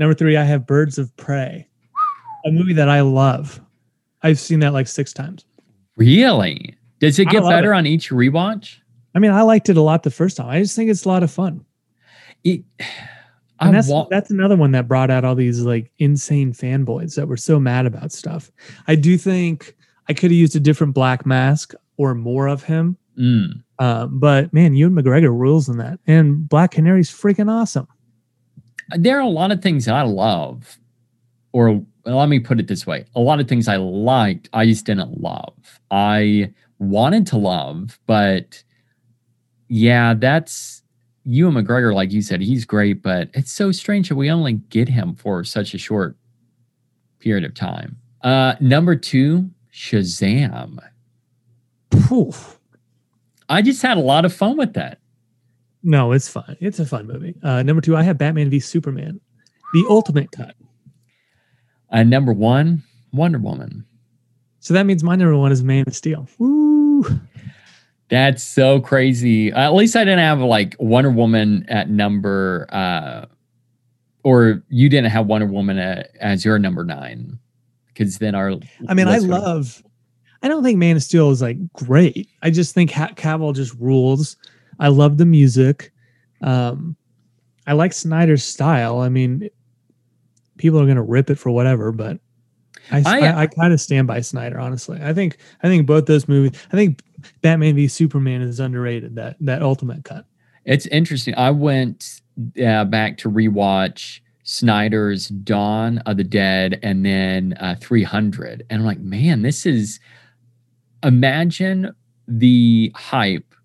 Number 0.00 0.14
three, 0.14 0.36
I 0.36 0.42
have 0.42 0.66
Birds 0.66 0.98
of 0.98 1.16
Prey, 1.16 1.68
a 2.44 2.50
movie 2.50 2.72
that 2.72 2.88
I 2.88 3.02
love. 3.02 3.60
I've 4.22 4.40
seen 4.40 4.58
that 4.60 4.72
like 4.72 4.88
six 4.88 5.12
times. 5.12 5.44
Really? 5.96 6.74
Does 6.98 7.20
it 7.20 7.28
get 7.28 7.44
better 7.44 7.72
it. 7.72 7.76
on 7.76 7.86
each 7.86 8.10
rewatch? 8.10 8.78
I 9.14 9.18
mean, 9.18 9.30
I 9.30 9.42
liked 9.42 9.68
it 9.68 9.76
a 9.76 9.82
lot 9.82 10.02
the 10.02 10.10
first 10.10 10.36
time. 10.36 10.48
I 10.48 10.60
just 10.60 10.76
think 10.76 10.90
it's 10.90 11.04
a 11.04 11.08
lot 11.08 11.22
of 11.22 11.30
fun. 11.30 11.64
It, 12.44 12.62
And 13.60 13.74
that's 13.74 13.90
that's 14.10 14.30
another 14.30 14.56
one 14.56 14.72
that 14.72 14.88
brought 14.88 15.10
out 15.10 15.24
all 15.24 15.34
these 15.34 15.60
like 15.60 15.92
insane 15.98 16.52
fanboys 16.52 17.14
that 17.14 17.28
were 17.28 17.36
so 17.36 17.60
mad 17.60 17.86
about 17.86 18.10
stuff. 18.10 18.50
I 18.88 18.96
do 18.96 19.16
think 19.16 19.76
I 20.08 20.14
could 20.14 20.30
have 20.30 20.38
used 20.38 20.56
a 20.56 20.60
different 20.60 20.94
Black 20.94 21.24
Mask 21.24 21.72
or 21.96 22.14
more 22.14 22.48
of 22.48 22.64
him. 22.64 22.96
Mm. 23.18 23.62
Um, 23.78 24.18
but 24.18 24.52
man, 24.52 24.74
Ewan 24.74 24.94
McGregor 24.94 25.36
rules 25.36 25.68
in 25.68 25.78
that, 25.78 26.00
and 26.06 26.48
Black 26.48 26.72
Canary's 26.72 27.10
freaking 27.10 27.50
awesome. 27.50 27.86
there 28.96 29.18
are 29.18 29.22
a 29.22 29.28
lot 29.28 29.52
of 29.52 29.62
things 29.62 29.86
I 29.86 30.02
love, 30.02 30.78
or 31.52 31.82
well, 32.04 32.16
let 32.16 32.28
me 32.28 32.40
put 32.40 32.58
it 32.58 32.66
this 32.66 32.86
way: 32.86 33.04
a 33.14 33.20
lot 33.20 33.38
of 33.38 33.48
things 33.48 33.68
I 33.68 33.76
liked, 33.76 34.48
I 34.52 34.66
just 34.66 34.86
didn't 34.86 35.20
love. 35.20 35.54
I 35.90 36.52
wanted 36.78 37.26
to 37.28 37.36
love, 37.36 37.98
but 38.06 38.64
yeah, 39.72 40.12
that's 40.12 40.82
Ewan 41.24 41.54
McGregor. 41.54 41.94
Like 41.94 42.12
you 42.12 42.20
said, 42.20 42.42
he's 42.42 42.66
great, 42.66 43.02
but 43.02 43.30
it's 43.32 43.50
so 43.50 43.72
strange 43.72 44.10
that 44.10 44.16
we 44.16 44.30
only 44.30 44.52
get 44.68 44.86
him 44.86 45.14
for 45.14 45.44
such 45.44 45.72
a 45.72 45.78
short 45.78 46.14
period 47.20 47.42
of 47.42 47.54
time. 47.54 47.96
Uh, 48.20 48.54
number 48.60 48.94
two, 48.94 49.48
Shazam. 49.72 50.78
Poof. 51.88 52.58
I 53.48 53.62
just 53.62 53.80
had 53.80 53.96
a 53.96 54.00
lot 54.00 54.26
of 54.26 54.34
fun 54.34 54.58
with 54.58 54.74
that. 54.74 54.98
No, 55.82 56.12
it's 56.12 56.28
fun. 56.28 56.54
It's 56.60 56.78
a 56.78 56.84
fun 56.84 57.06
movie. 57.06 57.34
Uh, 57.42 57.62
number 57.62 57.80
two, 57.80 57.96
I 57.96 58.02
have 58.02 58.18
Batman 58.18 58.50
v 58.50 58.60
Superman, 58.60 59.22
the 59.72 59.86
ultimate 59.88 60.30
cut. 60.32 60.54
Uh, 61.90 62.02
number 62.02 62.34
one, 62.34 62.82
Wonder 63.14 63.38
Woman. 63.38 63.86
So 64.60 64.74
that 64.74 64.84
means 64.84 65.02
my 65.02 65.16
number 65.16 65.36
one 65.38 65.50
is 65.50 65.62
Man 65.62 65.84
of 65.86 65.96
Steel. 65.96 66.28
Woo! 66.38 67.04
That's 68.12 68.42
so 68.42 68.78
crazy. 68.78 69.50
At 69.52 69.72
least 69.72 69.96
I 69.96 70.00
didn't 70.04 70.18
have 70.18 70.40
like 70.40 70.76
Wonder 70.78 71.10
Woman 71.10 71.64
at 71.70 71.88
number, 71.88 72.66
uh, 72.70 73.24
or 74.22 74.62
you 74.68 74.90
didn't 74.90 75.10
have 75.10 75.26
Wonder 75.26 75.46
Woman 75.46 75.78
at, 75.78 76.10
as 76.20 76.44
your 76.44 76.58
number 76.58 76.84
nine, 76.84 77.38
because 77.88 78.18
then 78.18 78.34
our. 78.34 78.52
I 78.86 78.92
mean, 78.92 79.08
I 79.08 79.16
love. 79.16 79.82
I 80.42 80.48
don't 80.48 80.62
think 80.62 80.76
Man 80.78 80.96
of 80.96 81.02
Steel 81.02 81.30
is 81.30 81.40
like 81.40 81.56
great. 81.72 82.28
I 82.42 82.50
just 82.50 82.74
think 82.74 82.90
ha- 82.90 83.12
Cavill 83.16 83.54
just 83.54 83.72
rules. 83.80 84.36
I 84.78 84.88
love 84.88 85.16
the 85.16 85.24
music. 85.24 85.90
Um, 86.42 86.96
I 87.66 87.72
like 87.72 87.94
Snyder's 87.94 88.44
style. 88.44 88.98
I 88.98 89.08
mean, 89.08 89.48
people 90.58 90.78
are 90.82 90.86
gonna 90.86 91.02
rip 91.02 91.30
it 91.30 91.36
for 91.38 91.50
whatever, 91.50 91.92
but 91.92 92.18
I 92.90 92.98
I- 93.06 93.20
I, 93.20 93.40
I 93.42 93.46
kind 93.46 93.72
of 93.72 93.80
stand 93.80 94.06
by 94.06 94.20
Snyder. 94.20 94.58
Honestly, 94.60 94.98
I 95.02 95.14
think 95.14 95.38
I 95.62 95.68
think 95.68 95.86
both 95.86 96.04
those 96.04 96.28
movies. 96.28 96.60
I 96.70 96.76
think 96.76 97.00
Batman 97.40 97.76
v 97.76 97.88
Superman 97.88 98.42
is 98.42 98.60
underrated. 98.60 99.16
That 99.16 99.36
that 99.40 99.62
ultimate 99.62 100.04
cut. 100.04 100.26
It's 100.64 100.86
interesting. 100.86 101.34
I 101.36 101.50
went 101.50 102.20
uh, 102.64 102.84
back 102.84 103.18
to 103.18 103.30
rewatch 103.30 104.20
Snyder's 104.44 105.28
Dawn 105.28 105.98
of 105.98 106.16
the 106.16 106.24
Dead 106.24 106.78
and 106.82 107.04
then 107.04 107.54
uh, 107.60 107.76
300, 107.80 108.64
and 108.70 108.80
I'm 108.80 108.86
like, 108.86 109.00
man, 109.00 109.42
this 109.42 109.66
is. 109.66 110.00
Imagine 111.04 111.92
the 112.28 112.92
hype 112.94 113.56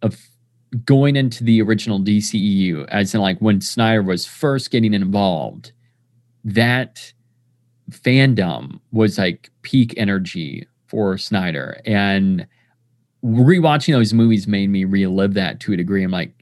of 0.00 0.18
going 0.84 1.16
into 1.16 1.44
the 1.44 1.60
original 1.60 2.00
DCEU, 2.00 2.86
as 2.88 3.14
in 3.14 3.20
like 3.20 3.38
when 3.38 3.60
Snyder 3.60 4.02
was 4.02 4.26
first 4.26 4.70
getting 4.70 4.94
involved. 4.94 5.72
That 6.44 7.12
fandom 7.90 8.80
was 8.92 9.18
like 9.18 9.50
peak 9.62 9.94
energy 9.96 10.66
for 10.86 11.18
Snyder, 11.18 11.80
and 11.84 12.46
rewatching 13.24 13.92
those 13.92 14.12
movies 14.14 14.46
made 14.46 14.70
me 14.70 14.84
relive 14.84 15.34
that 15.34 15.60
to 15.60 15.72
a 15.72 15.76
degree. 15.76 16.02
I'm 16.02 16.10
like, 16.10 16.32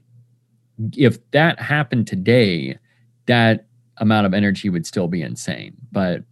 if 0.96 1.18
that 1.32 1.60
happened 1.60 2.06
today, 2.06 2.78
that 3.26 3.66
amount 3.98 4.26
of 4.26 4.34
energy 4.34 4.70
would 4.70 4.86
still 4.86 5.08
be 5.08 5.22
insane. 5.22 5.76
But 5.90 6.22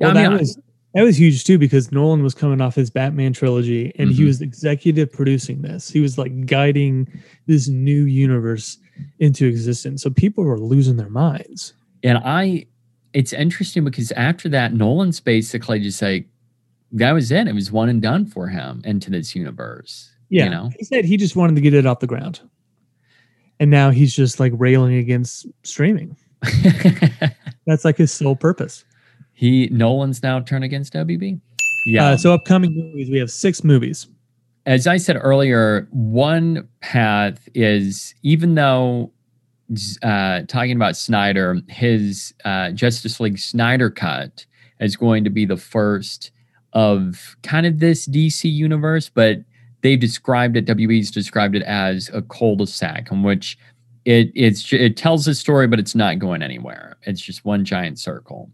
yeah, 0.00 0.08
Well, 0.08 0.10
I 0.10 0.14
mean, 0.22 0.30
that 0.32 0.40
was 0.40 0.58
that 0.94 1.02
was 1.02 1.18
huge 1.18 1.42
too 1.42 1.58
because 1.58 1.90
Nolan 1.90 2.22
was 2.22 2.34
coming 2.34 2.60
off 2.60 2.76
his 2.76 2.88
Batman 2.88 3.32
trilogy 3.32 3.92
and 3.98 4.12
he 4.12 4.22
Mhm. 4.22 4.26
was 4.26 4.40
executive 4.40 5.10
producing 5.12 5.62
this. 5.62 5.90
He 5.90 5.98
was 5.98 6.16
like 6.18 6.46
guiding 6.46 7.08
this 7.46 7.66
new 7.68 8.04
universe 8.04 8.78
into 9.18 9.44
existence. 9.46 10.02
So 10.04 10.10
people 10.10 10.44
were 10.44 10.60
losing 10.60 10.96
their 10.96 11.10
minds. 11.10 11.72
and 12.04 12.18
I, 12.18 12.66
it's 13.14 13.32
interesting 13.32 13.82
because 13.82 14.12
after 14.12 14.48
that, 14.50 14.72
Nolan's 14.74 15.18
basically 15.20 15.80
just 15.80 16.00
like 16.02 16.26
that 16.94 17.12
was 17.12 17.30
it. 17.30 17.48
It 17.48 17.54
was 17.54 17.70
one 17.70 17.88
and 17.88 18.00
done 18.00 18.26
for 18.26 18.48
him 18.48 18.80
into 18.84 19.10
this 19.10 19.34
universe. 19.34 20.12
Yeah. 20.30 20.44
you 20.44 20.50
know. 20.50 20.70
He 20.78 20.84
said 20.84 21.04
he 21.04 21.16
just 21.16 21.36
wanted 21.36 21.56
to 21.56 21.60
get 21.60 21.74
it 21.74 21.86
off 21.86 22.00
the 22.00 22.06
ground. 22.06 22.40
And 23.60 23.70
now 23.70 23.90
he's 23.90 24.14
just 24.14 24.40
like 24.40 24.52
railing 24.56 24.94
against 24.94 25.46
streaming. 25.62 26.16
That's 27.66 27.84
like 27.84 27.96
his 27.96 28.12
sole 28.12 28.36
purpose. 28.36 28.84
he 29.32 29.68
Nolan's 29.70 30.22
now 30.22 30.40
turned 30.40 30.64
against 30.64 30.92
WB. 30.94 31.40
Yeah. 31.86 32.06
Uh, 32.06 32.16
so 32.16 32.32
upcoming 32.32 32.74
movies, 32.74 33.10
we 33.10 33.18
have 33.18 33.30
six 33.30 33.62
movies. 33.62 34.06
as 34.66 34.86
I 34.86 34.96
said 34.96 35.16
earlier, 35.20 35.86
one 35.90 36.68
path 36.80 37.48
is 37.54 38.14
even 38.22 38.54
though 38.54 39.12
uh, 40.02 40.42
talking 40.42 40.76
about 40.76 40.96
Snyder, 40.96 41.60
his 41.68 42.34
uh, 42.44 42.70
Justice 42.70 43.20
League 43.20 43.38
Snyder 43.38 43.90
cut 43.90 44.46
is 44.80 44.96
going 44.96 45.24
to 45.24 45.30
be 45.30 45.46
the 45.46 45.56
first 45.56 46.30
of 46.74 47.36
kind 47.42 47.66
of 47.66 47.78
this 47.78 48.06
DC 48.06 48.50
universe, 48.52 49.08
but 49.08 49.38
they've 49.82 50.00
described 50.00 50.56
it. 50.56 50.66
WB's 50.66 51.10
described 51.10 51.54
it 51.54 51.62
as 51.62 52.10
a 52.12 52.22
cul-de-sac 52.22 53.10
in 53.10 53.22
which 53.22 53.56
it 54.04 54.30
it's 54.34 54.72
it 54.72 54.96
tells 54.96 55.26
a 55.28 55.34
story, 55.34 55.66
but 55.66 55.78
it's 55.78 55.94
not 55.94 56.18
going 56.18 56.42
anywhere. 56.42 56.96
It's 57.02 57.20
just 57.20 57.44
one 57.44 57.64
giant 57.64 57.98
circle. 57.98 58.50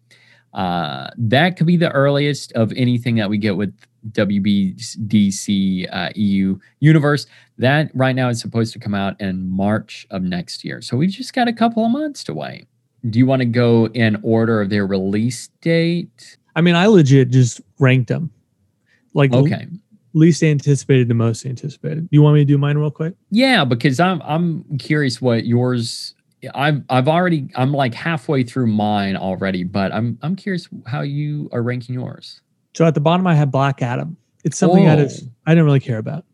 Uh, 0.52 1.10
that 1.16 1.56
could 1.56 1.66
be 1.66 1.76
the 1.76 1.90
earliest 1.92 2.52
of 2.52 2.72
anything 2.76 3.14
that 3.16 3.30
we 3.30 3.38
get 3.38 3.56
with 3.56 3.72
WB's 4.12 4.96
DC 5.06 5.86
uh, 5.92 6.10
EU 6.14 6.58
universe. 6.80 7.26
That 7.58 7.90
right 7.94 8.16
now 8.16 8.28
is 8.28 8.40
supposed 8.40 8.72
to 8.72 8.78
come 8.78 8.94
out 8.94 9.20
in 9.20 9.48
March 9.48 10.06
of 10.10 10.22
next 10.22 10.64
year. 10.64 10.82
So 10.82 10.96
we've 10.96 11.10
just 11.10 11.34
got 11.34 11.48
a 11.48 11.52
couple 11.52 11.84
of 11.84 11.90
months 11.92 12.24
to 12.24 12.34
wait. 12.34 12.66
do 13.08 13.18
you 13.18 13.26
want 13.26 13.40
to 13.40 13.46
go 13.46 13.86
in 13.88 14.18
order 14.22 14.60
of 14.60 14.70
their 14.70 14.86
release 14.86 15.48
date? 15.60 16.36
I 16.56 16.60
mean, 16.60 16.74
I 16.74 16.86
legit 16.86 17.30
just 17.30 17.60
ranked 17.78 18.08
them. 18.08 18.30
Like 19.14 19.32
Okay. 19.32 19.66
least 20.12 20.42
anticipated 20.42 21.08
to 21.08 21.14
most 21.14 21.44
anticipated. 21.46 22.08
You 22.10 22.22
want 22.22 22.34
me 22.34 22.40
to 22.40 22.44
do 22.44 22.58
mine 22.58 22.76
real 22.78 22.90
quick? 22.90 23.14
Yeah, 23.30 23.64
because 23.64 24.00
I'm 24.00 24.20
I'm 24.22 24.64
curious 24.78 25.20
what 25.22 25.44
yours 25.46 26.14
I've 26.54 26.82
I've 26.88 27.06
already 27.08 27.48
I'm 27.54 27.72
like 27.72 27.94
halfway 27.94 28.42
through 28.44 28.68
mine 28.68 29.16
already, 29.16 29.62
but 29.64 29.92
I'm 29.92 30.18
I'm 30.22 30.34
curious 30.36 30.68
how 30.86 31.02
you 31.02 31.48
are 31.52 31.62
ranking 31.62 31.94
yours. 31.94 32.40
So 32.74 32.84
at 32.86 32.94
the 32.94 33.00
bottom, 33.00 33.26
I 33.26 33.34
have 33.34 33.50
Black 33.50 33.82
Adam. 33.82 34.16
It's 34.44 34.56
something 34.58 34.88
I 34.88 34.94
Oh. 34.94 35.04
just 35.04 35.24
I 35.46 35.50
didn't 35.52 35.64
really 35.66 35.80
care 35.80 35.98
about. 35.98 36.24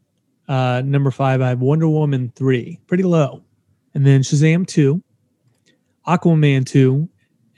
Uh, 0.48 0.80
number 0.84 1.10
five, 1.10 1.40
I 1.40 1.48
have 1.48 1.60
Wonder 1.60 1.88
Woman 1.88 2.30
three, 2.36 2.78
pretty 2.86 3.02
low, 3.02 3.42
and 3.94 4.06
then 4.06 4.20
Shazam 4.22 4.64
two, 4.66 5.02
Aquaman 6.06 6.64
two, 6.64 7.08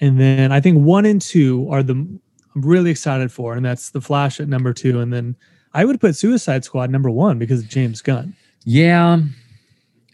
and 0.00 0.18
then 0.18 0.52
I 0.52 0.60
think 0.60 0.78
one 0.84 1.04
and 1.04 1.20
two 1.20 1.68
are 1.70 1.82
the 1.82 2.08
I'm 2.54 2.62
really 2.62 2.90
excited 2.90 3.30
for, 3.32 3.54
and 3.54 3.64
that's 3.64 3.90
the 3.90 4.00
Flash 4.00 4.40
at 4.40 4.48
number 4.48 4.72
two, 4.72 5.00
and 5.00 5.12
then 5.12 5.36
I 5.74 5.84
would 5.84 6.00
put 6.00 6.16
Suicide 6.16 6.64
Squad 6.64 6.90
number 6.90 7.10
one 7.10 7.38
because 7.38 7.60
of 7.60 7.68
James 7.68 8.00
Gunn. 8.02 8.34
Yeah, 8.64 9.20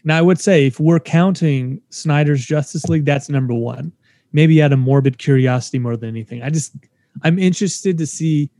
Now 0.03 0.17
I 0.17 0.21
would 0.21 0.39
say 0.39 0.67
if 0.67 0.79
we're 0.79 0.99
counting 0.99 1.81
Snyder's 1.89 2.45
Justice 2.45 2.85
League, 2.85 3.05
that's 3.05 3.29
number 3.29 3.53
one. 3.53 3.91
Maybe 4.31 4.61
out 4.61 4.73
of 4.73 4.79
morbid 4.79 5.17
curiosity 5.17 5.79
more 5.79 5.97
than 5.97 6.09
anything. 6.09 6.43
I 6.43 6.49
just 6.49 6.75
I'm 7.23 7.39
interested 7.39 7.97
to 7.97 8.05
see 8.05 8.51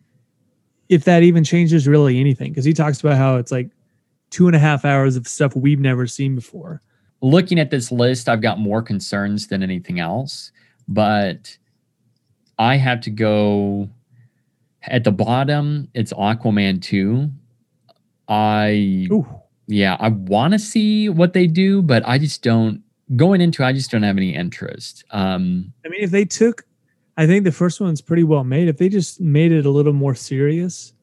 if 0.90 1.04
that 1.04 1.24
even 1.24 1.44
changes 1.44 1.88
really 1.88 2.20
anything 2.20 2.52
because 2.52 2.66
he 2.66 2.74
talks 2.74 3.00
about 3.00 3.18
how 3.18 3.36
it's 3.38 3.52
like 3.52 3.70
two 4.30 4.48
and 4.48 4.56
a 4.56 4.60
half 4.60 4.86
hours 4.86 5.16
of 5.16 5.28
stuff 5.28 5.56
we've 5.56 5.80
never 5.80 6.08
seen 6.08 6.36
before. 6.36 6.82
looking 7.22 7.60
at 7.60 7.72
this 7.72 7.92
list, 7.92 8.30
I've 8.30 8.42
got 8.42 8.60
more 8.60 8.82
concerns 8.82 9.48
than 9.48 9.64
anything 9.64 10.00
else, 10.00 10.52
but 10.88 11.58
I 12.58 12.78
have 12.78 13.02
to 13.02 13.10
go 13.10 13.90
at 14.84 15.04
the 15.04 15.12
bottom. 15.12 15.90
It's 15.94 16.14
Aquaman 16.14 16.82
2. 16.82 17.30
I 18.28 19.08
Ooh, 19.12 19.28
yeah, 19.68 19.98
I 20.00 20.10
want 20.10 20.54
to 20.54 20.60
see 20.60 21.10
what 21.10 21.34
they 21.34 21.48
do, 21.48 21.82
but 21.82 22.08
I 22.08 22.18
just 22.18 22.42
don't 22.44 22.82
going 23.16 23.42
into 23.42 23.64
I 23.64 23.72
just 23.72 23.92
don't 23.92 24.04
have 24.04 24.18
any 24.18 24.34
interest. 24.34 25.04
Um 25.12 25.74
I 25.86 25.90
mean, 25.90 26.02
if 26.02 26.12
they 26.12 26.26
took, 26.26 26.66
I 27.18 27.28
think 27.28 27.44
the 27.44 27.52
first 27.52 27.80
one's 27.80 28.02
pretty 28.02 28.24
well 28.24 28.44
made. 28.44 28.68
If 28.68 28.78
they 28.78 28.90
just 28.90 29.22
made 29.22 29.52
it 29.52 29.66
a 29.66 29.70
little 29.70 29.94
more 29.94 30.16
serious, 30.16 30.94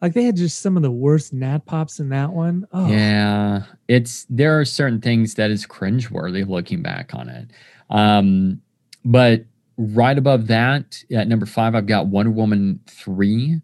like 0.00 0.14
they 0.14 0.24
had 0.24 0.36
just 0.36 0.60
some 0.60 0.76
of 0.76 0.82
the 0.82 0.90
worst 0.90 1.32
nat 1.32 1.66
pops 1.66 2.00
in 2.00 2.08
that 2.08 2.30
one. 2.32 2.66
Oh, 2.72 2.88
Yeah, 2.88 3.64
it's 3.88 4.26
there 4.30 4.58
are 4.58 4.64
certain 4.64 5.00
things 5.00 5.34
that 5.34 5.50
is 5.50 5.66
cringeworthy 5.66 6.48
looking 6.48 6.82
back 6.82 7.14
on 7.14 7.28
it. 7.28 7.50
Um, 7.90 8.62
but 9.04 9.44
right 9.80 10.18
above 10.18 10.46
that, 10.48 11.02
at 11.10 11.26
number 11.26 11.46
five, 11.46 11.74
I've 11.74 11.86
got 11.86 12.06
Wonder 12.06 12.30
Woman 12.30 12.80
three. 12.86 13.60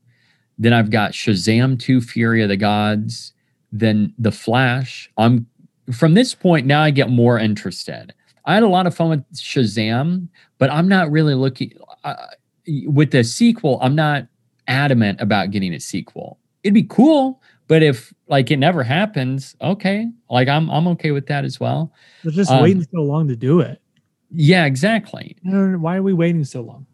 Then 0.59 0.73
I've 0.73 0.91
got 0.91 1.13
Shazam 1.13 1.79
two, 1.79 2.01
Fury 2.01 2.43
of 2.43 2.49
the 2.49 2.57
Gods. 2.57 3.33
Then 3.73 4.15
The 4.19 4.33
Flash. 4.33 5.11
I'm 5.19 5.47
from 5.93 6.15
this 6.15 6.35
point 6.35 6.67
now. 6.67 6.83
I 6.83 6.91
get 6.91 7.11
more 7.11 7.39
interested. 7.39 8.15
I 8.47 8.55
had 8.55 8.63
a 8.63 8.69
lot 8.69 8.87
of 8.87 8.95
fun 8.95 9.11
with 9.11 9.25
Shazam, 9.35 10.29
but 10.59 10.71
I'm 10.71 10.89
not 10.89 11.11
really 11.11 11.35
looking 11.35 11.73
uh, 12.05 12.15
with 12.87 13.11
the 13.11 13.25
sequel. 13.25 13.79
I'm 13.83 13.95
not 13.95 14.29
adamant 14.69 15.21
about 15.21 15.51
getting 15.51 15.75
a 15.75 15.81
sequel. 15.81 16.39
It'd 16.63 16.75
be 16.75 16.85
cool, 16.85 17.43
but 17.69 17.83
if 17.83 18.15
like 18.29 18.51
it 18.51 18.57
never 18.59 18.83
happens, 18.83 19.55
okay. 19.61 20.09
Like 20.31 20.49
I'm 20.49 20.71
I'm 20.71 20.87
okay 20.89 21.11
with 21.11 21.27
that 21.27 21.45
as 21.45 21.61
well. 21.61 21.93
they're 22.23 22.33
just 22.33 22.51
Um, 22.51 22.63
waiting 22.63 22.87
so 22.91 23.03
long 23.03 23.29
to 23.29 23.37
do 23.37 23.61
it. 23.61 23.81
Yeah, 24.31 24.65
exactly. 24.67 25.37
I 25.47 25.51
don't 25.51 25.73
know, 25.73 25.79
why 25.79 25.97
are 25.97 26.03
we 26.03 26.13
waiting 26.13 26.45
so 26.45 26.61
long? 26.63 26.87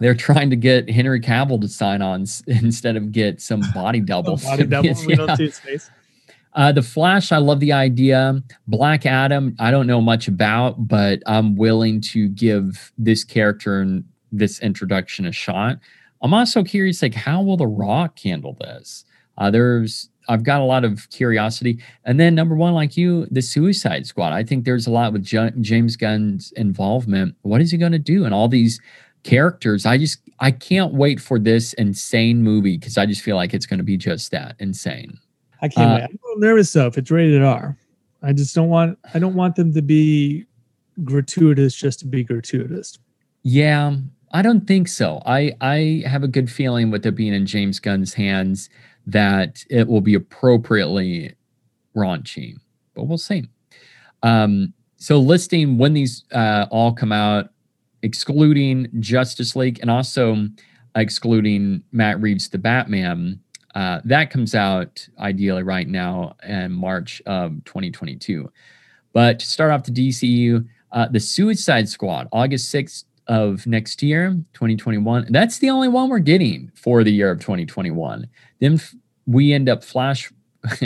They're 0.00 0.14
trying 0.14 0.50
to 0.50 0.56
get 0.56 0.88
Henry 0.88 1.20
Cavill 1.20 1.60
to 1.60 1.68
sign 1.68 2.02
on 2.02 2.22
s- 2.22 2.42
instead 2.46 2.96
of 2.96 3.10
get 3.12 3.40
some 3.40 3.62
body 3.74 4.00
double. 4.12 4.36
Body 4.36 4.64
double. 4.64 4.94
We 5.06 5.14
don't 5.16 5.36
see 5.36 5.46
his 5.46 5.58
face. 5.58 5.90
Uh, 6.54 6.72
the 6.72 6.82
Flash, 6.82 7.30
I 7.30 7.38
love 7.38 7.60
the 7.60 7.72
idea. 7.72 8.42
Black 8.66 9.06
Adam, 9.06 9.54
I 9.60 9.70
don't 9.70 9.86
know 9.86 10.00
much 10.00 10.28
about, 10.28 10.88
but 10.88 11.22
I'm 11.26 11.56
willing 11.56 12.00
to 12.12 12.28
give 12.28 12.90
this 12.98 13.22
character 13.22 13.80
and 13.80 14.04
this 14.32 14.58
introduction 14.60 15.26
a 15.26 15.32
shot. 15.32 15.78
I'm 16.20 16.34
also 16.34 16.64
curious, 16.64 17.00
like, 17.02 17.14
how 17.14 17.42
will 17.42 17.56
The 17.56 17.66
Rock 17.66 18.18
handle 18.20 18.56
this? 18.60 19.04
Uh, 19.36 19.50
there's, 19.50 20.08
I've 20.28 20.42
got 20.44 20.60
a 20.60 20.64
lot 20.64 20.84
of 20.84 21.08
curiosity. 21.10 21.82
And 22.04 22.20
then 22.20 22.34
number 22.34 22.54
one, 22.54 22.74
like 22.74 22.96
you, 22.96 23.26
the 23.30 23.42
Suicide 23.42 24.06
Squad. 24.06 24.32
I 24.32 24.42
think 24.44 24.64
there's 24.64 24.86
a 24.86 24.90
lot 24.90 25.12
with 25.12 25.32
Ja- 25.32 25.50
James 25.60 25.96
Gunn's 25.96 26.52
involvement. 26.52 27.34
What 27.42 27.60
is 27.60 27.70
he 27.70 27.78
going 27.78 27.92
to 27.92 27.98
do? 27.98 28.24
And 28.24 28.34
all 28.34 28.48
these 28.48 28.80
characters, 29.24 29.86
I 29.86 29.98
just, 29.98 30.20
I 30.40 30.50
can't 30.50 30.92
wait 30.94 31.20
for 31.20 31.38
this 31.38 31.72
insane 31.74 32.42
movie 32.42 32.76
because 32.76 32.98
I 32.98 33.06
just 33.06 33.22
feel 33.22 33.36
like 33.36 33.54
it's 33.54 33.66
going 33.66 33.78
to 33.78 33.84
be 33.84 33.96
just 33.96 34.30
that 34.30 34.54
insane. 34.58 35.18
I 35.62 35.68
can't 35.68 35.90
Uh, 35.90 35.94
wait. 35.94 36.02
I'm 36.04 36.10
a 36.22 36.26
little 36.28 36.40
nervous 36.40 36.72
though 36.72 36.86
if 36.86 36.98
it's 36.98 37.10
rated 37.10 37.42
R. 37.42 37.76
I 38.22 38.32
just 38.32 38.54
don't 38.54 38.68
want 38.68 38.98
I 39.14 39.18
don't 39.18 39.34
want 39.34 39.56
them 39.56 39.72
to 39.74 39.82
be 39.82 40.44
gratuitous 41.04 41.74
just 41.74 42.00
to 42.00 42.06
be 42.06 42.24
gratuitous. 42.24 42.98
Yeah, 43.42 43.96
I 44.32 44.42
don't 44.42 44.66
think 44.66 44.88
so. 44.88 45.22
I 45.24 45.52
I 45.60 46.02
have 46.06 46.22
a 46.22 46.28
good 46.28 46.50
feeling 46.50 46.90
with 46.90 47.06
it 47.06 47.14
being 47.14 47.32
in 47.32 47.46
James 47.46 47.78
Gunn's 47.80 48.14
hands 48.14 48.68
that 49.08 49.64
it 49.70 49.88
will 49.88 50.02
be 50.02 50.14
appropriately 50.14 51.34
raunchy, 51.96 52.54
but 52.94 53.04
we'll 53.04 53.18
see. 53.18 53.44
Um, 54.22 54.74
so 54.96 55.18
listing 55.18 55.78
when 55.78 55.94
these 55.94 56.24
uh, 56.32 56.66
all 56.70 56.92
come 56.92 57.12
out, 57.12 57.50
excluding 58.02 58.88
Justice 59.00 59.56
League 59.56 59.78
and 59.80 59.90
also 59.90 60.46
excluding 60.94 61.82
Matt 61.90 62.20
Reeves' 62.20 62.48
The 62.48 62.58
Batman. 62.58 63.40
Uh, 63.74 64.00
that 64.04 64.30
comes 64.30 64.54
out 64.54 65.06
ideally 65.18 65.62
right 65.62 65.88
now 65.88 66.36
in 66.46 66.72
March 66.72 67.22
of 67.26 67.64
2022. 67.64 68.50
But 69.12 69.38
to 69.40 69.46
start 69.46 69.70
off 69.70 69.84
the 69.84 69.90
DCU, 69.90 70.66
uh, 70.92 71.08
the 71.08 71.20
Suicide 71.20 71.88
Squad, 71.88 72.28
August 72.32 72.72
6th 72.74 73.04
of 73.28 73.66
next 73.66 74.02
year, 74.02 74.32
2021. 74.54 75.26
That's 75.30 75.58
the 75.58 75.70
only 75.70 75.88
one 75.88 76.08
we're 76.08 76.18
getting 76.18 76.72
for 76.74 77.04
the 77.04 77.12
year 77.12 77.30
of 77.30 77.40
2021. 77.40 78.26
Then 78.60 78.80
we 79.26 79.52
end 79.52 79.68
up 79.68 79.84
flash 79.84 80.32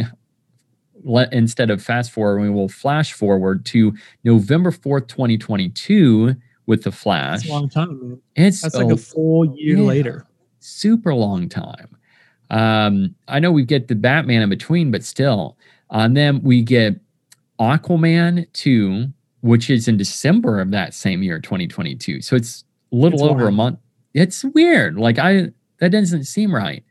instead 1.32 1.70
of 1.70 1.82
fast 1.82 2.10
forward, 2.10 2.40
we 2.40 2.50
will 2.50 2.68
flash 2.68 3.12
forward 3.12 3.64
to 3.66 3.94
November 4.24 4.70
4th, 4.70 5.08
2022 5.08 6.36
with 6.66 6.84
the 6.84 6.92
Flash. 6.92 7.40
That's 7.40 7.50
a 7.50 7.52
long 7.52 7.68
time, 7.68 8.00
man. 8.00 8.20
It's 8.36 8.62
That's 8.62 8.74
like 8.74 8.90
a 8.90 8.96
full 8.96 9.56
year 9.56 9.78
yeah. 9.78 9.82
later. 9.82 10.26
super 10.60 11.14
long 11.14 11.48
time. 11.48 11.96
Um, 12.50 13.14
I 13.28 13.40
know 13.40 13.50
we 13.50 13.64
get 13.64 13.88
the 13.88 13.94
Batman 13.94 14.42
in 14.42 14.48
between, 14.48 14.90
but 14.90 15.02
still. 15.02 15.56
And 15.90 16.16
then 16.16 16.42
we 16.42 16.62
get 16.62 17.00
Aquaman 17.58 18.46
2, 18.52 19.06
which 19.40 19.70
is 19.70 19.88
in 19.88 19.96
December 19.96 20.60
of 20.60 20.70
that 20.70 20.94
same 20.94 21.22
year, 21.22 21.40
2022. 21.40 22.20
So 22.20 22.36
it's 22.36 22.64
a 22.92 22.96
little 22.96 23.20
It's 23.20 23.28
over 23.28 23.48
a 23.48 23.52
month. 23.52 23.78
It's 24.14 24.44
weird. 24.44 24.96
Like 24.96 25.18
I 25.18 25.52
that 25.78 25.90
doesn't 25.90 26.24
seem 26.24 26.54
right. 26.54 26.84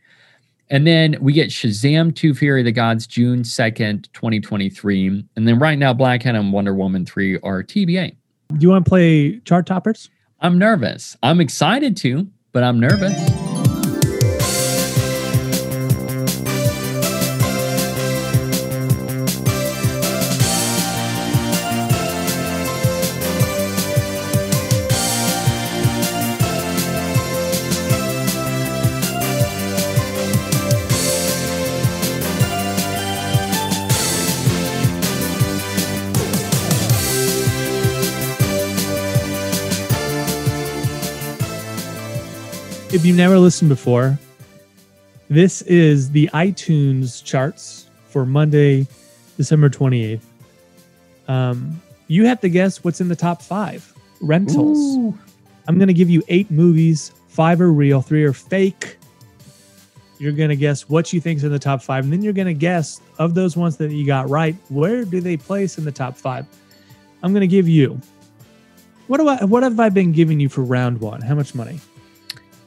And 0.71 0.87
then 0.87 1.17
we 1.19 1.33
get 1.33 1.49
Shazam 1.49 2.15
2 2.15 2.33
Fury 2.33 2.61
of 2.61 2.65
the 2.65 2.71
Gods 2.71 3.05
June 3.05 3.43
2nd, 3.43 4.09
2023. 4.13 5.25
And 5.35 5.45
then 5.45 5.59
right 5.59 5.77
now, 5.77 5.93
Black 5.93 6.25
Adam 6.25 6.45
and 6.45 6.53
Wonder 6.53 6.73
Woman 6.73 7.05
3 7.05 7.39
are 7.39 7.61
TBA. 7.61 8.15
Do 8.47 8.57
you 8.57 8.69
want 8.69 8.85
to 8.85 8.89
play 8.89 9.39
chart 9.39 9.65
toppers? 9.65 10.09
I'm 10.39 10.57
nervous. 10.57 11.17
I'm 11.21 11.41
excited 11.41 11.97
to, 11.97 12.25
but 12.53 12.63
I'm 12.63 12.79
nervous. 12.79 13.50
If 42.93 43.05
you've 43.05 43.15
never 43.15 43.39
listened 43.39 43.69
before, 43.69 44.19
this 45.29 45.61
is 45.61 46.11
the 46.11 46.29
iTunes 46.33 47.23
charts 47.23 47.87
for 48.09 48.25
Monday, 48.25 48.85
December 49.37 49.69
28th. 49.69 50.19
Um, 51.29 51.81
you 52.07 52.25
have 52.25 52.41
to 52.41 52.49
guess 52.49 52.83
what's 52.83 52.99
in 52.99 53.07
the 53.07 53.15
top 53.15 53.41
five 53.41 53.93
rentals. 54.19 55.15
I'm 55.69 55.77
going 55.77 55.87
to 55.87 55.93
give 55.93 56.09
you 56.09 56.21
eight 56.27 56.51
movies. 56.51 57.13
Five 57.29 57.61
are 57.61 57.71
real, 57.71 58.01
three 58.01 58.25
are 58.25 58.33
fake. 58.33 58.97
You're 60.19 60.33
going 60.33 60.49
to 60.49 60.57
guess 60.57 60.89
what 60.89 61.13
you 61.13 61.21
think's 61.21 61.43
in 61.43 61.51
the 61.53 61.59
top 61.59 61.81
five. 61.81 62.03
And 62.03 62.11
then 62.11 62.21
you're 62.21 62.33
going 62.33 62.47
to 62.47 62.53
guess 62.53 62.99
of 63.17 63.35
those 63.35 63.55
ones 63.55 63.77
that 63.77 63.91
you 63.91 64.05
got 64.05 64.29
right, 64.29 64.53
where 64.67 65.05
do 65.05 65.21
they 65.21 65.37
place 65.37 65.77
in 65.77 65.85
the 65.85 65.93
top 65.93 66.17
five? 66.17 66.45
I'm 67.23 67.31
going 67.31 67.39
to 67.39 67.47
give 67.47 67.69
you 67.69 68.01
What 69.07 69.19
do 69.19 69.29
I? 69.29 69.45
What 69.45 69.63
have 69.63 69.79
I 69.79 69.87
been 69.87 70.11
giving 70.11 70.41
you 70.41 70.49
for 70.49 70.61
round 70.61 70.99
one? 70.99 71.21
How 71.21 71.35
much 71.35 71.55
money? 71.55 71.79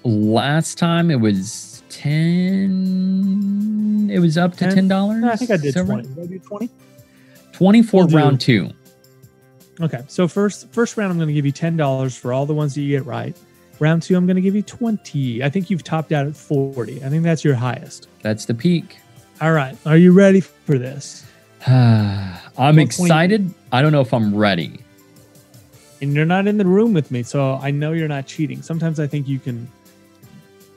Last 0.05 0.79
time 0.79 1.11
it 1.11 1.21
was 1.21 1.83
ten. 1.89 2.71
It 4.13 4.19
was 4.19 4.37
up 4.39 4.53
to 4.53 4.59
Ten? 4.59 4.75
ten 4.75 4.89
dollars. 4.89 5.23
No, 5.23 5.31
I 5.31 5.37
think 5.37 5.51
I 5.51 5.57
did 5.57 5.75
twenty. 5.75 6.07
Did 6.09 6.19
I 6.19 6.27
do 6.27 6.39
twenty? 6.39 6.69
Twenty 7.53 7.83
for 7.83 8.03
We'll 8.03 8.07
do- 8.09 8.17
round 8.17 8.41
two. 8.41 8.71
Okay, 9.81 10.03
so 10.07 10.29
first 10.29 10.69
first 10.73 10.97
round, 10.97 11.11
I'm 11.11 11.17
going 11.19 11.27
to 11.29 11.35
give 11.35 11.47
you 11.47 11.53
ten 11.53 11.77
dollars 11.77 12.17
for 12.17 12.33
all 12.33 12.47
the 12.47 12.55
ones 12.55 12.75
that 12.75 12.83
you 12.83 12.97
get 12.97 13.07
right. 13.07 13.37
Round 13.81 14.03
two, 14.03 14.15
I'm 14.17 14.27
going 14.27 14.37
to 14.37 14.43
give 14.43 14.55
you 14.55 14.63
twenty. 14.63 15.43
I 15.43 15.51
think 15.51 15.71
you've 15.71 15.83
topped 15.83 16.13
out 16.13 16.27
at 16.27 16.37
forty. 16.37 17.03
I 17.03 17.09
think 17.09 17.23
that's 17.25 17.43
your 17.45 17.55
highest. 17.55 18.09
That's 18.23 18.45
the 18.45 18.55
peak. 18.55 18.99
All 19.41 19.53
right, 19.53 19.77
are 19.87 19.97
you 19.97 20.13
ready 20.13 20.41
for 20.41 20.79
this? 20.79 21.25
I'm 21.67 22.39
20 22.57 22.83
excited. 22.83 23.53
I 23.73 23.81
don't 23.83 23.91
know 23.91 24.03
if 24.03 24.13
I'm 24.15 24.35
ready. 24.37 24.79
And 26.03 26.13
you're 26.15 26.25
not 26.27 26.47
in 26.47 26.59
the 26.59 26.67
room 26.67 26.93
with 26.93 27.11
me, 27.11 27.23
so 27.25 27.55
I 27.55 27.71
know 27.73 27.93
you're 27.93 28.07
not 28.09 28.27
cheating. 28.27 28.61
Sometimes 28.63 29.01
I 29.01 29.07
think 29.07 29.27
you 29.27 29.39
can 29.41 29.67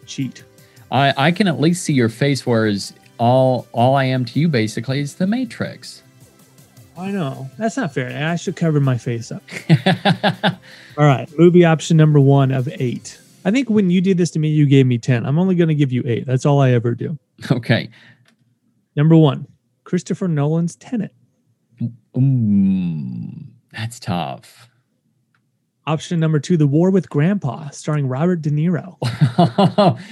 cheat. 0.08 0.44
I, 0.92 1.14
I 1.18 1.32
can 1.32 1.48
at 1.48 1.60
least 1.60 1.84
see 1.84 1.94
your 1.94 2.10
face, 2.10 2.46
whereas 2.46 2.94
all 3.18 3.68
all 3.72 3.96
I 3.96 4.06
am 4.06 4.26
to 4.26 4.40
you 4.40 4.48
basically 4.48 5.00
is 5.00 5.16
the 5.16 5.28
Matrix. 5.28 6.04
I 6.98 7.12
know 7.12 7.50
that's 7.58 7.78
not 7.78 7.94
fair. 7.94 8.28
I 8.28 8.36
should 8.38 8.56
cover 8.56 8.80
my 8.80 8.98
face 8.98 9.32
up. 9.32 9.44
All 10.98 11.06
right, 11.06 11.30
movie 11.38 11.64
option 11.64 11.96
number 11.96 12.20
one 12.20 12.52
of 12.52 12.68
eight. 12.80 13.20
I 13.46 13.52
think 13.52 13.70
when 13.70 13.92
you 13.92 14.02
did 14.02 14.18
this 14.18 14.32
to 14.32 14.40
me, 14.40 14.50
you 14.50 14.66
gave 14.66 14.88
me 14.88 14.98
ten. 14.98 15.24
I'm 15.24 15.38
only 15.38 15.54
going 15.54 15.68
to 15.68 15.76
give 15.76 15.92
you 15.92 16.02
eight. 16.08 16.26
That's 16.26 16.44
all 16.44 16.60
I 16.60 16.72
ever 16.72 16.96
do. 16.96 17.18
okay. 17.52 17.90
Number 18.96 19.16
one, 19.16 19.48
Christopher 19.84 20.28
Nolan's 20.28 20.76
Tenet. 20.76 21.14
Ooh, 22.18 23.30
that's 23.72 24.00
tough. 24.00 24.68
Option 25.88 26.20
number 26.20 26.38
two, 26.40 26.58
The 26.58 26.68
War 26.68 26.92
with 26.92 27.10
Grandpa, 27.10 27.70
starring 27.70 28.10
Robert 28.10 28.42
De 28.42 28.52
Niro. 28.52 28.98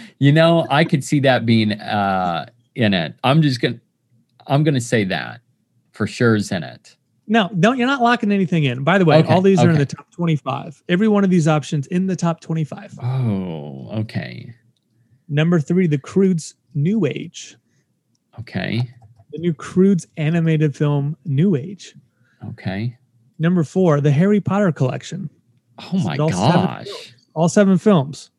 you 0.20 0.32
know, 0.32 0.66
I 0.70 0.86
could 0.86 1.04
see 1.04 1.20
that 1.20 1.46
being 1.46 1.74
uh, 1.74 2.46
in 2.76 2.94
it. 2.94 3.16
I'm 3.26 3.42
just 3.42 3.60
gonna 3.62 3.80
I'm 4.48 4.64
gonna 4.64 4.80
say 4.80 5.04
that 5.04 5.42
for 5.92 6.08
sure 6.08 6.36
is 6.36 6.50
in 6.52 6.64
it. 6.64 6.96
No, 7.28 7.50
don't. 7.60 7.78
You're 7.78 7.88
not 7.88 8.02
locking 8.02 8.32
anything 8.32 8.64
in. 8.64 8.84
By 8.86 8.98
the 8.98 9.04
way, 9.06 9.18
Okay, 9.18 9.34
all 9.34 9.42
these 9.42 9.60
are 9.60 9.70
in 9.70 9.78
the 9.78 9.86
top 9.86 10.10
25. 10.12 10.82
Every 10.88 11.08
one 11.10 11.24
of 11.24 11.30
these 11.30 11.48
options 11.48 11.88
in 11.88 12.08
the 12.08 12.16
top 12.16 12.40
25. 12.40 13.00
Oh, 13.04 13.90
okay. 14.00 14.54
Number 15.28 15.60
three, 15.60 15.88
The 15.88 15.98
Croods 15.98 16.56
New 16.74 17.06
Age. 17.06 17.58
Okay. 18.40 18.82
The 19.32 19.40
new 19.40 19.54
Croods 19.54 20.08
animated 20.18 20.76
film, 20.76 21.18
New 21.26 21.56
Age. 21.56 21.96
Okay. 22.50 22.96
Number 23.40 23.64
four, 23.64 24.00
The 24.02 24.12
Harry 24.12 24.40
Potter 24.40 24.72
Collection. 24.72 25.30
Oh 25.80 25.98
my 25.98 26.16
all 26.18 26.30
seven 26.30 26.52
gosh. 26.52 27.14
All 27.34 27.50
seven 27.50 27.78
films. 27.78 28.32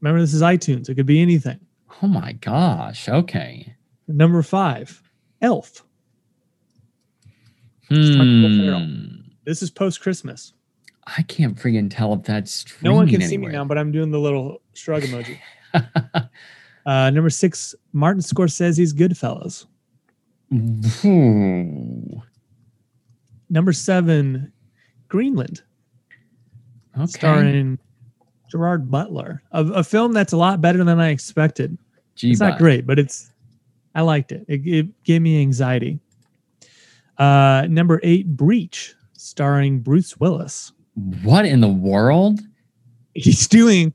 Remember, 0.00 0.20
this 0.20 0.34
is 0.34 0.42
iTunes. 0.42 0.88
It 0.88 0.94
could 0.96 1.06
be 1.06 1.22
anything. 1.22 1.60
Oh 2.02 2.06
my 2.06 2.32
gosh. 2.32 3.08
Okay. 3.08 3.74
Number 4.08 4.42
five, 4.42 5.02
Elf. 5.40 5.84
Starring 7.84 8.42
Will 8.42 8.58
Ferrell. 8.58 8.80
Hmm. 8.80 9.04
This 9.44 9.62
is 9.62 9.70
post 9.70 10.00
Christmas. 10.00 10.52
I 11.06 11.22
can't 11.22 11.56
freaking 11.56 11.88
tell 11.88 12.12
if 12.14 12.24
that's 12.24 12.64
No 12.82 12.94
one 12.94 13.06
can 13.06 13.20
streaming 13.20 13.28
see 13.28 13.38
me 13.38 13.46
now, 13.52 13.64
but 13.64 13.78
I'm 13.78 13.92
doing 13.92 14.10
the 14.10 14.18
little 14.18 14.60
shrug 14.74 15.02
emoji. 15.02 15.38
Uh, 16.86 17.10
number 17.10 17.28
six, 17.28 17.74
Martin 17.92 18.22
Scorsese's 18.22 18.94
Goodfellas. 18.94 19.66
Ooh. 21.04 22.22
Number 23.50 23.72
seven, 23.72 24.52
Greenland, 25.08 25.62
Okay. 26.96 27.06
starring 27.06 27.78
Gerard 28.50 28.90
Butler. 28.90 29.42
A, 29.52 29.64
a 29.64 29.84
film 29.84 30.12
that's 30.12 30.32
a 30.32 30.36
lot 30.36 30.60
better 30.60 30.82
than 30.84 31.00
I 31.00 31.10
expected. 31.10 31.76
Gee, 32.14 32.30
it's 32.30 32.40
not 32.40 32.58
great, 32.58 32.86
but 32.86 32.98
it's 32.98 33.30
I 33.94 34.02
liked 34.02 34.32
it. 34.32 34.44
It, 34.48 34.66
it 34.66 35.04
gave 35.04 35.22
me 35.22 35.40
anxiety. 35.40 35.98
Uh, 37.18 37.66
number 37.68 38.00
eight, 38.02 38.26
Breach, 38.36 38.94
starring 39.14 39.80
Bruce 39.80 40.18
Willis. 40.18 40.72
What 41.22 41.44
in 41.44 41.60
the 41.60 41.68
world? 41.68 42.40
He's 43.14 43.48
doing. 43.48 43.92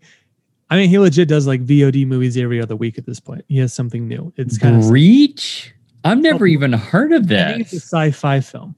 I 0.70 0.78
mean, 0.78 0.90
he 0.90 0.98
legit 0.98 1.28
does 1.28 1.48
like 1.48 1.66
VOD 1.66 2.08
movies 2.08 2.38
every 2.38 2.62
other 2.62 2.76
week 2.76 2.98
at 2.98 3.06
this 3.06 3.20
point. 3.20 3.44
He 3.48 3.58
has 3.58 3.74
something 3.74 4.08
new. 4.08 4.32
It's 4.38 4.58
kind 4.58 4.78
of. 4.78 4.88
Breach? 4.88 5.74
I've 6.04 6.20
never 6.20 6.48
even 6.48 6.74
heard 6.74 7.12
of 7.12 7.32
I 7.32 7.52
think 7.54 7.62
it's 7.62 7.74
a 7.74 7.76
sci-fi 7.76 8.40
film. 8.40 8.76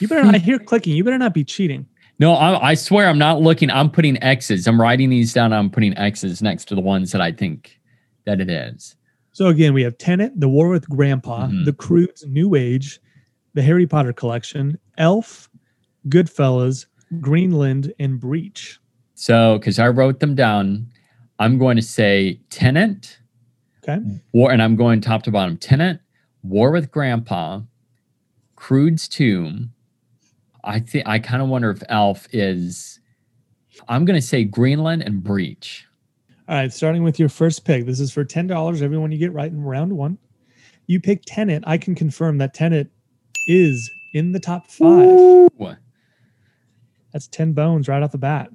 You 0.00 0.08
better. 0.08 0.28
I 0.28 0.38
hear 0.38 0.58
clicking. 0.58 0.96
You 0.96 1.04
better 1.04 1.18
not 1.18 1.34
be 1.34 1.44
cheating. 1.44 1.86
No, 2.20 2.34
I, 2.34 2.70
I 2.70 2.74
swear 2.74 3.08
I'm 3.08 3.18
not 3.18 3.40
looking. 3.40 3.70
I'm 3.70 3.90
putting 3.90 4.22
X's. 4.22 4.66
I'm 4.68 4.78
writing 4.80 5.08
these 5.08 5.32
down. 5.32 5.52
I'm 5.54 5.70
putting 5.70 5.96
X's 5.96 6.42
next 6.42 6.66
to 6.66 6.74
the 6.74 6.80
ones 6.82 7.12
that 7.12 7.20
I 7.22 7.32
think 7.32 7.80
that 8.26 8.40
it 8.40 8.50
is. 8.50 8.94
So 9.32 9.46
again, 9.46 9.72
we 9.72 9.82
have 9.82 9.96
Tenet, 9.96 10.38
The 10.38 10.48
War 10.48 10.68
with 10.68 10.86
Grandpa, 10.88 11.46
Mhm. 11.46 11.64
The 11.64 11.72
Croods 11.72 12.24
New 12.26 12.54
Age, 12.54 13.00
The 13.54 13.62
Harry 13.62 13.86
Potter 13.86 14.12
Collection, 14.12 14.78
Elf, 14.98 15.48
Goodfellas, 16.08 16.84
Greenland, 17.20 17.92
and 17.98 18.20
Breach. 18.20 18.78
So, 19.14 19.58
because 19.58 19.78
I 19.78 19.88
wrote 19.88 20.20
them 20.20 20.34
down, 20.34 20.86
I'm 21.38 21.56
going 21.58 21.76
to 21.76 21.82
say 21.82 22.38
Tenet, 22.50 23.18
Okay. 23.82 23.98
War, 24.32 24.52
and 24.52 24.62
I'm 24.62 24.76
going 24.76 25.00
top 25.00 25.22
to 25.22 25.30
bottom. 25.30 25.56
Tenet, 25.56 26.00
War 26.42 26.70
with 26.70 26.90
Grandpa, 26.90 27.62
Croods 28.56 29.08
Tomb. 29.08 29.72
I 30.64 30.80
think 30.80 31.06
I 31.06 31.18
kind 31.18 31.42
of 31.42 31.48
wonder 31.48 31.70
if 31.70 31.82
Elf 31.88 32.26
is. 32.32 33.00
I'm 33.88 34.04
going 34.04 34.20
to 34.20 34.26
say 34.26 34.44
Greenland 34.44 35.02
and 35.02 35.22
Breach. 35.22 35.86
All 36.48 36.56
right, 36.56 36.72
starting 36.72 37.02
with 37.02 37.18
your 37.18 37.28
first 37.28 37.64
pick. 37.64 37.86
This 37.86 38.00
is 38.00 38.12
for 38.12 38.24
ten 38.24 38.46
dollars. 38.46 38.82
Everyone 38.82 39.12
you 39.12 39.18
get 39.18 39.32
right 39.32 39.50
in 39.50 39.62
round 39.62 39.92
one. 39.92 40.18
You 40.86 41.00
pick 41.00 41.22
Tenet. 41.24 41.62
I 41.66 41.78
can 41.78 41.94
confirm 41.94 42.38
that 42.38 42.54
Tenet 42.54 42.90
is 43.46 43.90
in 44.14 44.32
the 44.32 44.40
top 44.40 44.66
five. 44.68 45.06
Ooh. 45.06 45.48
That's 47.12 47.28
ten 47.28 47.52
bones 47.52 47.88
right 47.88 48.02
off 48.02 48.12
the 48.12 48.18
bat. 48.18 48.50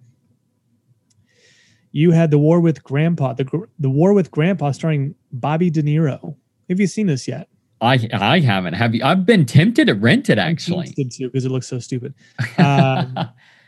You 1.92 2.12
had 2.12 2.32
the 2.32 2.38
War 2.38 2.60
with 2.60 2.84
Grandpa. 2.84 3.34
The 3.34 3.68
the 3.80 3.90
War 3.90 4.14
with 4.14 4.32
Grandpa, 4.32 4.72
starring 4.72 5.16
Bobby 5.32 5.70
De 5.70 5.82
Niro. 5.82 6.36
Have 6.70 6.80
you 6.80 6.88
seen 6.88 7.08
this 7.08 7.28
yet? 7.28 7.48
I 7.86 8.08
I 8.14 8.40
haven't. 8.40 8.74
Have 8.74 8.96
you? 8.96 9.04
I've 9.04 9.26
been 9.26 9.46
tempted 9.46 9.88
to 9.88 9.94
rent 9.94 10.30
it 10.30 10.38
actually. 10.38 10.86
tempted 10.88 11.12
to 11.12 11.28
because 11.28 11.46
it 11.46 11.52
looks 11.52 11.68
so 11.68 11.80
stupid. 11.80 12.14
Um, 12.58 13.18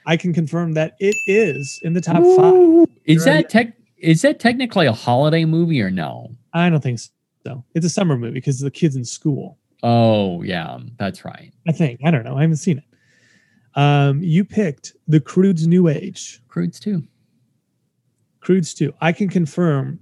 I 0.05 0.15
can 0.15 0.33
confirm 0.33 0.73
that 0.73 0.95
it 0.99 1.15
is 1.27 1.79
in 1.83 1.93
the 1.93 1.99
top 1.99 2.17
five. 2.17 2.53
Ooh. 2.53 2.87
Is 3.03 3.25
You're 3.25 3.35
that 3.35 3.49
tech? 3.49 3.73
Is 3.97 4.21
that 4.21 4.39
technically 4.39 4.85
a 4.85 4.93
holiday 4.93 5.43
movie 5.43 5.81
or 5.81 5.91
no? 5.91 6.35
I 6.53 6.69
don't 6.69 6.81
think 6.81 6.99
so. 7.45 7.65
It's 7.75 7.85
a 7.85 7.89
summer 7.89 8.17
movie 8.17 8.35
because 8.35 8.59
the 8.59 8.71
kids 8.71 8.95
in 8.95 9.03
school. 9.03 9.57
Oh 9.83 10.41
yeah, 10.43 10.79
that's 10.97 11.25
right. 11.25 11.53
I 11.67 11.71
think. 11.73 11.99
I 12.05 12.11
don't 12.11 12.23
know. 12.23 12.37
I 12.37 12.41
haven't 12.41 12.57
seen 12.57 12.77
it. 12.77 13.79
Um, 13.79 14.23
you 14.23 14.45
picked 14.45 14.93
the 15.07 15.19
Croods 15.19 15.67
New 15.67 15.87
Age. 15.87 16.41
Croods 16.47 16.79
too. 16.79 17.03
Croods 18.47 18.73
2. 18.73 18.93
I 19.01 19.11
can 19.11 19.27
confirm 19.27 19.99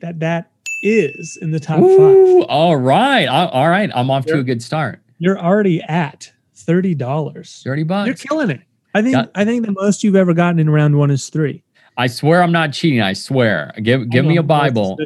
that 0.00 0.18
that 0.20 0.50
is 0.82 1.36
in 1.40 1.50
the 1.50 1.60
top 1.60 1.80
five. 1.80 2.46
All 2.48 2.76
right. 2.76 3.26
All 3.26 3.68
right. 3.68 3.90
I'm 3.94 4.10
off 4.10 4.24
to 4.26 4.30
You're- 4.30 4.40
a 4.40 4.44
good 4.44 4.62
start. 4.62 5.00
You're 5.18 5.38
already 5.38 5.80
at 5.82 6.32
thirty 6.54 6.94
dollars. 6.94 7.62
30 7.64 7.82
bucks. 7.84 8.06
You're 8.06 8.14
killing 8.16 8.50
it. 8.50 8.60
I 8.94 9.02
think. 9.02 9.14
Got- 9.14 9.30
I 9.34 9.44
think 9.44 9.64
the 9.64 9.72
most 9.72 10.04
you've 10.04 10.16
ever 10.16 10.34
gotten 10.34 10.58
in 10.58 10.68
round 10.68 10.98
one 10.98 11.10
is 11.10 11.28
three. 11.28 11.62
I 11.96 12.06
swear 12.06 12.42
I'm 12.42 12.52
not 12.52 12.72
cheating. 12.72 13.00
I 13.00 13.14
swear. 13.14 13.72
Give 13.82 14.08
give 14.10 14.24
me 14.26 14.36
a 14.36 14.42
Bible. 14.42 14.98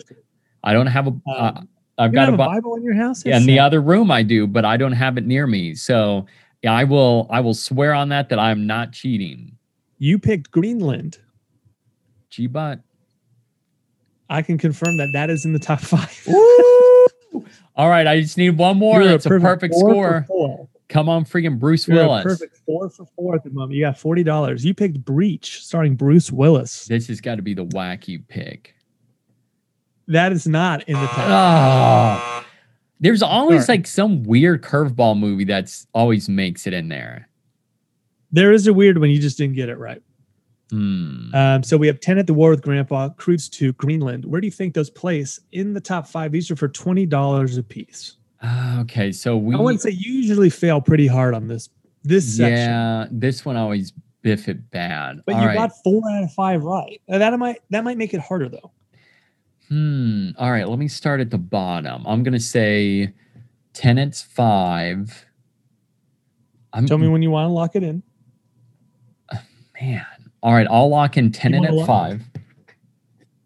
I 0.64 0.72
don't 0.72 0.88
have 0.88 1.06
a. 1.06 1.12
Uh, 1.30 1.62
I've 1.98 2.12
got 2.12 2.28
a 2.28 2.34
a 2.34 2.36
Bible. 2.36 2.74
In 2.74 2.82
your 2.82 2.94
house? 2.94 3.24
Yeah, 3.24 3.36
in 3.36 3.46
the 3.46 3.58
other 3.60 3.80
room 3.80 4.10
I 4.10 4.22
do, 4.22 4.46
but 4.46 4.64
I 4.64 4.76
don't 4.76 4.92
have 4.92 5.16
it 5.18 5.26
near 5.26 5.46
me. 5.46 5.74
So 5.74 6.26
yeah, 6.62 6.72
I 6.72 6.84
will. 6.84 7.28
I 7.30 7.40
will 7.40 7.54
swear 7.54 7.94
on 7.94 8.08
that 8.08 8.28
that 8.30 8.38
I'm 8.38 8.66
not 8.66 8.92
cheating. 8.92 9.56
You 9.98 10.18
picked 10.18 10.50
Greenland. 10.50 11.18
Gee, 12.30 12.46
but. 12.48 12.80
I 14.30 14.40
can 14.42 14.56
confirm 14.56 14.96
that 14.96 15.10
that 15.12 15.28
is 15.28 15.44
in 15.44 15.52
the 15.52 15.58
top 15.58 15.80
five. 15.80 16.26
All 17.76 17.88
right. 17.88 18.06
I 18.06 18.20
just 18.20 18.38
need 18.38 18.56
one 18.56 18.78
more. 18.78 19.00
You're 19.02 19.10
That's 19.12 19.26
a 19.26 19.30
perfect 19.40 19.74
score. 19.74 20.26
Come 20.88 21.08
on, 21.08 21.24
freaking 21.24 21.58
Bruce 21.58 21.86
You're 21.86 22.00
a 22.00 22.06
Willis. 22.06 22.24
perfect 22.24 22.56
four 22.66 22.90
for 22.90 23.06
four 23.14 23.36
at 23.36 23.44
the 23.44 23.50
moment. 23.50 23.74
You 23.74 23.84
got 23.84 23.96
forty 23.96 24.24
dollars. 24.24 24.64
You 24.64 24.74
picked 24.74 25.04
Breach, 25.04 25.62
starring 25.64 25.94
Bruce 25.94 26.32
Willis. 26.32 26.86
This 26.86 27.06
has 27.06 27.20
got 27.20 27.36
to 27.36 27.42
be 27.42 27.54
the 27.54 27.64
wacky 27.66 28.26
pick. 28.26 28.74
That 30.08 30.32
is 30.32 30.48
not 30.48 30.82
in 30.88 30.94
the 30.94 31.06
top. 31.06 31.28
Ah. 31.28 32.46
There's 32.98 33.22
always 33.22 33.66
Sorry. 33.66 33.78
like 33.78 33.86
some 33.86 34.24
weird 34.24 34.62
curveball 34.62 35.16
movie 35.18 35.44
that's 35.44 35.86
always 35.94 36.28
makes 36.28 36.66
it 36.66 36.72
in 36.74 36.88
there. 36.88 37.28
There 38.32 38.52
is 38.52 38.66
a 38.66 38.72
weird 38.72 38.98
one. 38.98 39.10
You 39.10 39.20
just 39.20 39.38
didn't 39.38 39.54
get 39.54 39.68
it 39.68 39.78
right. 39.78 40.02
Hmm. 40.70 41.34
Um, 41.34 41.62
so 41.62 41.76
we 41.76 41.86
have 41.88 41.98
Tenet 42.00 42.26
The 42.26 42.34
War 42.34 42.50
with 42.50 42.62
Grandpa, 42.62 43.08
Croods 43.10 43.48
2 43.48 43.72
Greenland. 43.74 44.24
Where 44.24 44.40
do 44.40 44.46
you 44.46 44.52
think 44.52 44.74
those 44.74 44.90
place 44.90 45.40
in 45.52 45.72
the 45.72 45.80
top 45.80 46.06
five? 46.06 46.30
These 46.32 46.50
are 46.50 46.56
for 46.56 46.68
twenty 46.68 47.06
dollars 47.06 47.56
a 47.56 47.62
piece. 47.62 48.16
Ah, 48.42 48.80
okay, 48.82 49.10
so 49.12 49.36
we 49.36 49.54
I 49.54 49.58
wouldn't 49.60 49.82
say 49.82 49.90
you 49.90 50.12
usually 50.12 50.48
fail 50.50 50.80
pretty 50.80 51.06
hard 51.06 51.34
on 51.34 51.48
this 51.48 51.68
This 52.04 52.36
section. 52.36 52.56
Yeah, 52.56 53.06
this 53.10 53.44
one 53.44 53.56
always 53.56 53.92
biff 54.22 54.48
it 54.48 54.70
bad. 54.70 55.20
But 55.26 55.34
All 55.34 55.40
you 55.42 55.46
right. 55.48 55.56
got 55.56 55.72
four 55.82 56.02
out 56.10 56.22
of 56.22 56.32
five 56.32 56.62
right. 56.62 57.00
Uh, 57.08 57.18
That 57.18 57.36
might 57.38 57.58
that 57.70 57.82
might 57.84 57.98
make 57.98 58.14
it 58.14 58.20
harder 58.20 58.48
though. 58.48 58.70
Hmm. 59.68 60.30
All 60.38 60.50
right. 60.50 60.68
Let 60.68 60.78
me 60.78 60.88
start 60.88 61.20
at 61.20 61.30
the 61.30 61.38
bottom. 61.38 62.06
I'm 62.06 62.22
gonna 62.22 62.38
say 62.40 63.12
Tenet's 63.72 64.22
five. 64.22 65.26
I'm 66.72 66.86
Tell 66.86 66.98
me 66.98 67.08
when 67.08 67.22
you 67.22 67.30
want 67.30 67.46
to 67.48 67.52
lock 67.52 67.74
it 67.76 67.82
in. 67.82 68.02
man. 69.80 70.06
All 70.42 70.52
right. 70.52 70.66
I'll 70.70 70.88
lock 70.88 71.16
in 71.16 71.32
Tenet 71.32 71.64
at 71.64 71.74
lock- 71.74 71.86
five. 71.86 72.22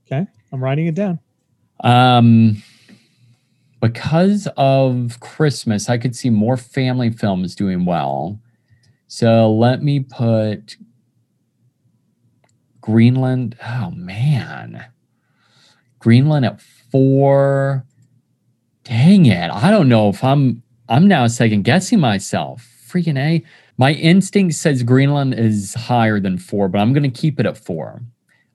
Okay, 0.07 0.27
I'm 0.53 0.63
writing 0.63 0.87
it 0.87 0.95
down. 0.95 1.19
Um, 1.83 2.63
because 3.81 4.49
of 4.57 5.19
Christmas, 5.21 5.89
I 5.89 5.99
could 5.99 6.15
see 6.15 6.31
more 6.31 6.57
family 6.57 7.11
films 7.11 7.55
doing 7.55 7.85
well. 7.85 8.39
So 9.07 9.53
let 9.53 9.83
me 9.83 10.01
put 10.01 10.77
Greenland. 12.81 13.57
Oh 13.67 13.91
man, 13.91 14.87
Greenland 15.99 16.45
at 16.45 16.61
four. 16.61 17.85
Dang 18.85 19.27
it! 19.27 19.51
I 19.51 19.71
don't 19.71 19.89
know 19.89 20.11
if 20.11 20.23
I'm. 20.23 20.63
I'm 20.89 21.09
now 21.09 21.27
second 21.27 21.63
guessing 21.63 22.01
myself. 22.01 22.71
Freaking 22.87 23.19
a! 23.19 23.43
My 23.77 23.93
instinct 23.93 24.55
says 24.55 24.83
Greenland 24.83 25.35
is 25.35 25.75
higher 25.75 26.21
than 26.21 26.39
four, 26.39 26.69
but 26.69 26.79
I'm 26.79 26.93
going 26.93 27.03
to 27.11 27.21
keep 27.21 27.41
it 27.41 27.47
at 27.47 27.59
four. 27.59 28.03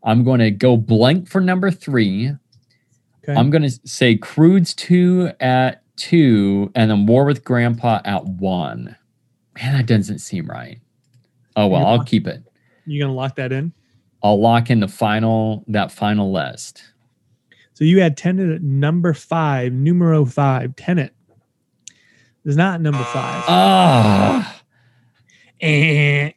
I'm 0.03 0.23
going 0.23 0.39
to 0.39 0.49
go 0.51 0.77
blank 0.77 1.27
for 1.27 1.41
number 1.41 1.69
three. 1.71 2.31
Okay. 3.23 3.37
I'm 3.37 3.49
going 3.49 3.63
to 3.63 3.69
say 3.85 4.15
Croods 4.15 4.73
2 4.75 5.31
at 5.41 5.83
2 5.97 6.71
and 6.73 6.89
then 6.89 7.05
War 7.05 7.25
with 7.25 7.43
Grandpa 7.43 7.99
at 8.05 8.23
1. 8.25 8.95
Man, 9.61 9.77
that 9.77 9.85
doesn't 9.87 10.19
seem 10.19 10.47
right. 10.47 10.79
Oh, 11.57 11.67
well, 11.67 11.81
You're 11.81 11.89
I'll 11.89 11.97
lock- 11.97 12.07
keep 12.07 12.25
it. 12.27 12.41
you 12.85 13.01
gonna 13.01 13.13
lock 13.13 13.35
that 13.35 13.51
in? 13.51 13.73
I'll 14.23 14.39
lock 14.39 14.69
in 14.69 14.79
the 14.79 14.87
final 14.87 15.65
that 15.67 15.91
final 15.91 16.31
list. 16.31 16.81
So 17.73 17.83
you 17.83 17.99
had 17.99 18.15
Tenet 18.15 18.49
at 18.55 18.61
number 18.61 19.13
five, 19.13 19.73
numero 19.73 20.23
five, 20.23 20.75
Tenet. 20.77 21.13
Is 22.45 22.55
not 22.55 22.79
number 22.79 23.03
five. 23.03 23.43
Ah, 23.47 24.58
Eh. 25.61 26.31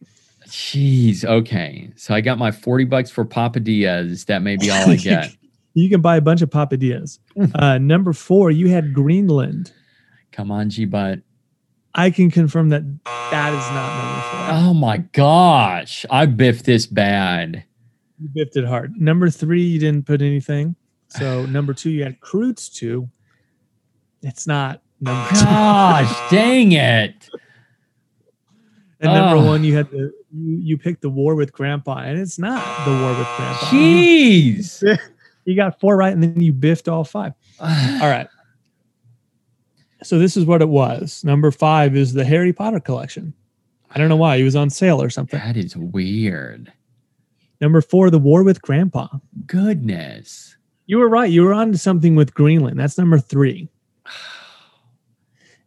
jeez. 0.46 1.24
Okay. 1.24 1.90
So 1.96 2.14
I 2.14 2.20
got 2.20 2.38
my 2.38 2.50
40 2.50 2.84
bucks 2.84 3.10
for 3.10 3.24
Papadias. 3.24 4.26
That 4.26 4.42
may 4.42 4.56
be 4.56 4.70
all 4.70 4.90
I 4.90 4.96
get. 4.96 5.30
you 5.74 5.88
can 5.88 6.00
buy 6.00 6.16
a 6.16 6.20
bunch 6.20 6.42
of 6.42 6.50
papadillas. 6.50 7.18
Uh, 7.54 7.78
number 7.78 8.12
four, 8.12 8.50
you 8.50 8.68
had 8.68 8.92
Greenland. 8.92 9.72
Come 10.32 10.50
on, 10.50 10.68
G 10.70 10.84
Butt. 10.84 11.20
I 11.94 12.10
can 12.10 12.30
confirm 12.30 12.70
that 12.70 12.82
that 13.04 13.52
is 13.52 13.70
not 13.70 14.04
number 14.04 14.22
four. 14.22 14.68
Oh 14.70 14.74
my 14.74 14.98
gosh. 14.98 16.04
I 16.10 16.26
biffed 16.26 16.64
this 16.64 16.86
bad. 16.86 17.64
You 18.18 18.28
biffed 18.34 18.56
it 18.56 18.64
hard. 18.66 18.98
Number 19.00 19.28
three, 19.30 19.62
you 19.62 19.78
didn't 19.78 20.06
put 20.06 20.22
anything. 20.22 20.76
So 21.08 21.44
number 21.56 21.74
two, 21.74 21.90
you 21.90 22.02
had 22.02 22.20
Croods 22.20 22.68
two. 22.68 23.08
It's 24.22 24.46
not 24.46 24.82
number 25.00 25.28
two. 25.30 25.44
Gosh, 25.44 26.30
dang 26.30 26.72
it. 26.72 27.28
And 29.02 29.12
number 29.12 29.36
Oh. 29.42 29.46
one, 29.46 29.64
you 29.64 29.74
had 29.76 29.90
the 29.90 30.12
you, 30.32 30.56
you 30.56 30.78
picked 30.78 31.02
the 31.02 31.10
war 31.10 31.34
with 31.34 31.52
grandpa, 31.52 31.98
and 31.98 32.18
it's 32.18 32.38
not 32.38 32.62
the 32.86 32.92
war 32.92 33.10
with 33.10 33.26
grandpa. 33.36 33.66
Jeez. 33.66 34.98
you 35.44 35.56
got 35.56 35.78
four 35.80 35.96
right, 35.96 36.12
and 36.12 36.22
then 36.22 36.40
you 36.40 36.52
biffed 36.52 36.88
all 36.88 37.04
five. 37.04 37.32
All 37.60 37.66
right. 37.68 38.28
So 40.02 40.18
this 40.18 40.36
is 40.36 40.44
what 40.44 40.62
it 40.62 40.68
was. 40.68 41.22
Number 41.24 41.50
five 41.52 41.94
is 41.96 42.12
the 42.12 42.24
Harry 42.24 42.52
Potter 42.52 42.80
collection. 42.80 43.34
I 43.90 43.98
don't 43.98 44.08
know 44.08 44.16
why. 44.16 44.36
He 44.38 44.42
was 44.42 44.56
on 44.56 44.68
sale 44.70 45.00
or 45.02 45.10
something. 45.10 45.38
That 45.38 45.56
is 45.56 45.76
weird. 45.76 46.72
Number 47.60 47.80
four, 47.80 48.10
the 48.10 48.18
war 48.18 48.42
with 48.42 48.60
grandpa. 48.62 49.06
Goodness. 49.46 50.56
You 50.86 50.98
were 50.98 51.08
right. 51.08 51.30
You 51.30 51.42
were 51.44 51.52
on 51.54 51.70
to 51.72 51.78
something 51.78 52.16
with 52.16 52.34
Greenland. 52.34 52.80
That's 52.80 52.98
number 52.98 53.18
three. 53.18 53.68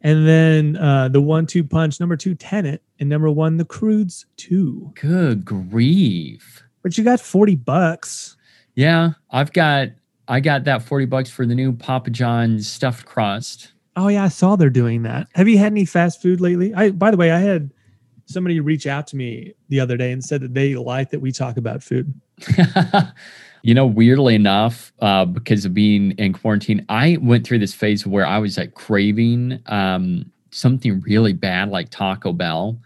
And 0.05 0.27
then 0.27 0.77
uh, 0.77 1.07
the 1.07 1.19
one 1.19 1.47
two 1.47 1.63
punch, 1.63 1.99
number 1.99 2.15
two, 2.15 2.35
Tenet, 2.35 2.83
and 2.99 3.09
number 3.09 3.27
one, 3.27 3.57
the 3.57 3.65
Croods 3.65 4.27
two. 4.37 4.91
Good 4.93 5.43
grief. 5.43 6.61
But 6.83 6.95
you 6.95 7.03
got 7.03 7.19
40 7.19 7.55
bucks. 7.55 8.37
Yeah, 8.75 9.13
I've 9.31 9.51
got 9.51 9.87
I 10.27 10.41
got 10.41 10.65
that 10.65 10.83
40 10.83 11.07
bucks 11.07 11.31
for 11.31 11.47
the 11.47 11.55
new 11.55 11.73
Papa 11.73 12.11
John's 12.11 12.71
stuffed 12.71 13.07
crust. 13.07 13.71
Oh 13.95 14.07
yeah, 14.07 14.25
I 14.25 14.27
saw 14.27 14.55
they're 14.55 14.69
doing 14.69 15.01
that. 15.03 15.27
Have 15.33 15.47
you 15.47 15.57
had 15.57 15.71
any 15.71 15.85
fast 15.85 16.21
food 16.21 16.39
lately? 16.39 16.71
I 16.75 16.91
by 16.91 17.09
the 17.09 17.17
way, 17.17 17.31
I 17.31 17.39
had 17.39 17.71
somebody 18.27 18.59
reach 18.59 18.85
out 18.85 19.07
to 19.07 19.15
me 19.15 19.55
the 19.69 19.79
other 19.79 19.97
day 19.97 20.11
and 20.11 20.23
said 20.23 20.41
that 20.41 20.53
they 20.53 20.75
like 20.75 21.09
that 21.09 21.19
we 21.19 21.31
talk 21.31 21.57
about 21.57 21.81
food. 21.81 22.13
you 23.65 23.73
know, 23.73 23.87
weirdly 23.87 24.35
enough, 24.35 24.93
uh, 24.99 25.25
because 25.25 25.65
of 25.65 25.73
being 25.73 26.11
in 26.19 26.33
quarantine, 26.33 26.85
I 26.87 27.17
went 27.19 27.47
through 27.47 27.57
this 27.57 27.73
phase 27.73 28.05
where 28.05 28.23
I 28.23 28.37
was 28.37 28.59
like 28.59 28.75
craving 28.75 29.59
um, 29.65 30.31
something 30.51 31.01
really 31.01 31.33
bad 31.33 31.69
like 31.69 31.89
Taco 31.89 32.31
Bell. 32.31 32.77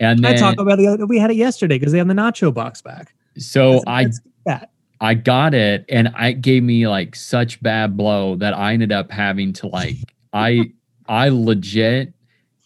And 0.00 0.26
I 0.26 0.32
then, 0.32 0.40
talked 0.40 0.58
about 0.58 0.78
the 0.78 0.88
other, 0.88 1.06
we 1.06 1.20
had 1.20 1.30
it 1.30 1.36
yesterday 1.36 1.78
because 1.78 1.92
they 1.92 1.98
have 1.98 2.08
the 2.08 2.14
nacho 2.14 2.52
box 2.52 2.82
back. 2.82 3.14
so 3.38 3.80
I 3.86 4.08
that. 4.44 4.70
I 5.00 5.14
got 5.14 5.54
it 5.54 5.84
and 5.88 6.08
I 6.16 6.30
it 6.30 6.40
gave 6.40 6.64
me 6.64 6.88
like 6.88 7.14
such 7.14 7.62
bad 7.62 7.96
blow 7.96 8.34
that 8.34 8.54
I 8.54 8.72
ended 8.72 8.90
up 8.90 9.12
having 9.12 9.52
to 9.52 9.68
like 9.68 9.98
I 10.32 10.72
I 11.06 11.28
legit 11.28 12.12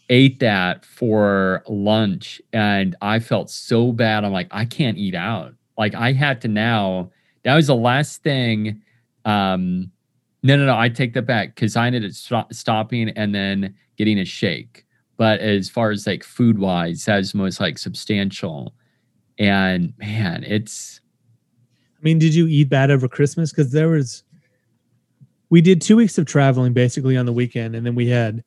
ate 0.09 0.41
that 0.41 0.87
for 0.87 1.63
lunch 1.69 2.41
and 2.55 2.97
I 3.03 3.19
felt 3.19 3.51
so 3.51 3.93
bad. 3.93 4.25
I'm 4.25 4.33
like, 4.33 4.49
I 4.53 4.65
can't 4.65 4.97
eat 4.97 5.15
out. 5.15 5.53
Like 5.77 5.95
I 5.95 6.13
had 6.13 6.41
to 6.41 6.49
now. 6.49 7.11
That 7.49 7.57
was 7.57 7.67
the 7.67 7.75
last 7.75 8.23
thing. 8.23 8.83
Um 9.25 9.91
no 10.43 10.57
no 10.57 10.67
no, 10.67 10.79
I 10.79 10.89
take 10.89 11.15
that 11.15 11.27
back 11.27 11.55
because 11.55 11.75
I 11.75 11.87
ended 11.87 12.05
up 12.05 12.13
sto- 12.13 12.47
stopping 12.53 13.09
and 13.11 13.35
then 13.35 13.75
getting 13.97 14.19
a 14.19 14.25
shake. 14.25 14.87
But 15.17 15.41
as 15.41 15.69
far 15.69 15.91
as 15.91 16.07
like 16.07 16.23
food 16.23 16.59
wise, 16.59 17.07
that 17.07 17.17
was 17.17 17.35
most 17.35 17.59
like 17.61 17.79
substantial. 17.79 18.75
And 19.39 19.93
man, 19.99 20.45
it's 20.45 21.01
I 21.99 22.05
mean, 22.05 22.19
did 22.19 22.35
you 22.35 22.47
eat 22.47 22.69
bad 22.69 22.91
over 22.91 23.09
Christmas? 23.09 23.51
Because 23.51 23.73
there 23.73 23.89
was, 23.89 24.23
we 25.51 25.61
did 25.61 25.81
two 25.81 25.97
weeks 25.97 26.17
of 26.17 26.27
traveling 26.27 26.73
basically 26.73 27.17
on 27.17 27.27
the 27.27 27.33
weekend, 27.33 27.75
and 27.75 27.85
then 27.85 27.95
we 27.97 28.09
had 28.09 28.45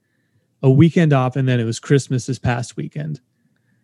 a 0.63 0.69
weekend 0.69 1.11
off, 1.11 1.35
and 1.35 1.47
then 1.47 1.59
it 1.59 1.65
was 1.65 1.79
Christmas 1.79 2.27
this 2.27 2.39
past 2.39 2.77
weekend. 2.77 3.19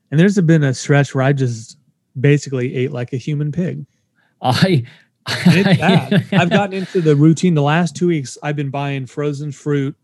And 0.09 0.20
there's 0.20 0.39
been 0.39 0.63
a 0.63 0.74
stretch 0.74 1.13
where 1.13 1.24
I 1.24 1.34
just 1.34 1.78
basically 2.20 2.76
ate 2.76 2.93
like 2.93 3.11
a 3.11 3.18
human 3.18 3.51
pig. 3.51 3.86
I, 4.41 4.84
it's 5.28 5.80
bad. 5.80 6.25
I've 6.32 6.49
gotten 6.49 6.73
into 6.73 7.01
the 7.01 7.15
routine. 7.15 7.53
The 7.53 7.61
last 7.61 7.95
two 7.95 8.07
weeks, 8.07 8.38
I've 8.43 8.55
been 8.55 8.69
buying 8.69 9.05
frozen 9.05 9.51
fruit, 9.51 9.95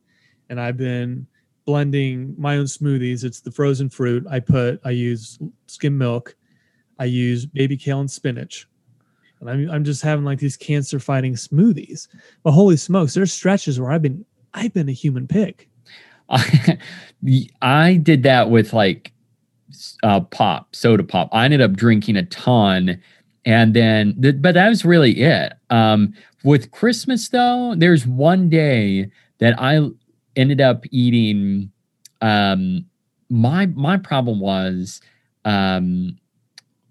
and 0.49 0.59
I've 0.59 0.77
been 0.77 1.27
blending 1.65 2.35
my 2.37 2.57
own 2.57 2.65
smoothies. 2.65 3.23
It's 3.23 3.41
the 3.41 3.51
frozen 3.51 3.89
fruit. 3.89 4.25
I 4.29 4.39
put, 4.39 4.79
I 4.83 4.91
use 4.91 5.39
skim 5.67 5.97
milk, 5.97 6.35
I 6.99 7.05
use 7.05 7.45
baby 7.45 7.77
kale 7.77 7.99
and 7.99 8.11
spinach. 8.11 8.67
And 9.39 9.49
I'm, 9.49 9.69
I'm 9.69 9.83
just 9.83 10.01
having 10.01 10.25
like 10.25 10.39
these 10.39 10.57
cancer 10.57 10.99
fighting 10.99 11.33
smoothies. 11.33 12.07
But 12.43 12.51
holy 12.51 12.77
smokes, 12.77 13.13
there's 13.13 13.33
stretches 13.33 13.79
where 13.79 13.91
I've 13.91 14.01
been, 14.01 14.25
I've 14.53 14.73
been 14.73 14.89
a 14.89 14.93
human 14.93 15.27
pig. 15.27 15.67
I, 16.29 16.77
I 17.61 17.95
did 17.95 18.23
that 18.23 18.49
with 18.49 18.73
like 18.73 19.11
uh, 20.03 20.21
pop, 20.21 20.75
soda 20.75 21.03
pop. 21.03 21.29
I 21.31 21.45
ended 21.45 21.61
up 21.61 21.73
drinking 21.73 22.15
a 22.15 22.23
ton, 22.25 23.01
and 23.45 23.73
then, 23.73 24.19
th- 24.21 24.41
but 24.41 24.53
that 24.53 24.69
was 24.69 24.85
really 24.85 25.21
it. 25.21 25.53
Um, 25.69 26.13
with 26.43 26.71
Christmas 26.71 27.29
though, 27.29 27.75
there's 27.77 28.07
one 28.07 28.49
day 28.49 29.09
that 29.39 29.55
I 29.59 29.81
ended 30.35 30.61
up 30.61 30.85
eating. 30.91 31.71
Um, 32.21 32.85
my 33.29 33.65
my 33.67 33.97
problem 33.97 34.39
was, 34.39 35.01
um, 35.45 36.17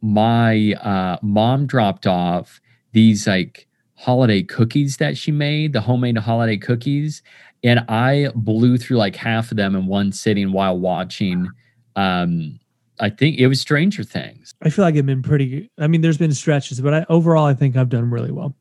my 0.03 0.75
uh, 0.75 1.17
mom 1.23 1.67
dropped 1.67 2.07
off 2.07 2.61
these 2.93 3.27
like 3.27 3.67
holiday 3.95 4.43
cookies 4.43 4.97
that 4.99 5.17
she 5.17 5.31
made, 5.31 5.73
the 5.73 5.81
homemade 5.81 6.19
holiday 6.19 6.57
cookies, 6.57 7.23
and 7.63 7.81
I 7.89 8.29
blew 8.35 8.77
through 8.77 8.97
like 8.97 9.17
half 9.17 9.51
of 9.51 9.57
them 9.57 9.77
in 9.77 9.87
one 9.87 10.13
sitting 10.13 10.53
while 10.53 10.79
watching. 10.79 11.49
Um, 11.95 12.59
I 13.03 13.11
think 13.11 13.39
it 13.39 13.49
was 13.49 13.61
Stranger 13.61 14.05
Things. 14.05 14.55
I 14.63 14.71
feel 14.71 14.85
like 14.85 14.95
I've 14.95 15.05
been 15.05 15.23
pretty, 15.23 15.69
I 15.77 15.89
mean, 15.89 16.03
there's 16.03 16.19
been 16.19 16.33
stretches, 16.33 16.81
but 16.81 16.95
I, 16.95 17.07
overall, 17.09 17.45
I 17.45 17.53
think 17.53 17.77
I've 17.77 17.89
done 17.89 18.09
really 18.09 18.31
well. 18.31 18.55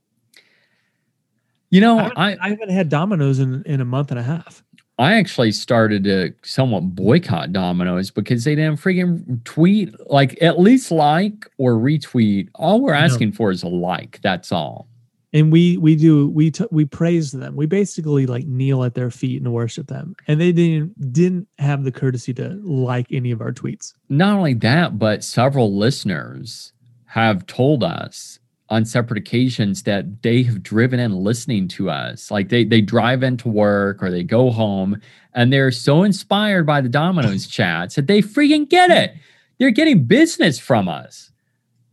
You 1.69 1.79
know, 1.79 1.99
I 1.99 2.01
haven't, 2.01 2.17
I 2.17 2.37
I 2.41 2.49
haven't 2.49 2.69
had 2.69 2.89
Domino's 2.89 3.37
in, 3.39 3.63
in 3.67 3.79
a 3.79 3.85
month 3.85 4.09
and 4.09 4.19
a 4.19 4.23
half. 4.23 4.63
I 4.97 5.13
actually 5.13 5.51
started 5.51 6.03
to 6.05 6.33
somewhat 6.43 6.95
boycott 6.95 7.53
Domino's 7.53 8.11
because 8.11 8.43
they 8.43 8.55
didn't 8.55 8.77
freaking 8.77 9.43
tweet 9.45 9.93
like 10.09 10.41
at 10.41 10.59
least 10.59 10.91
like 10.91 11.47
or 11.57 11.73
retweet. 11.73 12.49
All 12.55 12.81
we're 12.81 12.93
asking 12.93 13.31
for 13.31 13.51
is 13.51 13.63
a 13.63 13.67
like. 13.67 14.19
That's 14.21 14.51
all. 14.51 14.87
And 15.33 15.51
we 15.51 15.77
we 15.77 15.95
do 15.95 16.29
we 16.29 16.51
t- 16.51 16.65
we 16.71 16.85
praise 16.85 17.31
them. 17.31 17.55
We 17.55 17.65
basically 17.65 18.25
like 18.25 18.45
kneel 18.45 18.83
at 18.83 18.95
their 18.95 19.11
feet 19.11 19.41
and 19.41 19.51
worship 19.53 19.87
them, 19.87 20.15
and 20.27 20.41
they 20.41 20.51
didn't 20.51 21.13
didn't 21.13 21.47
have 21.57 21.83
the 21.83 21.91
courtesy 21.91 22.33
to 22.35 22.59
like 22.63 23.07
any 23.11 23.31
of 23.31 23.41
our 23.41 23.51
tweets. 23.51 23.93
Not 24.09 24.37
only 24.37 24.53
that, 24.55 24.99
but 24.99 25.23
several 25.23 25.77
listeners 25.77 26.73
have 27.05 27.45
told 27.45 27.83
us 27.83 28.39
on 28.69 28.85
separate 28.85 29.17
occasions 29.17 29.83
that 29.83 30.21
they 30.21 30.43
have 30.43 30.63
driven 30.63 30.99
in 30.99 31.13
listening 31.13 31.67
to 31.67 31.89
us. 31.89 32.31
Like 32.31 32.49
they 32.49 32.63
they 32.63 32.81
drive 32.81 33.23
into 33.23 33.47
work 33.47 34.03
or 34.03 34.11
they 34.11 34.23
go 34.23 34.49
home 34.49 34.99
and 35.33 35.51
they're 35.51 35.71
so 35.71 36.03
inspired 36.03 36.65
by 36.65 36.81
the 36.81 36.89
Domino's 36.89 37.47
chats 37.49 37.95
that 37.95 38.07
they 38.07 38.21
freaking 38.21 38.67
get 38.67 38.89
it. 38.89 39.13
They're 39.59 39.71
getting 39.71 40.05
business 40.05 40.59
from 40.59 40.87
us. 40.87 41.31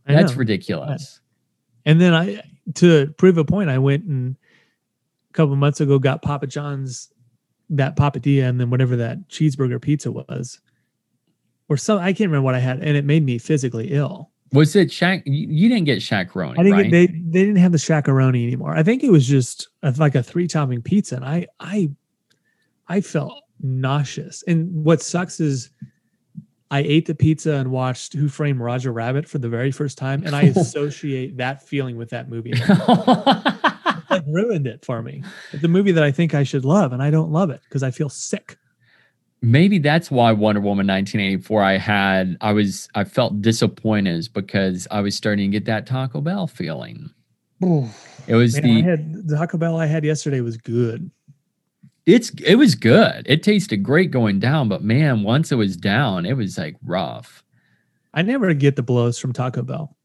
That's 0.07 0.33
ridiculous. 0.33 1.19
And 1.85 2.01
then 2.01 2.15
I, 2.15 2.41
to 2.75 3.13
prove 3.17 3.37
a 3.37 3.45
point, 3.45 3.69
I 3.69 3.77
went 3.77 4.05
and 4.05 4.35
a 5.29 5.33
couple 5.33 5.55
months 5.55 5.81
ago 5.81 5.99
got 5.99 6.21
Papa 6.21 6.47
John's 6.47 7.11
that 7.69 7.95
papadilla 7.95 8.49
and 8.49 8.59
then 8.59 8.69
whatever 8.69 8.95
that 8.95 9.29
cheeseburger 9.29 9.81
pizza 9.81 10.11
was, 10.11 10.59
or 11.67 11.77
some 11.77 11.99
I 11.99 12.13
can't 12.13 12.29
remember 12.29 12.45
what 12.45 12.55
I 12.55 12.59
had, 12.59 12.79
and 12.79 12.97
it 12.97 13.05
made 13.05 13.23
me 13.23 13.37
physically 13.37 13.91
ill. 13.91 14.31
Was 14.51 14.75
it 14.75 14.91
Shack? 14.91 15.21
You, 15.25 15.69
didn't 15.69 15.85
get 15.85 15.99
Shaq-a-Roni, 15.99 16.59
I 16.59 16.63
think 16.63 16.75
right? 16.75 16.89
they 16.89 17.05
they 17.05 17.45
didn't 17.45 17.57
have 17.57 17.71
the 17.71 17.77
Shaq-a-Roni 17.77 18.47
anymore. 18.47 18.75
I 18.75 18.81
think 18.81 19.03
it 19.03 19.11
was 19.11 19.27
just 19.27 19.67
a, 19.83 19.93
like 19.97 20.15
a 20.15 20.23
three 20.23 20.47
topping 20.47 20.81
pizza, 20.81 21.15
and 21.15 21.25
I 21.25 21.45
I 21.59 21.91
I 22.87 23.01
felt 23.01 23.43
nauseous. 23.61 24.43
And 24.47 24.83
what 24.83 25.01
sucks 25.01 25.39
is. 25.39 25.69
I 26.71 26.79
ate 26.79 27.07
the 27.07 27.15
pizza 27.15 27.53
and 27.53 27.71
watched 27.71 28.13
Who 28.13 28.29
Framed 28.29 28.59
Roger 28.59 28.91
Rabbit 28.91 29.27
for 29.27 29.39
the 29.39 29.49
very 29.49 29.71
first 29.71 29.97
time, 29.97 30.23
and 30.25 30.35
I 30.35 30.43
associate 30.55 31.37
that 31.37 31.67
feeling 31.67 31.97
with 31.97 32.09
that 32.09 32.29
movie. 32.29 32.53
ruined 34.27 34.67
it 34.67 34.85
for 34.85 35.01
me. 35.01 35.23
It's 35.51 35.63
a 35.63 35.67
movie 35.67 35.91
that 35.91 36.03
I 36.03 36.11
think 36.11 36.33
I 36.33 36.43
should 36.43 36.65
love, 36.65 36.93
and 36.93 37.01
I 37.01 37.09
don't 37.09 37.31
love 37.31 37.49
it 37.49 37.61
because 37.63 37.83
I 37.83 37.91
feel 37.91 38.09
sick. 38.09 38.57
Maybe 39.41 39.79
that's 39.79 40.11
why 40.11 40.31
Wonder 40.33 40.59
Woman 40.59 40.85
1984 40.85 41.63
I 41.63 41.77
had 41.77 42.37
I 42.41 42.51
was 42.51 42.89
I 42.93 43.05
felt 43.05 43.41
disappointed 43.41 44.17
is 44.17 44.27
because 44.27 44.85
I 44.91 44.99
was 44.99 45.15
starting 45.15 45.51
to 45.51 45.57
get 45.57 45.65
that 45.65 45.87
Taco 45.87 46.19
Bell 46.19 46.45
feeling. 46.45 47.09
It 47.61 48.35
was 48.35 48.55
Man, 48.55 48.63
the 48.63 48.77
I 48.77 48.81
had 48.81 49.27
the 49.27 49.37
Taco 49.37 49.57
Bell 49.57 49.77
I 49.77 49.85
had 49.85 50.03
yesterday 50.03 50.41
was 50.41 50.57
good. 50.57 51.09
It's 52.05 52.31
it 52.43 52.55
was 52.55 52.75
good. 52.75 53.25
It 53.27 53.43
tasted 53.43 53.77
great 53.83 54.11
going 54.11 54.39
down, 54.39 54.69
but 54.69 54.83
man, 54.83 55.23
once 55.23 55.51
it 55.51 55.55
was 55.55 55.77
down, 55.77 56.25
it 56.25 56.33
was 56.37 56.57
like 56.57 56.75
rough. 56.83 57.43
I 58.13 58.21
never 58.23 58.53
get 58.53 58.75
the 58.75 58.83
blows 58.83 59.19
from 59.19 59.33
Taco 59.33 59.61
Bell. 59.61 59.95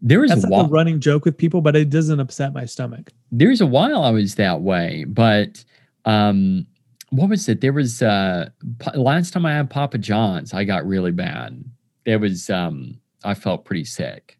There 0.00 0.24
is 0.24 0.30
That's 0.30 0.44
a 0.44 0.46
like 0.48 0.52
while, 0.52 0.64
a 0.66 0.68
running 0.68 1.00
joke 1.00 1.24
with 1.24 1.38
people, 1.38 1.60
but 1.60 1.76
it 1.76 1.88
doesn't 1.88 2.18
upset 2.20 2.52
my 2.52 2.64
stomach. 2.66 3.10
there's 3.30 3.60
a 3.60 3.66
while 3.66 4.02
I 4.02 4.10
was 4.10 4.34
that 4.34 4.60
way, 4.60 5.04
but 5.08 5.64
um 6.04 6.66
what 7.10 7.28
was 7.28 7.48
it? 7.48 7.60
There 7.60 7.72
was 7.72 8.02
uh 8.02 8.48
last 8.94 9.32
time 9.32 9.46
I 9.46 9.52
had 9.52 9.70
Papa 9.70 9.98
John's, 9.98 10.52
I 10.52 10.64
got 10.64 10.86
really 10.86 11.12
bad. 11.12 11.64
It 12.04 12.16
was 12.16 12.50
um 12.50 12.98
I 13.24 13.34
felt 13.34 13.64
pretty 13.64 13.84
sick. 13.84 14.38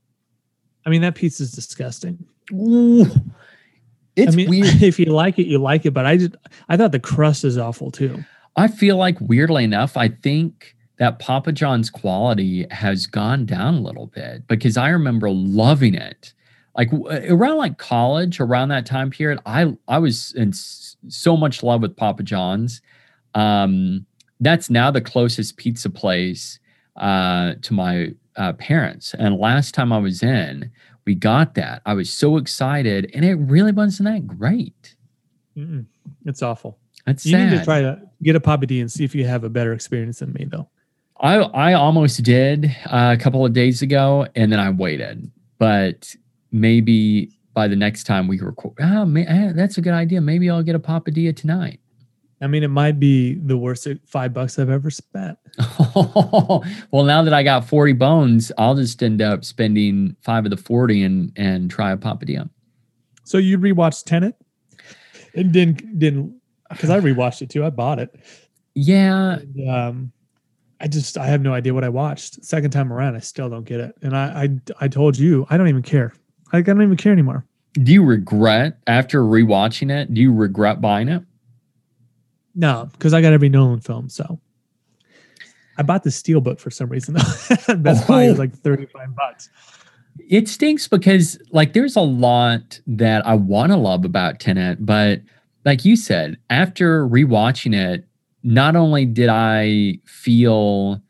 I 0.84 0.90
mean, 0.90 1.02
that 1.02 1.14
pizza's 1.14 1.52
disgusting. 1.52 2.26
Ooh, 2.52 3.06
it's 4.16 4.32
I 4.32 4.36
mean, 4.36 4.50
weird. 4.50 4.82
if 4.82 4.98
you 4.98 5.06
like 5.06 5.38
it, 5.38 5.46
you 5.46 5.58
like 5.58 5.86
it. 5.86 5.92
But 5.92 6.06
I 6.06 6.16
just, 6.16 6.36
I 6.68 6.76
thought 6.76 6.92
the 6.92 7.00
crust 7.00 7.44
is 7.44 7.58
awful 7.58 7.90
too. 7.90 8.24
I 8.56 8.68
feel 8.68 8.96
like 8.96 9.16
weirdly 9.20 9.64
enough, 9.64 9.96
I 9.96 10.08
think 10.08 10.76
that 10.98 11.18
Papa 11.18 11.52
John's 11.52 11.90
quality 11.90 12.66
has 12.70 13.06
gone 13.06 13.46
down 13.46 13.74
a 13.74 13.80
little 13.80 14.06
bit 14.06 14.46
because 14.46 14.76
I 14.76 14.90
remember 14.90 15.30
loving 15.30 15.94
it. 15.94 16.34
Like 16.76 16.90
around 16.92 17.58
like 17.58 17.78
college, 17.78 18.40
around 18.40 18.68
that 18.68 18.86
time 18.86 19.10
period, 19.10 19.38
I 19.44 19.76
I 19.88 19.98
was 19.98 20.32
in 20.34 20.52
so 20.52 21.36
much 21.36 21.62
love 21.62 21.82
with 21.82 21.96
Papa 21.96 22.22
John's. 22.22 22.80
Um, 23.34 24.06
that's 24.40 24.70
now 24.70 24.90
the 24.90 25.00
closest 25.00 25.56
pizza 25.56 25.90
place 25.90 26.58
uh, 26.96 27.54
to 27.62 27.74
my 27.74 28.14
uh, 28.36 28.52
parents. 28.54 29.14
And 29.14 29.38
last 29.38 29.74
time 29.74 29.92
I 29.92 29.98
was 29.98 30.22
in, 30.22 30.70
we 31.04 31.14
got 31.14 31.54
that. 31.54 31.82
I 31.86 31.94
was 31.94 32.10
so 32.10 32.36
excited, 32.36 33.10
and 33.14 33.24
it 33.24 33.34
really 33.34 33.72
wasn't 33.72 34.08
that 34.08 34.26
great. 34.26 34.94
Mm-mm. 35.56 35.86
It's 36.24 36.42
awful. 36.42 36.78
That's 37.06 37.26
You 37.26 37.32
sad. 37.32 37.50
need 37.50 37.58
to 37.58 37.64
try 37.64 37.80
to 37.82 38.00
get 38.22 38.36
a 38.36 38.40
Papa 38.40 38.66
D 38.66 38.80
and 38.80 38.90
see 38.90 39.04
if 39.04 39.14
you 39.14 39.26
have 39.26 39.44
a 39.44 39.48
better 39.48 39.72
experience 39.72 40.20
than 40.20 40.32
me, 40.32 40.46
though. 40.48 40.68
I 41.20 41.36
I 41.38 41.72
almost 41.74 42.22
did 42.22 42.66
uh, 42.86 43.14
a 43.18 43.20
couple 43.22 43.44
of 43.44 43.52
days 43.52 43.82
ago, 43.82 44.26
and 44.34 44.50
then 44.52 44.58
I 44.60 44.70
waited. 44.70 45.30
But 45.58 46.14
maybe 46.50 47.30
by 47.54 47.68
the 47.68 47.76
next 47.76 48.04
time 48.04 48.28
we 48.28 48.40
record, 48.40 48.74
ah, 48.80 49.04
ma- 49.04 49.24
ah, 49.28 49.50
that's 49.54 49.78
a 49.78 49.80
good 49.80 49.92
idea. 49.92 50.20
Maybe 50.20 50.48
I'll 50.50 50.62
get 50.62 50.74
a 50.74 50.80
papadilla 50.80 51.34
tonight. 51.36 51.80
I 52.42 52.48
mean, 52.48 52.62
it 52.62 52.68
might 52.68 52.98
be 52.98 53.34
the 53.34 53.56
worst 53.56 53.86
five 54.06 54.34
bucks 54.34 54.58
I've 54.58 54.68
ever 54.68 54.90
spent. 54.90 55.38
well, 55.94 57.04
now 57.04 57.22
that 57.22 57.32
I 57.32 57.42
got 57.42 57.66
forty 57.68 57.92
bones, 57.92 58.50
I'll 58.58 58.74
just 58.74 59.02
end 59.02 59.22
up 59.22 59.44
spending 59.44 60.16
five 60.22 60.44
of 60.44 60.50
the 60.50 60.56
forty 60.56 61.02
and 61.02 61.32
and 61.36 61.70
try 61.70 61.92
a 61.92 61.96
papadilla. 61.96 62.50
So 63.24 63.38
you 63.38 63.58
rewatched 63.58 64.04
Tenet 64.04 64.34
and 65.34 65.52
didn't 65.52 65.98
didn't 65.98 66.34
because 66.68 66.90
I 66.90 66.98
rewatched 67.00 67.42
it 67.42 67.50
too. 67.50 67.64
I 67.64 67.70
bought 67.70 67.98
it. 67.98 68.14
Yeah, 68.74 69.34
And, 69.34 69.70
um, 69.70 70.12
I 70.80 70.88
just 70.88 71.16
I 71.18 71.26
have 71.26 71.42
no 71.42 71.54
idea 71.54 71.74
what 71.74 71.84
I 71.84 71.90
watched. 71.90 72.44
Second 72.44 72.70
time 72.70 72.92
around, 72.92 73.14
I 73.14 73.20
still 73.20 73.48
don't 73.48 73.64
get 73.64 73.78
it. 73.80 73.94
And 74.02 74.16
I 74.16 74.44
I, 74.80 74.84
I 74.84 74.88
told 74.88 75.16
you 75.16 75.46
I 75.50 75.56
don't 75.56 75.68
even 75.68 75.82
care. 75.82 76.12
Like, 76.52 76.68
I 76.68 76.72
don't 76.72 76.82
even 76.82 76.96
care 76.96 77.12
anymore. 77.12 77.46
do 77.74 77.92
you 77.92 78.02
regret 78.04 78.78
after 78.86 79.22
rewatching 79.22 79.90
it? 79.90 80.12
Do 80.12 80.20
you 80.20 80.32
regret 80.34 80.80
buying 80.80 81.08
it? 81.08 81.22
No, 82.54 82.88
because 82.92 83.14
I 83.14 83.20
got 83.20 83.32
every 83.32 83.48
Nolan 83.48 83.80
film. 83.80 84.08
So 84.08 84.38
I 85.78 85.82
bought 85.82 86.02
the 86.02 86.10
Steelbook 86.10 86.60
for 86.60 86.70
some 86.70 86.88
reason. 86.88 87.14
Best 87.82 88.06
Buy 88.06 88.28
was 88.28 88.38
like 88.38 88.50
oh. 88.52 88.58
thirty 88.62 88.86
five 88.86 89.14
bucks. 89.14 89.50
It 90.28 90.48
stinks 90.48 90.88
because 90.88 91.38
like 91.50 91.72
there's 91.72 91.96
a 91.96 92.02
lot 92.02 92.80
that 92.86 93.26
I 93.26 93.34
want 93.34 93.72
to 93.72 93.78
love 93.78 94.04
about 94.04 94.40
Tenet, 94.40 94.84
but 94.84 95.22
like 95.64 95.84
you 95.84 95.96
said, 95.96 96.36
after 96.50 97.06
rewatching 97.06 97.74
it, 97.74 98.06
not 98.42 98.76
only 98.76 99.06
did 99.06 99.28
I 99.28 99.98
feel 100.04 101.00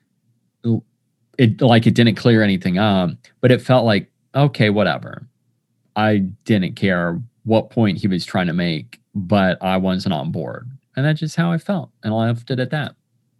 it 1.38 1.60
like 1.60 1.86
it 1.86 1.94
didn't 1.94 2.16
clear 2.16 2.42
anything 2.42 2.78
up, 2.78 3.10
but 3.40 3.50
it 3.50 3.60
felt 3.60 3.84
like 3.84 4.10
okay, 4.34 4.70
whatever. 4.70 5.26
I 5.96 6.18
didn't 6.44 6.76
care 6.76 7.20
what 7.44 7.70
point 7.70 7.98
he 7.98 8.08
was 8.08 8.24
trying 8.24 8.46
to 8.46 8.52
make, 8.52 9.00
but 9.14 9.62
I 9.62 9.76
wasn't 9.76 10.14
on 10.14 10.30
board. 10.30 10.70
And 10.96 11.04
that's 11.06 11.20
just 11.20 11.36
how 11.36 11.50
I 11.50 11.58
felt. 11.58 11.90
And 12.02 12.12
I 12.12 12.26
left 12.26 12.50
it 12.50 12.60
at 12.60 12.70
that. 12.70 12.94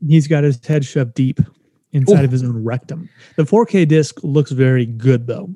He's 0.07 0.27
got 0.27 0.45
his 0.45 0.65
head 0.65 0.85
shoved 0.85 1.15
deep 1.15 1.39
inside 1.93 2.23
Ooh. 2.23 2.25
of 2.25 2.33
his 2.33 2.43
own 2.43 2.65
rectum. 2.65 3.09
The 3.37 3.45
4K 3.45 3.87
disc 3.87 4.19
looks 4.23 4.51
very 4.51 4.87
good 4.87 5.27
though. 5.27 5.51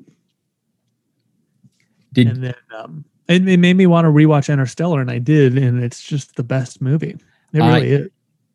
Did 2.13 2.27
and 2.27 2.43
then 2.43 2.55
um, 2.75 3.05
it, 3.27 3.47
it 3.47 3.57
made 3.57 3.75
me 3.75 3.85
want 3.85 4.05
to 4.05 4.09
rewatch 4.09 4.51
Interstellar, 4.51 5.01
and 5.01 5.11
I 5.11 5.19
did, 5.19 5.57
and 5.57 5.83
it's 5.83 6.01
just 6.01 6.35
the 6.35 6.43
best 6.43 6.81
movie. 6.81 7.17
It 7.53 7.61
I- 7.61 7.75
really 7.75 7.91
is. 7.91 8.09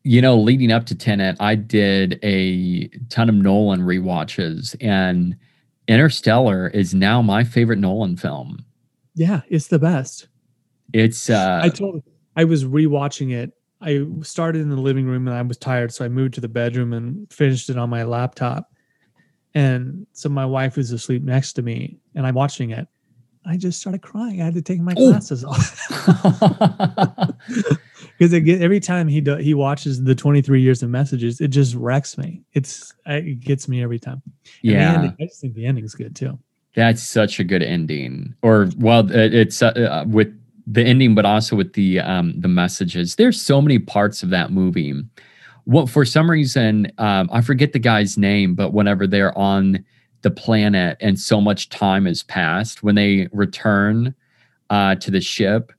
you 0.04 0.20
know, 0.22 0.36
leading 0.36 0.72
up 0.72 0.86
to 0.86 0.94
Tenet, 0.94 1.36
I 1.38 1.54
did 1.54 2.18
a 2.22 2.88
ton 3.08 3.28
of 3.28 3.34
Nolan 3.34 3.80
rewatches, 3.82 4.74
and 4.80 5.36
Interstellar 5.88 6.68
is 6.68 6.94
now 6.94 7.20
my 7.22 7.44
favorite 7.44 7.78
Nolan 7.78 8.16
film. 8.16 8.64
Yeah, 9.14 9.42
it's 9.48 9.66
the 9.66 9.78
best. 9.78 10.28
It's 10.94 11.28
uh, 11.28 11.60
I 11.62 11.68
told 11.68 12.02
I 12.36 12.44
was 12.44 12.64
rewatching 12.64 13.32
it. 13.32 13.52
I 13.80 14.06
started 14.22 14.62
in 14.62 14.70
the 14.70 14.76
living 14.76 15.06
room 15.06 15.26
and 15.26 15.36
I 15.36 15.42
was 15.42 15.56
tired, 15.59 15.92
so 15.92 16.04
I 16.04 16.09
moved 16.09 16.34
to 16.34 16.40
the 16.40 16.48
bedroom 16.48 16.92
and 16.92 17.30
finished 17.32 17.68
it 17.68 17.76
on 17.76 17.90
my 17.90 18.04
laptop. 18.04 18.70
And 19.54 20.06
so 20.12 20.28
my 20.28 20.46
wife 20.46 20.76
was 20.76 20.92
asleep 20.92 21.22
next 21.22 21.54
to 21.54 21.62
me, 21.62 21.98
and 22.14 22.26
I'm 22.26 22.34
watching 22.34 22.70
it. 22.70 22.86
I 23.44 23.56
just 23.56 23.80
started 23.80 24.00
crying. 24.02 24.40
I 24.40 24.44
had 24.44 24.54
to 24.54 24.62
take 24.62 24.80
my 24.80 24.94
glasses 24.94 25.44
off 25.44 25.76
because 28.18 28.32
every 28.32 28.80
time 28.80 29.09
he 29.09 29.20
do, 29.20 29.36
he 29.36 29.52
watches 29.54 30.02
the 30.04 30.14
23 30.14 30.60
years 30.62 30.82
of 30.82 30.90
messages, 30.90 31.40
it 31.40 31.48
just 31.48 31.74
wrecks 31.74 32.16
me. 32.16 32.42
It's 32.52 32.92
it 33.06 33.40
gets 33.40 33.68
me 33.68 33.82
every 33.82 33.98
time. 33.98 34.22
And 34.24 34.32
yeah, 34.62 34.94
ending- 34.94 35.16
I 35.20 35.24
just 35.24 35.40
think 35.40 35.54
the 35.54 35.66
ending's 35.66 35.94
good 35.94 36.14
too. 36.14 36.38
that's 36.74 37.02
such 37.02 37.40
a 37.40 37.44
good 37.44 37.62
ending. 37.62 38.34
Or 38.42 38.68
well, 38.78 39.10
it- 39.10 39.34
it's 39.34 39.60
uh, 39.60 39.66
uh, 39.68 40.04
with 40.06 40.32
the 40.66 40.82
ending, 40.82 41.14
but 41.14 41.24
also 41.24 41.56
with 41.56 41.72
the 41.74 42.01
um 42.01 42.40
the 42.40 42.48
messages. 42.48 43.16
There's 43.16 43.40
so 43.40 43.60
many 43.60 43.78
parts 43.78 44.22
of 44.22 44.30
that 44.30 44.52
movie. 44.52 44.94
What 45.64 45.89
for 45.89 46.05
some 46.05 46.30
reason 46.30 46.90
um, 46.98 47.28
I 47.32 47.40
forget 47.40 47.72
the 47.72 47.78
guy's 47.78 48.18
name, 48.18 48.55
but 48.55 48.72
whenever 48.72 49.06
they're 49.06 49.36
on 49.36 49.84
the 50.22 50.30
planet 50.30 50.97
and 51.01 51.18
so 51.18 51.40
much 51.40 51.68
time 51.68 52.06
has 52.06 52.22
passed, 52.22 52.82
when 52.82 52.94
they 52.94 53.28
return 53.32 54.14
uh, 54.70 54.94
to 54.97 55.10
the 55.10 55.20
ship, 55.20 55.72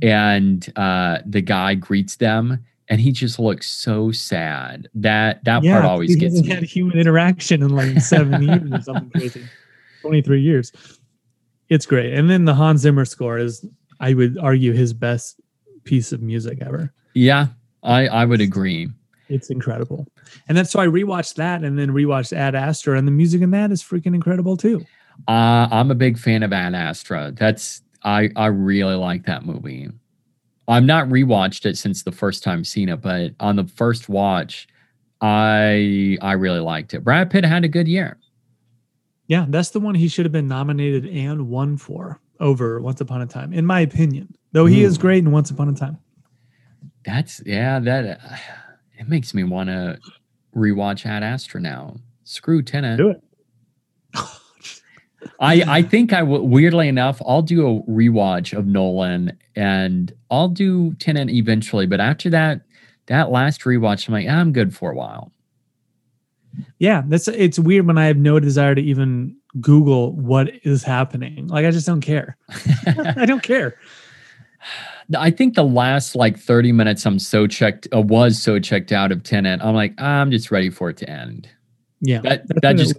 and 0.00 0.72
uh, 0.76 1.18
the 1.26 1.40
guy 1.40 1.74
greets 1.74 2.16
them, 2.16 2.64
and 2.88 3.00
he 3.00 3.12
just 3.12 3.38
looks 3.38 3.68
so 3.68 4.10
sad. 4.10 4.88
That 4.94 5.44
that 5.44 5.62
part 5.62 5.84
always 5.84 6.10
he 6.10 6.16
gets 6.16 6.34
hasn't 6.34 6.48
me. 6.48 6.54
had 6.54 6.64
human 6.64 6.98
interaction 6.98 7.62
in 7.62 7.70
like 7.70 8.00
seven 8.00 8.42
years 8.48 8.72
or 8.72 8.82
something 8.82 9.10
crazy. 9.10 9.44
23 10.02 10.40
years. 10.40 10.72
It's 11.68 11.86
great. 11.86 12.12
And 12.12 12.28
then 12.28 12.44
the 12.44 12.54
Hans 12.54 12.80
Zimmer 12.82 13.04
score 13.04 13.38
is, 13.38 13.64
I 14.02 14.14
would 14.14 14.36
argue, 14.36 14.72
his 14.72 14.92
best 14.92 15.40
piece 15.84 16.12
of 16.12 16.20
music 16.20 16.58
ever. 16.60 16.92
Yeah, 17.14 17.46
I 17.82 18.08
I 18.08 18.24
would 18.24 18.40
agree. 18.40 18.88
It's 19.28 19.48
incredible. 19.48 20.06
And 20.48 20.58
then 20.58 20.66
so 20.66 20.80
I 20.80 20.86
rewatched 20.86 21.36
that 21.36 21.62
and 21.62 21.78
then 21.78 21.90
rewatched 21.90 22.36
Ad 22.36 22.54
Astra, 22.54 22.98
and 22.98 23.06
the 23.06 23.12
music 23.12 23.40
in 23.40 23.52
that 23.52 23.70
is 23.70 23.82
freaking 23.82 24.14
incredible 24.14 24.56
too. 24.56 24.84
Uh, 25.28 25.68
I'm 25.70 25.90
a 25.90 25.94
big 25.94 26.18
fan 26.18 26.42
of 26.42 26.52
Ad 26.52 26.74
Astra. 26.74 27.32
That's 27.34 27.82
I 28.02 28.28
I 28.36 28.46
really 28.46 28.96
like 28.96 29.24
that 29.26 29.46
movie. 29.46 29.88
I've 30.68 30.84
not 30.84 31.08
rewatched 31.08 31.64
it 31.64 31.78
since 31.78 32.02
the 32.02 32.12
first 32.12 32.42
time 32.42 32.64
seen 32.64 32.88
it, 32.88 33.00
but 33.00 33.32
on 33.40 33.56
the 33.56 33.64
first 33.64 34.08
watch, 34.08 34.66
I 35.20 36.18
I 36.20 36.32
really 36.32 36.60
liked 36.60 36.92
it. 36.92 37.04
Brad 37.04 37.30
Pitt 37.30 37.44
had 37.44 37.64
a 37.64 37.68
good 37.68 37.86
year. 37.86 38.18
Yeah, 39.28 39.46
that's 39.48 39.70
the 39.70 39.80
one 39.80 39.94
he 39.94 40.08
should 40.08 40.24
have 40.24 40.32
been 40.32 40.48
nominated 40.48 41.06
and 41.06 41.48
won 41.48 41.76
for 41.76 42.20
over 42.42 42.80
Once 42.80 43.00
Upon 43.00 43.22
a 43.22 43.26
Time, 43.26 43.52
in 43.52 43.64
my 43.64 43.80
opinion. 43.80 44.34
Though 44.52 44.66
he 44.66 44.82
is 44.84 44.98
great 44.98 45.24
in 45.24 45.30
Once 45.30 45.50
Upon 45.50 45.68
a 45.68 45.72
Time. 45.72 45.98
That's 47.04 47.40
yeah, 47.46 47.78
that 47.80 48.20
uh, 48.20 48.36
it 48.98 49.08
makes 49.08 49.32
me 49.32 49.44
want 49.44 49.68
to 49.70 49.98
rewatch 50.54 51.06
Ad 51.06 51.22
Astra 51.22 51.60
now. 51.60 51.96
Screw 52.24 52.62
Tenet. 52.62 52.98
Do 52.98 53.08
it. 53.08 53.22
I 55.40 55.62
I 55.66 55.82
think 55.82 56.12
I 56.12 56.22
will. 56.22 56.46
Weirdly 56.46 56.88
enough, 56.88 57.22
I'll 57.26 57.42
do 57.42 57.66
a 57.66 57.82
rewatch 57.90 58.56
of 58.56 58.66
Nolan, 58.66 59.38
and 59.56 60.12
I'll 60.30 60.48
do 60.48 60.94
Tenet 60.94 61.30
eventually. 61.30 61.86
But 61.86 62.00
after 62.00 62.28
that, 62.30 62.62
that 63.06 63.30
last 63.30 63.62
rewatch, 63.62 64.08
I'm 64.08 64.14
like, 64.14 64.28
I'm 64.28 64.52
good 64.52 64.74
for 64.74 64.90
a 64.90 64.94
while. 64.94 65.32
Yeah, 66.78 67.02
that's 67.06 67.28
it's 67.28 67.58
weird 67.58 67.86
when 67.86 67.98
I 67.98 68.06
have 68.06 68.16
no 68.16 68.38
desire 68.38 68.74
to 68.74 68.82
even 68.82 69.36
Google 69.60 70.12
what 70.14 70.50
is 70.64 70.82
happening. 70.82 71.46
Like 71.48 71.66
I 71.66 71.70
just 71.70 71.86
don't 71.86 72.00
care. 72.00 72.36
I 73.16 73.26
don't 73.26 73.42
care. 73.42 73.76
I 75.18 75.30
think 75.30 75.54
the 75.54 75.64
last 75.64 76.14
like 76.14 76.38
30 76.38 76.72
minutes, 76.72 77.04
I'm 77.04 77.18
so 77.18 77.46
checked, 77.46 77.88
uh, 77.94 78.00
was 78.00 78.40
so 78.40 78.58
checked 78.58 78.92
out 78.92 79.12
of 79.12 79.22
Tenet. 79.22 79.60
I'm 79.62 79.74
like, 79.74 80.00
I'm 80.00 80.30
just 80.30 80.50
ready 80.50 80.70
for 80.70 80.88
it 80.90 80.96
to 80.98 81.10
end. 81.10 81.48
Yeah. 82.00 82.20
That- 82.20 82.44
that 82.62 82.76
just- 82.76 82.94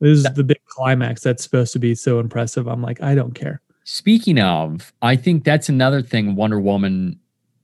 this 0.00 0.18
is 0.18 0.24
the 0.34 0.42
big 0.44 0.58
climax 0.66 1.22
that's 1.22 1.42
supposed 1.44 1.72
to 1.74 1.78
be 1.78 1.94
so 1.94 2.18
impressive. 2.18 2.66
I'm 2.66 2.82
like, 2.82 3.00
I 3.00 3.14
don't 3.14 3.34
care. 3.34 3.60
Speaking 3.84 4.40
of, 4.40 4.92
I 5.00 5.14
think 5.16 5.44
that's 5.44 5.68
another 5.68 6.02
thing 6.02 6.34
Wonder 6.34 6.60
Woman 6.60 7.18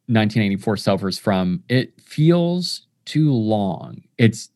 1984 0.06 0.76
suffers 0.76 1.18
from. 1.18 1.62
It 1.68 2.00
feels 2.00 2.82
too 3.06 3.32
long. 3.32 4.02
It's 4.18 4.50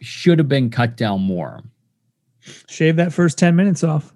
should 0.00 0.38
have 0.38 0.48
been 0.48 0.68
cut 0.70 0.96
down 0.96 1.22
more. 1.22 1.62
Shave 2.68 2.96
that 2.96 3.12
first 3.12 3.38
10 3.38 3.56
minutes 3.56 3.82
off. 3.84 4.12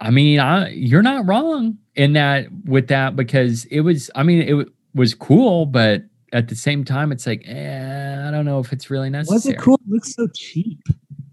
I 0.00 0.10
mean, 0.10 0.38
I, 0.40 0.68
you're 0.70 1.02
not 1.02 1.26
wrong 1.26 1.78
in 1.94 2.12
that 2.14 2.46
with 2.66 2.88
that 2.88 3.16
because 3.16 3.64
it 3.66 3.80
was. 3.80 4.10
I 4.14 4.22
mean, 4.22 4.42
it 4.42 4.50
w- 4.50 4.70
was 4.94 5.14
cool, 5.14 5.64
but 5.66 6.02
at 6.32 6.48
the 6.48 6.54
same 6.54 6.84
time, 6.84 7.12
it's 7.12 7.26
like, 7.26 7.42
eh, 7.46 8.28
I 8.28 8.30
don't 8.30 8.44
know 8.44 8.58
if 8.60 8.72
it's 8.72 8.90
really 8.90 9.08
necessary. 9.08 9.36
Was 9.36 9.46
it 9.46 9.58
cool? 9.58 9.76
It 9.86 9.90
looks 9.90 10.14
so 10.14 10.26
cheap. 10.34 10.80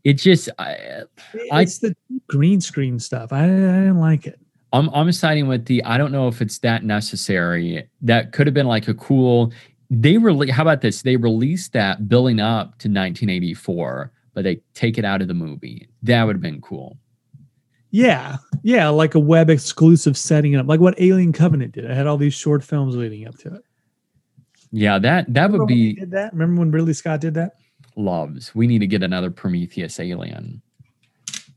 It 0.05 0.13
just, 0.13 0.49
I, 0.59 1.01
I- 1.51 1.61
It's 1.63 1.79
the 1.79 1.93
green 2.29 2.61
screen 2.61 2.99
stuff. 2.99 3.33
I, 3.33 3.43
I 3.43 3.47
didn't 3.47 3.99
like 3.99 4.27
it. 4.27 4.39
I'm 4.71 4.89
I'm 4.89 5.11
siding 5.11 5.47
with 5.47 5.65
the. 5.65 5.83
I 5.83 5.97
don't 5.97 6.11
know 6.11 6.27
if 6.27 6.41
it's 6.41 6.57
that 6.59 6.83
necessary. 6.83 7.87
That 8.01 8.31
could 8.31 8.47
have 8.47 8.53
been 8.53 8.65
like 8.67 8.87
a 8.87 8.93
cool. 8.93 9.51
They 9.91 10.13
rele 10.15 10.49
How 10.49 10.63
about 10.63 10.81
this? 10.81 11.01
They 11.03 11.15
released 11.17 11.73
that 11.73 12.07
building 12.09 12.39
up 12.39 12.69
to 12.79 12.87
1984, 12.87 14.11
but 14.33 14.43
they 14.43 14.61
take 14.73 14.97
it 14.97 15.05
out 15.05 15.21
of 15.21 15.27
the 15.27 15.33
movie. 15.33 15.87
That 16.03 16.23
would 16.23 16.35
have 16.35 16.41
been 16.41 16.61
cool. 16.61 16.97
Yeah. 17.91 18.37
Yeah. 18.63 18.89
Like 18.89 19.15
a 19.15 19.19
web 19.19 19.49
exclusive 19.49 20.17
setting 20.17 20.53
it 20.53 20.57
up, 20.57 20.67
like 20.67 20.79
what 20.79 20.99
Alien 20.99 21.33
Covenant 21.33 21.73
did. 21.73 21.85
It 21.85 21.91
had 21.91 22.07
all 22.07 22.17
these 22.17 22.33
short 22.33 22.63
films 22.63 22.95
leading 22.95 23.27
up 23.27 23.37
to 23.39 23.55
it. 23.55 23.61
Yeah, 24.71 24.97
that 24.97 25.31
that 25.31 25.43
Remember 25.43 25.59
would 25.59 25.67
be 25.67 25.93
did 25.93 26.11
that? 26.11 26.33
Remember 26.33 26.59
when 26.61 26.71
Ridley 26.71 26.93
Scott 26.93 27.21
did 27.21 27.35
that? 27.35 27.57
loves. 27.95 28.55
We 28.55 28.67
need 28.67 28.79
to 28.79 28.87
get 28.87 29.03
another 29.03 29.29
Prometheus 29.29 29.99
alien. 29.99 30.61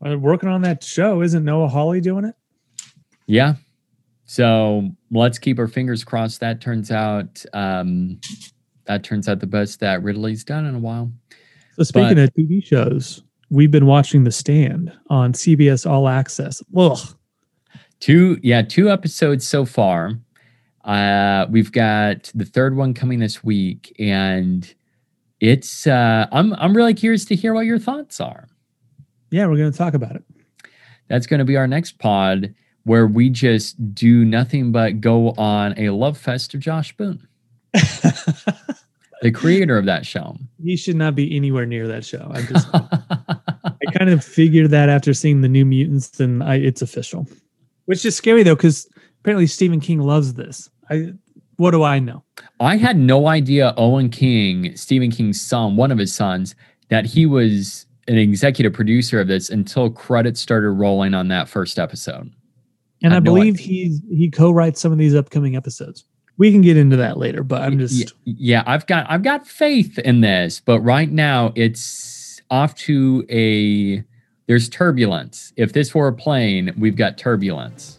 Uh, 0.04 0.18
working 0.18 0.48
on 0.48 0.62
that 0.62 0.84
show. 0.84 1.22
Isn't 1.22 1.44
Noah 1.44 1.68
Hawley 1.68 2.00
doing 2.00 2.26
it? 2.26 2.34
Yeah. 3.26 3.54
So 4.26 4.90
let's 5.10 5.38
keep 5.38 5.58
our 5.58 5.68
fingers 5.68 6.04
crossed. 6.04 6.40
That 6.40 6.60
turns 6.60 6.90
out. 6.90 7.42
Um, 7.52 8.20
that 8.84 9.02
turns 9.02 9.28
out 9.28 9.40
the 9.40 9.46
best 9.46 9.80
that 9.80 10.02
Ridley's 10.02 10.44
done 10.44 10.66
in 10.66 10.74
a 10.74 10.78
while. 10.78 11.10
So 11.76 11.82
speaking 11.82 12.14
But- 12.14 12.24
of 12.28 12.34
TV 12.34 12.64
shows, 12.64 13.22
we've 13.50 13.70
been 13.70 13.84
watching 13.86 14.24
The 14.24 14.32
Stand 14.32 14.90
on 15.08 15.34
CBS 15.34 15.84
All 15.88 16.08
Access. 16.08 16.62
Ugh. 16.74 16.98
Two, 18.00 18.38
yeah, 18.42 18.62
two 18.62 18.90
episodes 18.90 19.46
so 19.46 19.64
far. 19.66 20.12
Uh, 20.84 21.46
we've 21.50 21.72
got 21.72 22.30
the 22.34 22.44
third 22.46 22.76
one 22.76 22.94
coming 22.94 23.18
this 23.18 23.42
week, 23.44 23.94
and 23.98 24.72
it's. 25.40 25.86
Uh, 25.86 26.26
I'm 26.32 26.54
I'm 26.54 26.74
really 26.76 26.94
curious 26.94 27.24
to 27.26 27.34
hear 27.34 27.52
what 27.52 27.66
your 27.66 27.78
thoughts 27.78 28.20
are. 28.20 28.48
Yeah, 29.30 29.46
we're 29.46 29.56
going 29.56 29.72
to 29.72 29.76
talk 29.76 29.94
about 29.94 30.16
it. 30.16 30.22
That's 31.08 31.26
going 31.26 31.38
to 31.40 31.44
be 31.44 31.56
our 31.56 31.66
next 31.66 31.98
pod, 31.98 32.54
where 32.84 33.06
we 33.06 33.28
just 33.30 33.94
do 33.94 34.24
nothing 34.24 34.72
but 34.72 35.00
go 35.00 35.30
on 35.32 35.76
a 35.78 35.90
love 35.90 36.16
fest 36.16 36.54
of 36.54 36.60
Josh 36.60 36.96
Boone, 36.96 37.26
the 39.22 39.30
creator 39.30 39.78
of 39.78 39.86
that 39.86 40.04
show. 40.04 40.36
he 40.62 40.76
should 40.76 40.96
not 40.96 41.14
be 41.14 41.34
anywhere 41.34 41.66
near 41.66 41.86
that 41.88 42.04
show. 42.04 42.30
I 42.32 42.42
just, 42.42 42.68
I 42.74 43.92
kind 43.96 44.10
of 44.10 44.24
figured 44.24 44.70
that 44.70 44.88
after 44.88 45.14
seeing 45.14 45.40
the 45.40 45.48
New 45.48 45.64
Mutants, 45.64 46.20
and 46.20 46.42
I, 46.42 46.56
it's 46.56 46.82
official. 46.82 47.26
Which 47.86 48.04
is 48.04 48.16
scary 48.16 48.42
though, 48.42 48.56
because 48.56 48.88
apparently 49.20 49.46
Stephen 49.46 49.80
King 49.80 50.00
loves 50.00 50.34
this. 50.34 50.68
I, 50.90 51.12
what 51.56 51.70
do 51.70 51.82
I 51.82 51.98
know? 51.98 52.22
I 52.60 52.76
had 52.76 52.98
no 52.98 53.28
idea 53.28 53.74
Owen 53.76 54.10
King, 54.10 54.76
Stephen 54.76 55.10
King's 55.10 55.40
son, 55.40 55.76
one 55.76 55.90
of 55.90 55.98
his 55.98 56.14
sons, 56.14 56.54
that 56.90 57.06
he 57.06 57.26
was 57.26 57.86
an 58.08 58.18
executive 58.18 58.72
producer 58.72 59.20
of 59.20 59.28
this 59.28 59.50
until 59.50 59.90
credits 59.90 60.40
started 60.40 60.70
rolling 60.70 61.14
on 61.14 61.28
that 61.28 61.48
first 61.48 61.78
episode. 61.78 62.30
And 63.02 63.12
I 63.12 63.16
I 63.16 63.20
no 63.20 63.34
believe 63.34 63.58
he's 63.58 64.00
he 64.10 64.30
co-writes 64.30 64.80
some 64.80 64.92
of 64.92 64.98
these 64.98 65.14
upcoming 65.14 65.56
episodes. 65.56 66.04
We 66.38 66.52
can 66.52 66.60
get 66.60 66.76
into 66.76 66.96
that 66.96 67.16
later, 67.16 67.42
but 67.42 67.62
I'm 67.62 67.78
just 67.78 68.12
yeah, 68.24 68.62
I've 68.66 68.86
got 68.86 69.06
I've 69.08 69.22
got 69.22 69.46
faith 69.46 69.98
in 69.98 70.20
this, 70.20 70.60
but 70.60 70.80
right 70.80 71.10
now 71.10 71.52
it's 71.54 72.42
off 72.50 72.74
to 72.74 73.24
a 73.30 74.04
there's 74.46 74.68
turbulence. 74.68 75.52
If 75.56 75.72
this 75.72 75.94
were 75.94 76.08
a 76.08 76.12
plane, 76.12 76.72
we've 76.78 76.96
got 76.96 77.18
turbulence 77.18 77.98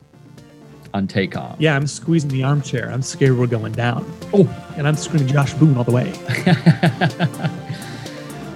on 0.93 1.07
takeoff. 1.07 1.57
yeah, 1.59 1.75
I'm 1.75 1.85
squeezing 1.87 2.29
the 2.29 2.43
armchair. 2.43 2.89
I'm 2.89 3.01
scared 3.01 3.37
we're 3.37 3.47
going 3.47 3.73
down. 3.73 4.09
Oh. 4.33 4.47
and 4.77 4.87
I'm 4.87 4.95
screaming 4.95 5.27
Josh 5.27 5.53
Boone 5.53 5.77
all 5.77 5.83
the 5.83 5.91
way. 5.91 6.13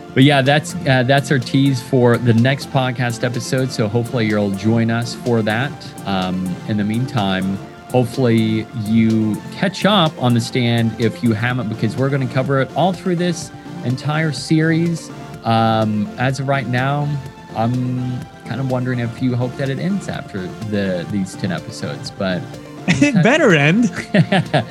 but 0.14 0.24
yeah, 0.24 0.42
that's 0.42 0.74
uh, 0.88 1.04
that's 1.04 1.32
our 1.32 1.40
tease 1.40 1.82
for 1.82 2.18
the 2.18 2.34
next 2.34 2.70
podcast 2.72 3.24
episode. 3.24 3.72
So 3.72 3.88
hopefully 3.88 4.28
you'll 4.28 4.52
join 4.52 4.90
us 4.90 5.16
for 5.16 5.42
that. 5.42 5.72
Um, 6.08 6.56
in 6.68 6.78
the 6.78 6.84
meantime, 6.84 7.58
hopefully 7.92 8.66
you 8.86 9.36
catch 9.52 9.86
up 9.86 10.12
on 10.22 10.34
the 10.34 10.42
stand 10.42 11.00
if 11.00 11.24
you 11.24 11.34
haven't, 11.34 11.70
because 11.70 11.98
we're 11.98 12.10
going 12.10 12.26
to 12.26 12.34
cover 12.34 12.62
it 12.62 12.76
all 12.76 12.94
through 12.94 13.18
this 13.18 13.52
entire 13.84 14.32
series. 14.32 15.10
Um, 15.44 16.08
as 16.18 16.40
of 16.40 16.48
right 16.48 16.68
now, 16.68 17.08
I'm 17.56 18.20
kind 18.46 18.60
of 18.60 18.72
wondering 18.72 19.00
if 19.00 19.22
you 19.22 19.36
hope 19.36 19.56
that 19.58 19.70
it 19.70 19.80
ends 19.80 20.08
after 20.08 20.48
the 20.70 21.06
these 21.12 21.36
ten 21.36 21.52
episodes, 21.52 22.12
but. 22.12 22.42
it 22.88 23.14
better 23.24 23.54
end. 23.54 23.92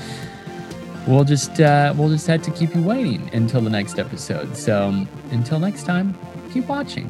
we'll 1.06 1.24
just 1.24 1.60
uh, 1.60 1.94
we'll 1.96 2.08
just 2.08 2.26
have 2.26 2.42
to 2.42 2.50
keep 2.50 2.74
you 2.74 2.82
waiting 2.82 3.30
until 3.32 3.60
the 3.60 3.70
next 3.70 3.98
episode. 3.98 4.56
So 4.56 5.06
until 5.30 5.60
next 5.60 5.84
time, 5.84 6.16
keep 6.52 6.66
watching. 6.66 7.08